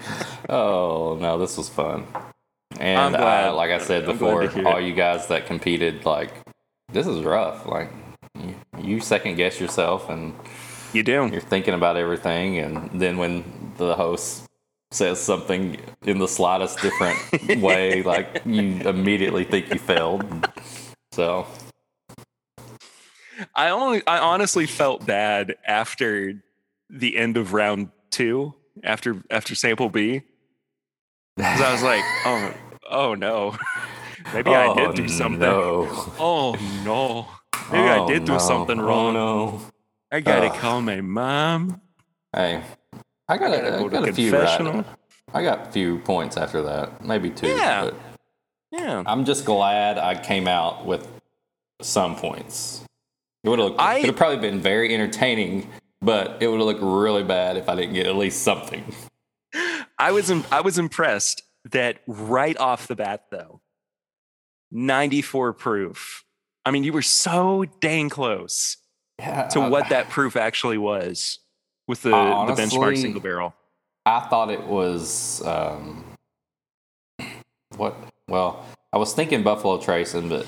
Oh 0.48 1.16
no, 1.20 1.38
this 1.38 1.56
was 1.56 1.68
fun. 1.68 2.06
And 2.78 3.14
uh, 3.16 3.52
like 3.54 3.70
I 3.70 3.78
said 3.78 4.08
I'm 4.08 4.16
glad 4.16 4.50
to 4.50 4.56
before, 4.56 4.68
all 4.68 4.80
you 4.80 4.94
guys 4.94 5.26
that 5.28 5.46
competed, 5.46 6.04
like 6.04 6.32
this 6.92 7.06
is 7.06 7.24
rough. 7.24 7.66
Like 7.66 7.90
you, 8.38 8.54
you 8.78 9.00
second 9.00 9.36
guess 9.36 9.60
yourself, 9.60 10.08
and 10.08 10.34
you 10.92 11.02
do. 11.02 11.28
you're 11.30 11.40
thinking 11.40 11.74
about 11.74 11.96
everything, 11.96 12.58
and 12.58 12.90
then 13.00 13.18
when 13.18 13.44
the 13.76 13.94
host 13.94 14.44
says 14.92 15.20
something 15.20 15.76
in 16.02 16.18
the 16.18 16.28
slightest 16.28 16.80
different 16.80 17.18
way, 17.62 18.02
like 18.02 18.42
you 18.44 18.80
immediately 18.88 19.44
think 19.44 19.72
you 19.72 19.78
failed. 19.78 20.48
So 21.12 21.46
I 23.54 23.70
only 23.70 24.06
I 24.06 24.18
honestly 24.18 24.66
felt 24.66 25.06
bad 25.06 25.56
after 25.66 26.42
the 26.88 27.16
end 27.16 27.36
of 27.36 27.52
round 27.52 27.90
two, 28.10 28.54
after 28.84 29.22
after 29.30 29.54
sample 29.54 29.88
B. 29.88 30.22
Because 31.36 31.60
I 31.60 31.72
was 31.72 31.82
like, 31.82 32.04
oh 32.26 32.54
oh 32.90 33.14
no. 33.14 33.56
Maybe 34.34 34.54
I 34.54 34.74
did 34.74 34.88
oh, 34.88 34.92
do 34.92 35.04
Oh, 35.04 35.06
something. 35.08 35.40
No. 35.40 35.88
Oh 36.18 36.56
no. 36.84 37.26
Maybe 37.72 37.88
I 37.88 37.98
Oh, 38.00 38.06
did 38.08 38.24
do 38.24 38.32
no. 38.32 38.38
something 38.38 38.78
Oh, 38.78 38.84
wrong. 38.84 39.14
no. 39.14 39.60
I 40.12 40.20
gotta 40.20 40.50
call 40.50 40.82
my 40.82 41.00
mom. 41.00 41.80
Hey, 42.34 42.62
I 43.28 43.38
got, 43.38 43.50
gotta 43.52 43.72
a, 43.74 43.76
I 43.76 43.78
go 43.78 43.88
to 43.88 44.00
got 44.00 44.08
a 44.08 44.12
few 44.12 44.32
right. 44.36 44.84
I 45.32 45.42
got 45.42 45.68
a 45.68 45.70
few 45.72 45.98
points 46.00 46.36
after 46.36 46.62
that, 46.62 47.04
maybe 47.04 47.30
two. 47.30 47.46
Yeah. 47.48 47.84
But 47.84 47.94
Yeah. 48.72 49.02
I'm 49.06 49.24
just 49.24 49.44
glad 49.44 49.98
I 49.98 50.20
came 50.20 50.48
out 50.48 50.84
with 50.84 51.08
some 51.80 52.16
points. 52.16 52.84
It 53.44 53.48
would 53.48 53.58
have 53.58 53.74
I- 53.78 54.00
could 54.00 54.08
have 54.08 54.16
probably 54.16 54.38
been 54.38 54.60
very 54.60 54.92
entertaining, 54.94 55.68
but 56.02 56.42
it 56.42 56.48
would 56.48 56.58
have 56.58 56.66
looked 56.66 56.82
really 56.82 57.24
bad 57.24 57.56
if 57.56 57.68
I 57.68 57.74
didn't 57.74 57.94
get 57.94 58.06
at 58.06 58.16
least 58.16 58.42
something. 58.42 58.84
I 59.98 60.12
was 60.12 60.30
I 60.52 60.60
was 60.60 60.78
impressed 60.78 61.42
that 61.70 62.00
right 62.06 62.56
off 62.58 62.86
the 62.86 62.96
bat 62.96 63.24
though, 63.30 63.60
94 64.70 65.52
proof. 65.54 66.24
I 66.64 66.70
mean, 66.70 66.84
you 66.84 66.92
were 66.92 67.02
so 67.02 67.64
dang 67.80 68.08
close 68.10 68.76
Yeah, 69.18 69.48
to 69.48 69.60
what 69.68 69.88
that 69.88 70.08
proof 70.10 70.36
actually 70.36 70.78
was 70.78 71.38
with 71.88 72.02
the, 72.02 72.14
Uh, 72.14 72.46
the 72.46 72.52
benchmark 72.62 72.96
single 72.98 73.20
barrel. 73.20 73.54
I 74.06 74.20
thought 74.20 74.50
it 74.50 74.62
was 74.62 75.44
um, 75.46 76.04
what? 77.76 77.94
Well, 78.28 78.64
I 78.92 78.98
was 78.98 79.12
thinking 79.12 79.42
Buffalo 79.42 79.78
Tracing, 79.78 80.28
but 80.28 80.46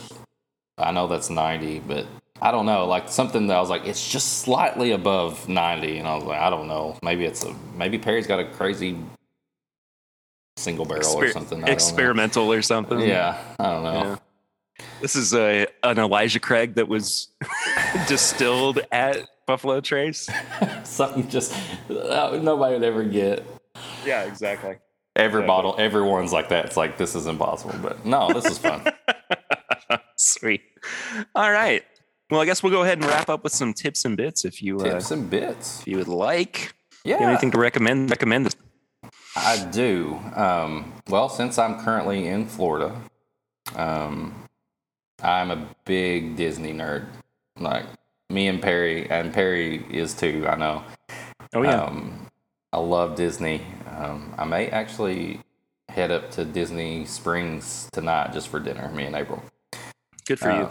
I 0.79 0.93
know 0.93 1.07
that's 1.07 1.31
90, 1.31 1.81
but 1.81 2.07
I 2.43 2.51
don't 2.51 2.67
know. 2.67 2.87
Like 2.87 3.09
something 3.09 3.47
that 3.47 3.57
I 3.57 3.61
was 3.61 3.71
like, 3.71 3.87
it's 3.87 4.11
just 4.11 4.41
slightly 4.41 4.91
above 4.91 5.49
90, 5.49 5.99
and 5.99 6.09
I 6.09 6.17
was 6.17 6.25
like, 6.25 6.41
I 6.41 6.51
don't 6.51 6.67
know. 6.67 6.99
Maybe 7.01 7.25
it's 7.25 7.45
a 7.45 7.55
maybe 7.77 7.99
Perry's 7.99 8.27
got 8.27 8.41
a 8.41 8.45
crazy 8.45 8.99
single 10.57 10.85
barrel 10.85 11.17
or 11.17 11.29
something. 11.31 11.63
I 11.63 11.69
experimental 11.69 12.53
or 12.53 12.61
something. 12.61 12.99
Yeah, 12.99 13.41
I 13.61 13.65
don't 13.71 13.83
know. 13.85 13.93
Yeah. 13.93 14.17
This 15.01 15.15
is 15.15 15.33
a 15.35 15.69
an 15.85 15.99
Elijah 16.01 16.41
Craig 16.41 16.75
that 16.75 16.89
was 16.89 17.29
distilled 18.09 18.81
at 18.91 19.19
Buffalo 19.47 19.81
Trace. 19.81 20.29
something 20.83 21.29
just 21.29 21.55
uh, 21.91 22.39
nobody 22.43 22.75
would 22.75 22.83
ever 22.83 23.05
get. 23.05 23.47
Yeah, 24.05 24.25
exactly. 24.25 24.79
Every 25.15 25.43
Exactly. 25.43 25.47
bottle, 25.47 25.75
everyone's 25.79 26.33
like 26.33 26.49
that. 26.49 26.65
It's 26.65 26.77
like 26.77 26.99
this 26.99 27.15
is 27.15 27.27
impossible, 27.27 27.77
but 27.81 28.05
no, 28.05 28.33
this 28.33 28.47
is 28.47 28.59
fun. 28.59 28.83
Sweet. 30.17 30.63
All 31.37 31.53
right. 31.53 31.85
Well, 32.33 32.41
I 32.41 32.47
guess 32.47 32.63
we'll 32.63 32.73
go 32.73 32.81
ahead 32.83 32.97
and 32.97 33.07
wrap 33.07 33.29
up 33.29 33.45
with 33.45 33.53
some 33.53 33.75
tips 33.75 34.07
and 34.07 34.17
bits 34.17 34.47
if 34.47 34.63
you 34.63 34.79
uh, 34.81 34.85
Tips 34.85 35.11
and 35.11 35.29
bits. 35.29 35.81
if 35.83 35.87
you 35.87 35.99
would 35.99 36.09
like. 36.09 36.73
Yeah, 37.05 37.17
You 37.17 37.21
have 37.25 37.29
anything 37.29 37.51
to 37.51 37.59
recommend? 37.59 38.09
Recommend 38.09 38.47
this. 38.47 38.57
I 39.37 39.63
do. 39.71 40.19
Um, 40.35 40.95
well, 41.11 41.29
since 41.29 41.59
I'm 41.59 41.79
currently 41.81 42.27
in 42.27 42.47
Florida, 42.47 42.99
um, 43.77 44.49
I'm 45.23 45.51
a 45.51 45.69
big 45.85 46.37
Disney 46.37 46.73
nerd. 46.73 47.05
Like 47.59 47.85
me 48.31 48.49
and 48.49 48.63
Perry, 48.63 49.11
and 49.11 49.31
Perry 49.35 49.85
is 49.91 50.15
too. 50.15 50.47
I 50.49 50.57
know. 50.57 50.85
Oh 51.53 51.61
yeah. 51.63 51.83
Um, 51.83 52.29
I 52.73 52.79
love 52.79 53.15
Disney. 53.15 53.61
Um, 53.95 54.35
I 54.39 54.47
may 54.47 54.69
actually 54.69 55.41
head 55.91 56.11
up 56.11 56.31
to 56.31 56.47
Disney 56.47 57.05
Springs 57.05 57.91
tonight 57.93 58.33
just 58.33 58.49
for 58.49 58.59
dinner. 58.59 58.91
Me 58.93 59.05
and 59.05 59.17
April. 59.17 59.43
Good 60.25 60.39
for 60.39 60.51
you. 60.51 60.71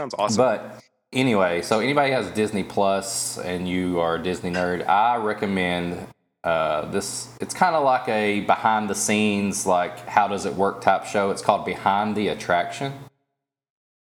Sounds 0.00 0.14
awesome. 0.16 0.38
But 0.38 0.82
anyway, 1.12 1.60
so 1.60 1.80
anybody 1.80 2.12
has 2.12 2.30
Disney 2.30 2.62
Plus 2.62 3.36
and 3.36 3.68
you 3.68 4.00
are 4.00 4.14
a 4.14 4.22
Disney 4.22 4.50
nerd, 4.50 4.88
I 4.88 5.16
recommend 5.16 6.06
uh, 6.42 6.90
this. 6.90 7.28
It's 7.38 7.52
kind 7.52 7.76
of 7.76 7.84
like 7.84 8.08
a 8.08 8.40
behind 8.40 8.88
the 8.88 8.94
scenes, 8.94 9.66
like 9.66 9.98
how 10.08 10.26
does 10.26 10.46
it 10.46 10.54
work 10.54 10.80
type 10.80 11.04
show. 11.04 11.30
It's 11.30 11.42
called 11.42 11.66
Behind 11.66 12.16
the 12.16 12.28
Attraction. 12.28 12.94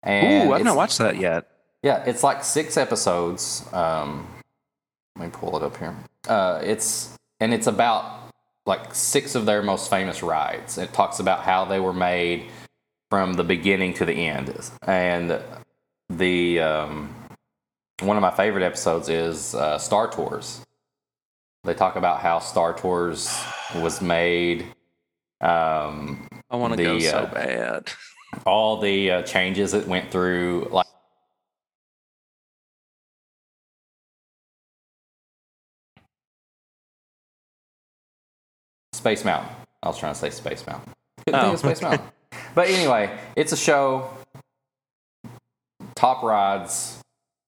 And 0.03 0.51
Ooh, 0.51 0.53
I've 0.55 0.65
not 0.65 0.75
watched 0.75 0.99
that 0.99 1.17
yet. 1.17 1.47
yeah, 1.85 2.03
it's 2.05 2.25
like 2.25 2.43
six 2.43 2.77
episodes. 2.77 3.65
Um, 3.73 4.27
let 5.15 5.27
me 5.27 5.31
pull 5.33 5.57
it 5.57 5.63
up 5.63 5.77
here. 5.77 5.95
Uh, 6.29 6.61
it's 6.65 7.17
and 7.39 7.55
it's 7.55 7.69
about 7.69 8.33
like 8.67 8.97
six 8.97 9.37
of 9.37 9.47
their 9.47 9.63
most 9.63 9.89
famous 9.91 10.25
rides. 10.25 10.77
It 10.77 10.93
talks 10.93 11.21
about 11.21 11.45
how 11.45 11.65
they 11.65 11.79
were 11.79 11.93
made 11.93 12.47
from 13.11 13.35
the 13.35 13.45
beginning 13.45 13.95
to 13.95 14.05
the 14.05 14.27
end, 14.27 14.53
and 14.83 15.41
the 16.11 16.61
um, 16.61 17.15
one 18.01 18.17
of 18.17 18.21
my 18.23 18.31
favorite 18.31 18.63
episodes 18.65 19.09
is 19.09 19.55
uh, 19.55 19.79
Star 19.79 20.11
Tours. 20.11 20.61
They 21.65 21.75
talk 21.75 21.97
about 21.97 22.21
how 22.21 22.39
Star 22.41 22.75
Tours 22.75 23.33
was 23.77 24.03
made. 24.03 24.67
Um, 25.41 26.29
I 26.51 26.57
want 26.57 26.77
to 26.77 26.83
go 26.83 26.99
so 26.99 27.19
uh, 27.19 27.33
bad. 27.35 27.91
all 28.47 28.81
the 28.81 29.11
uh, 29.11 29.23
changes 29.23 29.73
it 29.75 29.87
went 29.87 30.11
through, 30.11 30.69
like 30.71 30.87
Space 38.93 39.25
Mountain. 39.25 39.55
I 39.83 39.89
was 39.89 39.99
trying 39.99 40.15
to 40.15 40.19
say 40.19 40.31
Space 40.31 40.67
Mountain. 40.67 40.93
Couldn't 41.27 41.41
think 41.41 41.51
Oh. 41.51 41.55
of 41.55 41.59
Space 41.59 41.83
Mountain. 41.83 42.07
But 42.55 42.69
anyway, 42.69 43.17
it's 43.37 43.53
a 43.53 43.57
show. 43.57 44.11
Top 46.05 46.23
rides, 46.23 47.01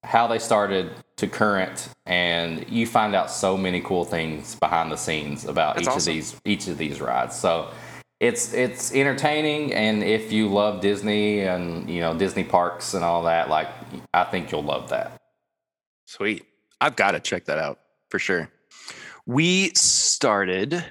how 0.02 0.26
they 0.26 0.38
started 0.38 0.90
to 1.16 1.26
current, 1.26 1.90
and 2.06 2.66
you 2.70 2.86
find 2.86 3.14
out 3.14 3.30
so 3.30 3.54
many 3.54 3.82
cool 3.82 4.02
things 4.02 4.54
behind 4.54 4.90
the 4.90 4.96
scenes 4.96 5.44
about 5.44 5.74
That's 5.74 5.82
each 5.82 5.92
awesome. 5.92 6.10
of 6.10 6.14
these 6.14 6.40
each 6.46 6.66
of 6.66 6.78
these 6.78 6.98
rides. 6.98 7.36
So 7.36 7.70
it's 8.18 8.54
it's 8.54 8.94
entertaining, 8.94 9.74
and 9.74 10.02
if 10.02 10.32
you 10.32 10.48
love 10.48 10.80
Disney 10.80 11.40
and 11.40 11.90
you 11.90 12.00
know 12.00 12.16
Disney 12.16 12.44
parks 12.44 12.94
and 12.94 13.04
all 13.04 13.24
that, 13.24 13.50
like 13.50 13.68
I 14.14 14.24
think 14.24 14.50
you'll 14.50 14.62
love 14.62 14.88
that. 14.88 15.20
Sweet. 16.06 16.46
I've 16.80 16.96
got 16.96 17.10
to 17.10 17.20
check 17.20 17.44
that 17.44 17.58
out 17.58 17.78
for 18.08 18.18
sure. 18.18 18.48
We 19.26 19.74
started 19.74 20.82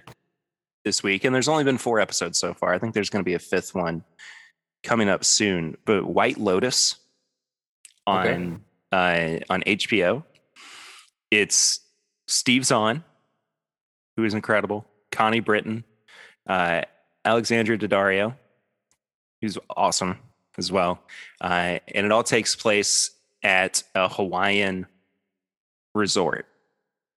this 0.83 1.01
week, 1.01 1.23
and 1.23 1.33
there's 1.33 1.47
only 1.47 1.63
been 1.63 1.79
four 1.79 1.99
episodes 1.99 2.37
so 2.37 2.53
far. 2.53 2.75
I 2.75 2.77
think 2.77 2.93
there's 2.93 3.09
going 3.09 3.21
to 3.23 3.27
be 3.27 3.33
a 3.33 3.39
fifth 3.39 3.73
one 3.73 4.03
coming 4.83 5.09
up 5.09 5.25
soon. 5.25 5.77
But 5.85 6.05
White 6.05 6.37
Lotus 6.37 6.97
on 8.07 8.61
uh, 8.91 9.39
on 9.49 9.61
HBO. 9.63 10.23
It's 11.31 11.79
Steve 12.27 12.65
Zahn, 12.65 13.03
who 14.15 14.23
is 14.23 14.33
incredible. 14.33 14.85
Connie 15.11 15.39
Britton, 15.39 15.83
uh, 16.47 16.81
Alexandra 17.23 17.77
Daddario, 17.77 18.35
who's 19.41 19.57
awesome 19.75 20.19
as 20.57 20.71
well. 20.71 20.99
Uh, 21.41 21.79
and 21.93 22.05
it 22.05 22.11
all 22.11 22.23
takes 22.23 22.55
place 22.55 23.11
at 23.43 23.83
a 23.93 24.07
Hawaiian 24.07 24.87
resort. 25.93 26.45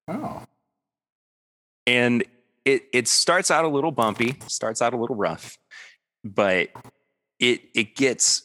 Oh, 0.09 0.45
And 1.87 2.25
it 2.65 2.85
it 2.93 3.09
starts 3.09 3.51
out 3.51 3.65
a 3.65 3.69
little 3.69 3.93
bumpy, 3.93 4.37
starts 4.47 4.81
out 4.81 4.95
a 4.95 4.97
little 4.97 5.17
rough, 5.17 5.59
but 6.25 6.71
it 7.39 7.63
it 7.75 7.95
gets 7.95 8.43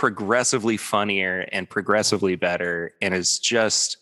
progressively 0.00 0.78
funnier 0.78 1.46
and 1.52 1.68
progressively 1.68 2.34
better 2.34 2.94
and 3.02 3.12
is 3.12 3.38
just 3.38 3.98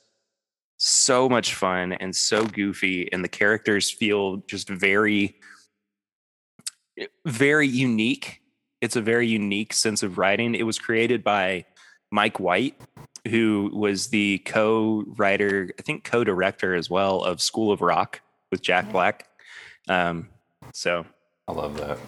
so 0.76 1.28
much 1.28 1.54
fun 1.54 1.92
and 1.94 2.14
so 2.14 2.44
goofy 2.44 3.12
and 3.12 3.24
the 3.24 3.28
characters 3.28 3.90
feel 3.90 4.36
just 4.46 4.68
very 4.68 5.34
very 7.26 7.66
unique. 7.66 8.40
It's 8.80 8.94
a 8.94 9.00
very 9.00 9.26
unique 9.26 9.72
sense 9.72 10.04
of 10.04 10.18
writing. 10.18 10.54
It 10.54 10.62
was 10.62 10.78
created 10.78 11.24
by 11.24 11.64
Mike 12.12 12.38
White, 12.38 12.80
who 13.26 13.68
was 13.74 14.06
the 14.06 14.38
co-writer, 14.46 15.68
I 15.80 15.82
think 15.82 16.04
co-director 16.04 16.76
as 16.76 16.88
well 16.88 17.24
of 17.24 17.42
School 17.42 17.72
of 17.72 17.80
Rock 17.80 18.20
with 18.52 18.62
Jack 18.62 18.92
Black. 18.92 19.26
Um, 19.88 20.28
so 20.72 21.04
I 21.48 21.52
love 21.52 21.76
that. 21.78 21.98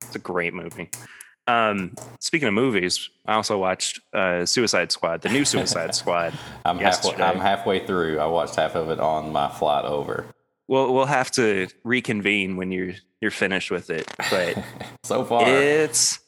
it's 0.00 0.16
a 0.16 0.18
great 0.18 0.54
movie. 0.54 0.88
Um, 1.46 1.94
speaking 2.20 2.48
of 2.48 2.54
movies, 2.54 3.10
I 3.26 3.34
also 3.34 3.58
watched 3.58 4.00
uh, 4.12 4.46
Suicide 4.46 4.92
Squad, 4.92 5.22
the 5.22 5.28
new 5.28 5.44
Suicide 5.44 5.94
Squad. 5.94 6.34
I'm 6.64 6.78
halfway. 6.78 7.14
I'm 7.16 7.38
halfway 7.38 7.86
through. 7.86 8.18
I 8.18 8.26
watched 8.26 8.56
half 8.56 8.74
of 8.74 8.90
it 8.90 9.00
on 9.00 9.32
my 9.32 9.48
flight 9.48 9.84
over. 9.84 10.26
We'll 10.68 10.94
we'll 10.94 11.04
have 11.06 11.30
to 11.32 11.68
reconvene 11.84 12.56
when 12.56 12.72
you're 12.72 12.94
you're 13.20 13.30
finished 13.30 13.70
with 13.70 13.90
it, 13.90 14.10
but 14.30 14.62
So 15.04 15.24
far, 15.24 15.46
it's 15.46 16.20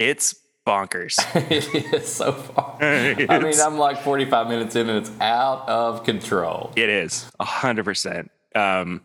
it's 0.00 0.34
bonkers. 0.66 1.16
it 1.50 1.94
is 1.94 2.08
so 2.08 2.32
far. 2.32 2.78
I 2.80 3.14
mean, 3.38 3.60
I'm 3.60 3.78
like 3.78 4.02
45 4.02 4.48
minutes 4.48 4.74
in 4.74 4.88
and 4.88 4.98
it's 4.98 5.12
out 5.20 5.68
of 5.68 6.04
control. 6.04 6.72
It 6.74 6.88
is 6.88 7.30
hundred 7.40 7.84
percent. 7.84 8.32
Um, 8.56 9.02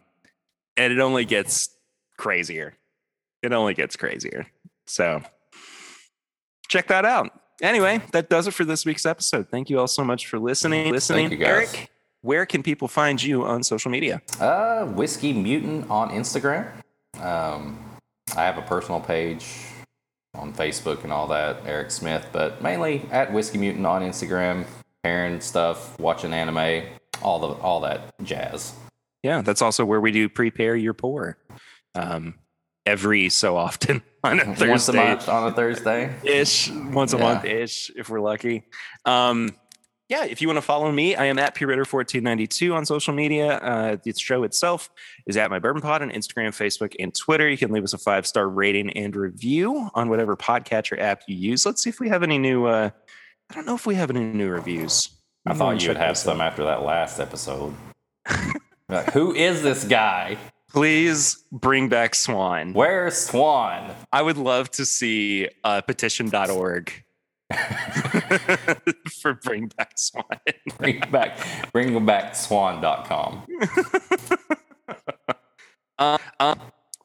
and 0.78 0.94
it 0.94 1.00
only 1.00 1.26
gets 1.26 1.70
crazier. 2.18 2.76
It 3.42 3.54
only 3.54 3.74
gets 3.74 3.96
crazier. 3.96 4.48
So 4.90 5.22
check 6.68 6.88
that 6.88 7.06
out. 7.06 7.32
Anyway, 7.62 8.02
that 8.12 8.30
does 8.30 8.48
it 8.48 8.52
for 8.52 8.66
this 8.66 8.86
week's 8.86 9.06
episode. 9.06 9.50
Thank 9.50 9.70
you 9.70 9.80
all 9.80 9.88
so 9.88 10.04
much 10.04 10.28
for 10.28 10.40
listening. 10.40 10.92
Listening, 10.92 11.32
you, 11.32 11.38
guys. 11.38 11.48
Eric. 11.76 11.92
Where 12.22 12.46
can 12.46 12.64
people 12.64 12.88
find 12.88 13.22
you 13.22 13.46
on 13.46 13.64
social 13.64 13.92
media? 13.92 14.22
Uh, 14.40 14.86
Whiskey 14.86 15.32
Mutant 15.32 15.90
on 15.90 16.10
Instagram. 16.10 16.70
Um, 17.20 17.80
I 18.36 18.44
have 18.44 18.58
a 18.58 18.62
personal 18.62 19.00
page 19.00 19.46
on 20.34 20.54
Facebook 20.54 21.04
and 21.04 21.14
all 21.14 21.28
that, 21.28 21.62
Eric 21.66 21.92
Smith, 21.92 22.28
but 22.32 22.62
mainly 22.62 23.06
at 23.12 23.32
Whiskey 23.32 23.58
Mutant 23.58 23.86
on 23.86 24.02
Instagram, 24.02 24.66
pairing 25.04 25.40
stuff, 25.40 25.98
watching 26.00 26.34
anime, 26.34 26.84
all 27.22 27.40
the 27.40 27.48
all 27.62 27.82
that 27.82 28.14
jazz. 28.24 28.74
Yeah, 29.24 29.42
that's 29.42 29.62
also 29.62 29.86
where 29.86 30.02
we 30.02 30.12
do 30.12 30.30
prepare 30.30 30.76
your 30.76 30.94
pour. 30.94 31.38
Um, 31.96 32.36
every 32.90 33.30
so 33.30 33.56
often 33.56 34.02
on 34.24 34.40
a 34.40 34.46
Thursday. 34.46 34.70
Once 34.70 34.90
a 34.90 34.94
month 34.94 35.30
on 35.30 35.52
a 35.52 35.56
Thursday. 35.56 36.14
ish, 36.24 36.70
once 36.72 37.14
a 37.14 37.18
Yeah. 37.18 37.24
month 37.24 37.46
ish, 37.46 37.92
if 37.96 38.10
we're 38.10 38.20
lucky. 38.20 38.64
Um, 39.06 39.56
yeah, 40.10 40.26
if 40.26 40.42
you 40.42 40.48
want 40.48 40.58
to 40.58 40.64
follow 40.64 40.92
me, 40.92 41.16
I 41.16 41.26
am 41.26 41.38
at 41.38 41.54
PerryRitter1492 41.56 42.74
on 42.76 42.84
social 42.84 43.14
media. 43.14 43.58
Uh, 43.58 43.98
the 44.04 44.12
show 44.14 44.42
itself 44.42 44.90
is 45.28 45.38
at 45.38 45.52
My 45.52 45.60
Bourbon 45.60 45.84
Pod 45.84 46.02
on 46.02 46.10
Instagram, 46.10 46.48
Facebook, 46.48 46.96
and 47.00 47.14
Twitter. 47.16 47.48
You 47.48 47.60
can 47.60 47.72
leave 47.72 47.84
us 47.84 47.94
a 47.94 48.00
five 48.00 48.26
star 48.26 48.50
rating 48.50 48.90
and 48.98 49.16
review 49.16 49.88
on 49.94 50.10
whatever 50.10 50.36
podcatcher 50.36 51.00
app 51.00 51.22
you 51.28 51.36
use. 51.36 51.64
Let's 51.64 51.84
see 51.84 51.92
if 51.92 52.00
we 52.00 52.10
have 52.10 52.24
any 52.24 52.40
new. 52.40 52.66
Uh, 52.66 52.90
I 53.52 53.54
don't 53.54 53.68
know 53.68 53.76
if 53.76 53.86
we 53.86 53.94
have 53.96 54.10
any 54.10 54.22
new 54.22 54.50
reviews. 54.50 55.10
I 55.46 55.54
thought 55.54 55.82
you 55.82 55.90
would 55.90 55.98
have 55.98 56.18
some 56.18 56.42
after 56.42 56.64
that 56.64 56.82
last 56.82 57.20
episode. 57.20 57.76
like, 58.90 59.12
who 59.14 59.34
is 59.36 59.62
this 59.62 59.84
guy? 59.84 60.38
Please 60.70 61.44
bring 61.52 61.90
back 61.90 62.14
Swan. 62.16 62.74
Where's 62.74 63.18
Swan? 63.18 63.96
I 64.12 64.22
would 64.22 64.38
love 64.38 64.70
to 64.72 64.86
see 64.86 65.50
uh, 65.64 65.82
petition.org 65.82 67.04
for 69.22 69.34
Bring 69.34 69.68
Back 69.78 69.94
Swan. 69.98 70.24
Bring 70.78 71.00
back, 71.12 71.40
bring 71.72 72.06
back 72.06 72.36
Swan.com. 72.36 73.46
Uh, 76.00 76.18
uh, 76.40 76.56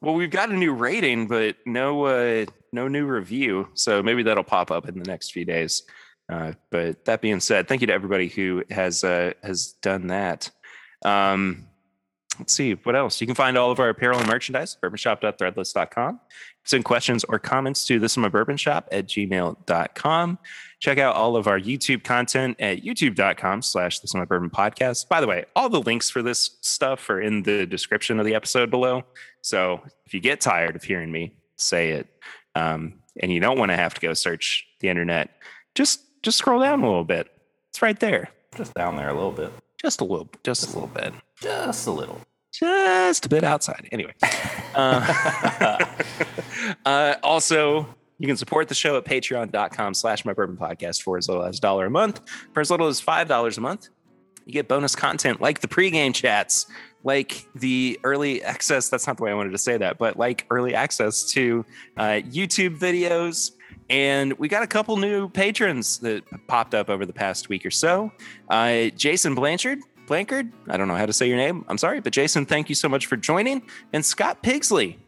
well, 0.01 0.13
we've 0.13 0.31
got 0.31 0.49
a 0.49 0.55
new 0.55 0.73
rating, 0.73 1.27
but 1.27 1.57
no, 1.65 2.05
uh, 2.05 2.45
no 2.71 2.87
new 2.87 3.05
review. 3.05 3.67
So 3.73 4.01
maybe 4.01 4.23
that'll 4.23 4.45
pop 4.45 4.71
up 4.71 4.87
in 4.87 4.97
the 4.97 5.03
next 5.03 5.31
few 5.33 5.43
days. 5.43 5.83
Uh, 6.31 6.53
but 6.71 7.03
that 7.03 7.19
being 7.21 7.41
said, 7.41 7.67
thank 7.67 7.81
you 7.81 7.87
to 7.87 7.93
everybody 7.93 8.29
who 8.29 8.63
has 8.71 9.03
uh, 9.03 9.33
has 9.43 9.73
done 9.81 10.07
that. 10.07 10.49
Um, 11.03 11.67
let's 12.39 12.53
see 12.53 12.73
what 12.73 12.95
else. 12.95 13.21
You 13.21 13.27
can 13.27 13.35
find 13.35 13.57
all 13.57 13.71
of 13.71 13.79
our 13.79 13.89
apparel 13.89 14.19
and 14.19 14.27
merchandise 14.27 14.75
at 14.75 14.81
bourbonshop.threadless.com. 14.81 16.19
Send 16.63 16.85
questions 16.85 17.23
or 17.25 17.39
comments 17.39 17.85
to 17.85 17.99
this 17.99 18.13
is 18.13 18.17
my 18.17 18.29
bourbon 18.29 18.57
shop 18.57 18.87
at 18.91 19.07
gmail.com. 19.07 20.39
Check 20.79 20.97
out 20.97 21.15
all 21.15 21.35
of 21.35 21.47
our 21.47 21.59
YouTube 21.59 22.03
content 22.03 22.57
at 22.59 22.83
youtube.com 22.83 23.61
slash 23.61 23.99
this 23.99 24.11
is 24.11 24.15
my 24.15 24.25
bourbon 24.25 24.49
podcast. 24.49 25.07
By 25.07 25.21
the 25.21 25.27
way, 25.27 25.45
all 25.55 25.69
the 25.69 25.81
links 25.81 26.09
for 26.09 26.21
this 26.21 26.57
stuff 26.61 27.09
are 27.09 27.21
in 27.21 27.43
the 27.43 27.65
description 27.65 28.19
of 28.19 28.25
the 28.25 28.35
episode 28.35 28.69
below. 28.69 29.03
So 29.41 29.81
if 30.05 30.13
you 30.13 30.19
get 30.19 30.41
tired 30.41 30.75
of 30.75 30.83
hearing 30.83 31.11
me 31.11 31.37
say 31.57 31.91
it, 31.91 32.07
um, 32.55 32.95
and 33.21 33.31
you 33.31 33.39
don't 33.39 33.57
want 33.57 33.71
to 33.71 33.75
have 33.75 33.93
to 33.93 34.01
go 34.01 34.13
search 34.13 34.65
the 34.79 34.89
internet, 34.89 35.29
just 35.73 36.01
just 36.23 36.37
scroll 36.37 36.59
down 36.59 36.81
a 36.81 36.85
little 36.87 37.03
bit. 37.03 37.29
It's 37.69 37.81
right 37.81 37.99
there. 37.99 38.29
Just 38.55 38.73
down 38.73 38.95
there 38.95 39.09
a 39.09 39.13
little 39.13 39.31
bit. 39.31 39.53
Just 39.77 40.01
a 40.01 40.03
little, 40.03 40.29
just 40.43 40.63
a 40.63 40.73
little 40.73 40.87
bit. 40.87 41.13
Just 41.45 41.85
a 41.85 41.91
little. 41.91 42.19
Just 42.51 43.27
a 43.27 43.29
bit 43.29 43.43
outside. 43.43 43.87
Anyway. 43.91 44.13
Uh, 44.75 45.85
uh, 46.85 47.15
also, 47.23 47.87
you 48.19 48.27
can 48.27 48.35
support 48.35 48.67
the 48.67 48.75
show 48.75 48.97
at 48.97 49.05
patreon.com 49.05 49.93
slash 49.93 50.25
my 50.25 50.33
bourbon 50.33 50.57
podcast 50.57 51.01
for 51.01 51.17
as 51.17 51.29
little 51.29 51.45
as 51.45 51.59
a 51.59 51.61
dollar 51.61 51.85
a 51.85 51.89
month. 51.89 52.19
For 52.53 52.59
as 52.59 52.69
little 52.69 52.87
as 52.87 52.99
five 52.99 53.29
dollars 53.29 53.57
a 53.57 53.61
month, 53.61 53.87
you 54.45 54.51
get 54.51 54.67
bonus 54.67 54.93
content 54.93 55.39
like 55.39 55.61
the 55.61 55.69
pregame 55.69 56.13
chats, 56.13 56.65
like 57.05 57.47
the 57.55 57.97
early 58.03 58.43
access. 58.43 58.89
That's 58.89 59.07
not 59.07 59.15
the 59.15 59.23
way 59.23 59.31
I 59.31 59.33
wanted 59.33 59.51
to 59.51 59.57
say 59.57 59.77
that, 59.77 59.97
but 59.97 60.17
like 60.17 60.45
early 60.49 60.75
access 60.75 61.23
to 61.31 61.63
uh, 61.95 62.19
YouTube 62.29 62.77
videos. 62.77 63.51
And 63.89 64.33
we 64.33 64.49
got 64.49 64.61
a 64.61 64.67
couple 64.67 64.97
new 64.97 65.29
patrons 65.29 65.99
that 65.99 66.23
popped 66.47 66.75
up 66.75 66.89
over 66.89 67.05
the 67.05 67.13
past 67.13 67.47
week 67.47 67.65
or 67.65 67.71
so. 67.71 68.11
Uh, 68.49 68.87
Jason 68.89 69.35
Blanchard, 69.35 69.79
Blankard, 70.07 70.51
I 70.69 70.77
don't 70.77 70.87
know 70.87 70.95
how 70.95 71.05
to 71.05 71.13
say 71.13 71.27
your 71.27 71.37
name. 71.37 71.65
I'm 71.67 71.77
sorry, 71.77 71.99
but 71.99 72.13
Jason, 72.13 72.45
thank 72.45 72.69
you 72.69 72.75
so 72.75 72.87
much 72.89 73.05
for 73.07 73.17
joining. 73.17 73.63
And 73.93 74.05
Scott 74.05 74.41
Pigsley, 74.43 74.99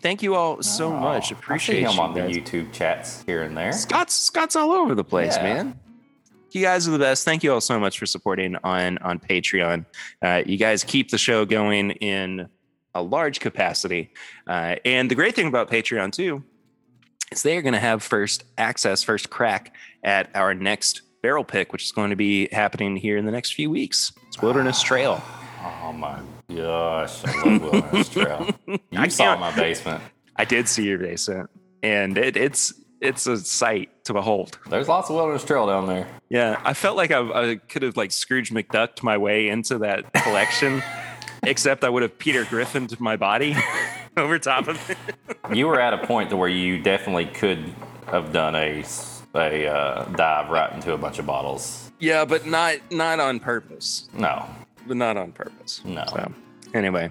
thank 0.00 0.22
you 0.22 0.34
all 0.34 0.62
so 0.62 0.86
Oh, 0.92 0.98
much. 0.98 1.30
Appreciate 1.32 1.84
I 1.84 1.88
see 1.88 1.92
him 1.92 1.96
you 1.96 2.00
on 2.02 2.14
the. 2.14 2.20
YouTube 2.20 2.72
chats 2.72 3.22
here 3.26 3.42
and 3.42 3.56
there. 3.56 3.72
Scott's 3.72 4.14
Scott's 4.14 4.56
all 4.56 4.72
over 4.72 4.94
the 4.94 5.04
place, 5.04 5.36
Yeah. 5.36 5.42
man. 5.42 5.80
you 6.52 6.62
guys 6.62 6.88
are 6.88 6.92
the 6.92 6.98
best. 6.98 7.24
Thank 7.26 7.42
you 7.44 7.52
all 7.52 7.60
so 7.60 7.78
much 7.78 7.98
for 7.98 8.06
supporting 8.06 8.56
on 8.64 8.96
on 8.98 9.18
Patreon. 9.18 9.84
Uh, 10.22 10.42
you 10.46 10.56
guys 10.56 10.82
keep 10.82 11.10
the 11.10 11.18
show 11.18 11.44
going 11.44 11.90
in 11.90 12.48
a 12.94 13.02
large 13.02 13.38
capacity. 13.40 14.10
Uh, 14.46 14.76
and 14.84 15.10
the 15.10 15.14
great 15.14 15.34
thing 15.34 15.46
about 15.46 15.70
Patreon 15.70 16.10
too 16.10 16.42
is 17.30 17.42
they 17.42 17.58
are 17.58 17.62
going 17.62 17.74
to 17.74 17.78
have 17.80 18.02
first 18.02 18.44
access, 18.56 19.02
first 19.02 19.28
crack 19.28 19.74
at 20.02 20.30
our 20.34 20.54
next 20.54 21.02
barrel 21.22 21.44
pick, 21.44 21.72
which 21.72 21.84
is 21.84 21.92
going 21.92 22.10
to 22.10 22.16
be 22.16 22.48
happening 22.52 22.96
here 22.96 23.16
in 23.16 23.24
the 23.24 23.32
next 23.32 23.54
few 23.54 23.70
weeks. 23.70 24.12
It's 24.28 24.40
Wilderness 24.40 24.82
Trail. 24.82 25.22
Oh 25.62 25.92
my 25.92 26.20
gosh, 26.54 27.24
I 27.24 27.44
love 27.44 27.62
Wilderness 27.62 28.08
Trail. 28.08 28.48
You 28.90 29.10
saw 29.10 29.36
my 29.36 29.54
basement. 29.54 30.02
I 30.36 30.44
did 30.44 30.68
see 30.68 30.84
your 30.84 30.98
basement, 30.98 31.50
and 31.82 32.16
it, 32.16 32.36
it's 32.36 32.72
it's 33.00 33.26
a 33.26 33.36
sight 33.38 34.04
to 34.04 34.12
behold. 34.12 34.58
There's 34.68 34.88
lots 34.88 35.08
of 35.08 35.16
Wilderness 35.16 35.44
Trail 35.44 35.66
down 35.66 35.86
there. 35.86 36.06
Yeah, 36.28 36.60
I 36.64 36.74
felt 36.74 36.96
like 36.96 37.10
I, 37.10 37.20
I 37.20 37.56
could 37.56 37.82
have 37.82 37.96
like 37.96 38.12
Scrooge 38.12 38.50
McDucked 38.50 39.02
my 39.02 39.16
way 39.16 39.48
into 39.48 39.78
that 39.78 40.12
collection, 40.12 40.82
except 41.42 41.84
I 41.84 41.88
would 41.88 42.02
have 42.02 42.18
Peter 42.18 42.44
Griffined 42.44 42.98
my 43.00 43.16
body 43.16 43.56
over 44.16 44.38
top 44.38 44.68
of 44.68 44.90
it. 44.90 44.98
You 45.52 45.66
were 45.66 45.80
at 45.80 45.94
a 45.94 46.06
point 46.06 46.30
to 46.30 46.36
where 46.36 46.48
you 46.48 46.82
definitely 46.82 47.26
could 47.26 47.72
have 48.06 48.32
done 48.32 48.54
a 48.54 48.82
a 49.34 49.66
uh, 49.66 50.04
dive 50.10 50.50
right 50.50 50.72
into 50.72 50.92
a 50.92 50.98
bunch 50.98 51.18
of 51.18 51.26
bottles. 51.26 51.90
Yeah, 51.98 52.24
but 52.24 52.46
not 52.46 52.76
not 52.90 53.20
on 53.20 53.40
purpose. 53.40 54.08
No, 54.14 54.46
But 54.86 54.96
not 54.96 55.16
on 55.16 55.32
purpose. 55.32 55.80
No. 55.84 56.04
So, 56.08 56.32
anyway, 56.74 57.10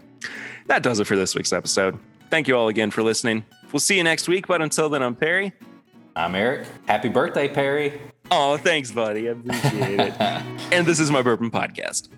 that 0.68 0.84
does 0.84 1.00
it 1.00 1.06
for 1.06 1.16
this 1.16 1.36
week's 1.36 1.54
episode. 1.54 1.98
Thank 2.30 2.48
you 2.48 2.56
all 2.58 2.68
again 2.68 2.92
for 2.92 3.04
listening. 3.04 3.46
We'll 3.72 3.80
see 3.80 3.98
you 3.98 4.04
next 4.04 4.28
week. 4.28 4.48
But 4.48 4.62
until 4.62 4.90
then, 4.90 5.04
I'm 5.04 5.16
Perry. 5.16 5.54
I'm 6.16 6.36
Eric. 6.36 6.68
Happy 6.88 7.10
birthday, 7.10 7.48
Perry. 7.48 8.00
Oh, 8.32 8.58
thanks, 8.58 8.92
buddy. 8.92 9.30
I 9.30 9.34
appreciate 9.34 10.00
it. 10.00 10.14
and 10.20 10.86
this 10.86 11.00
is 11.00 11.12
my 11.12 11.22
bourbon 11.22 11.52
podcast. 11.52 12.10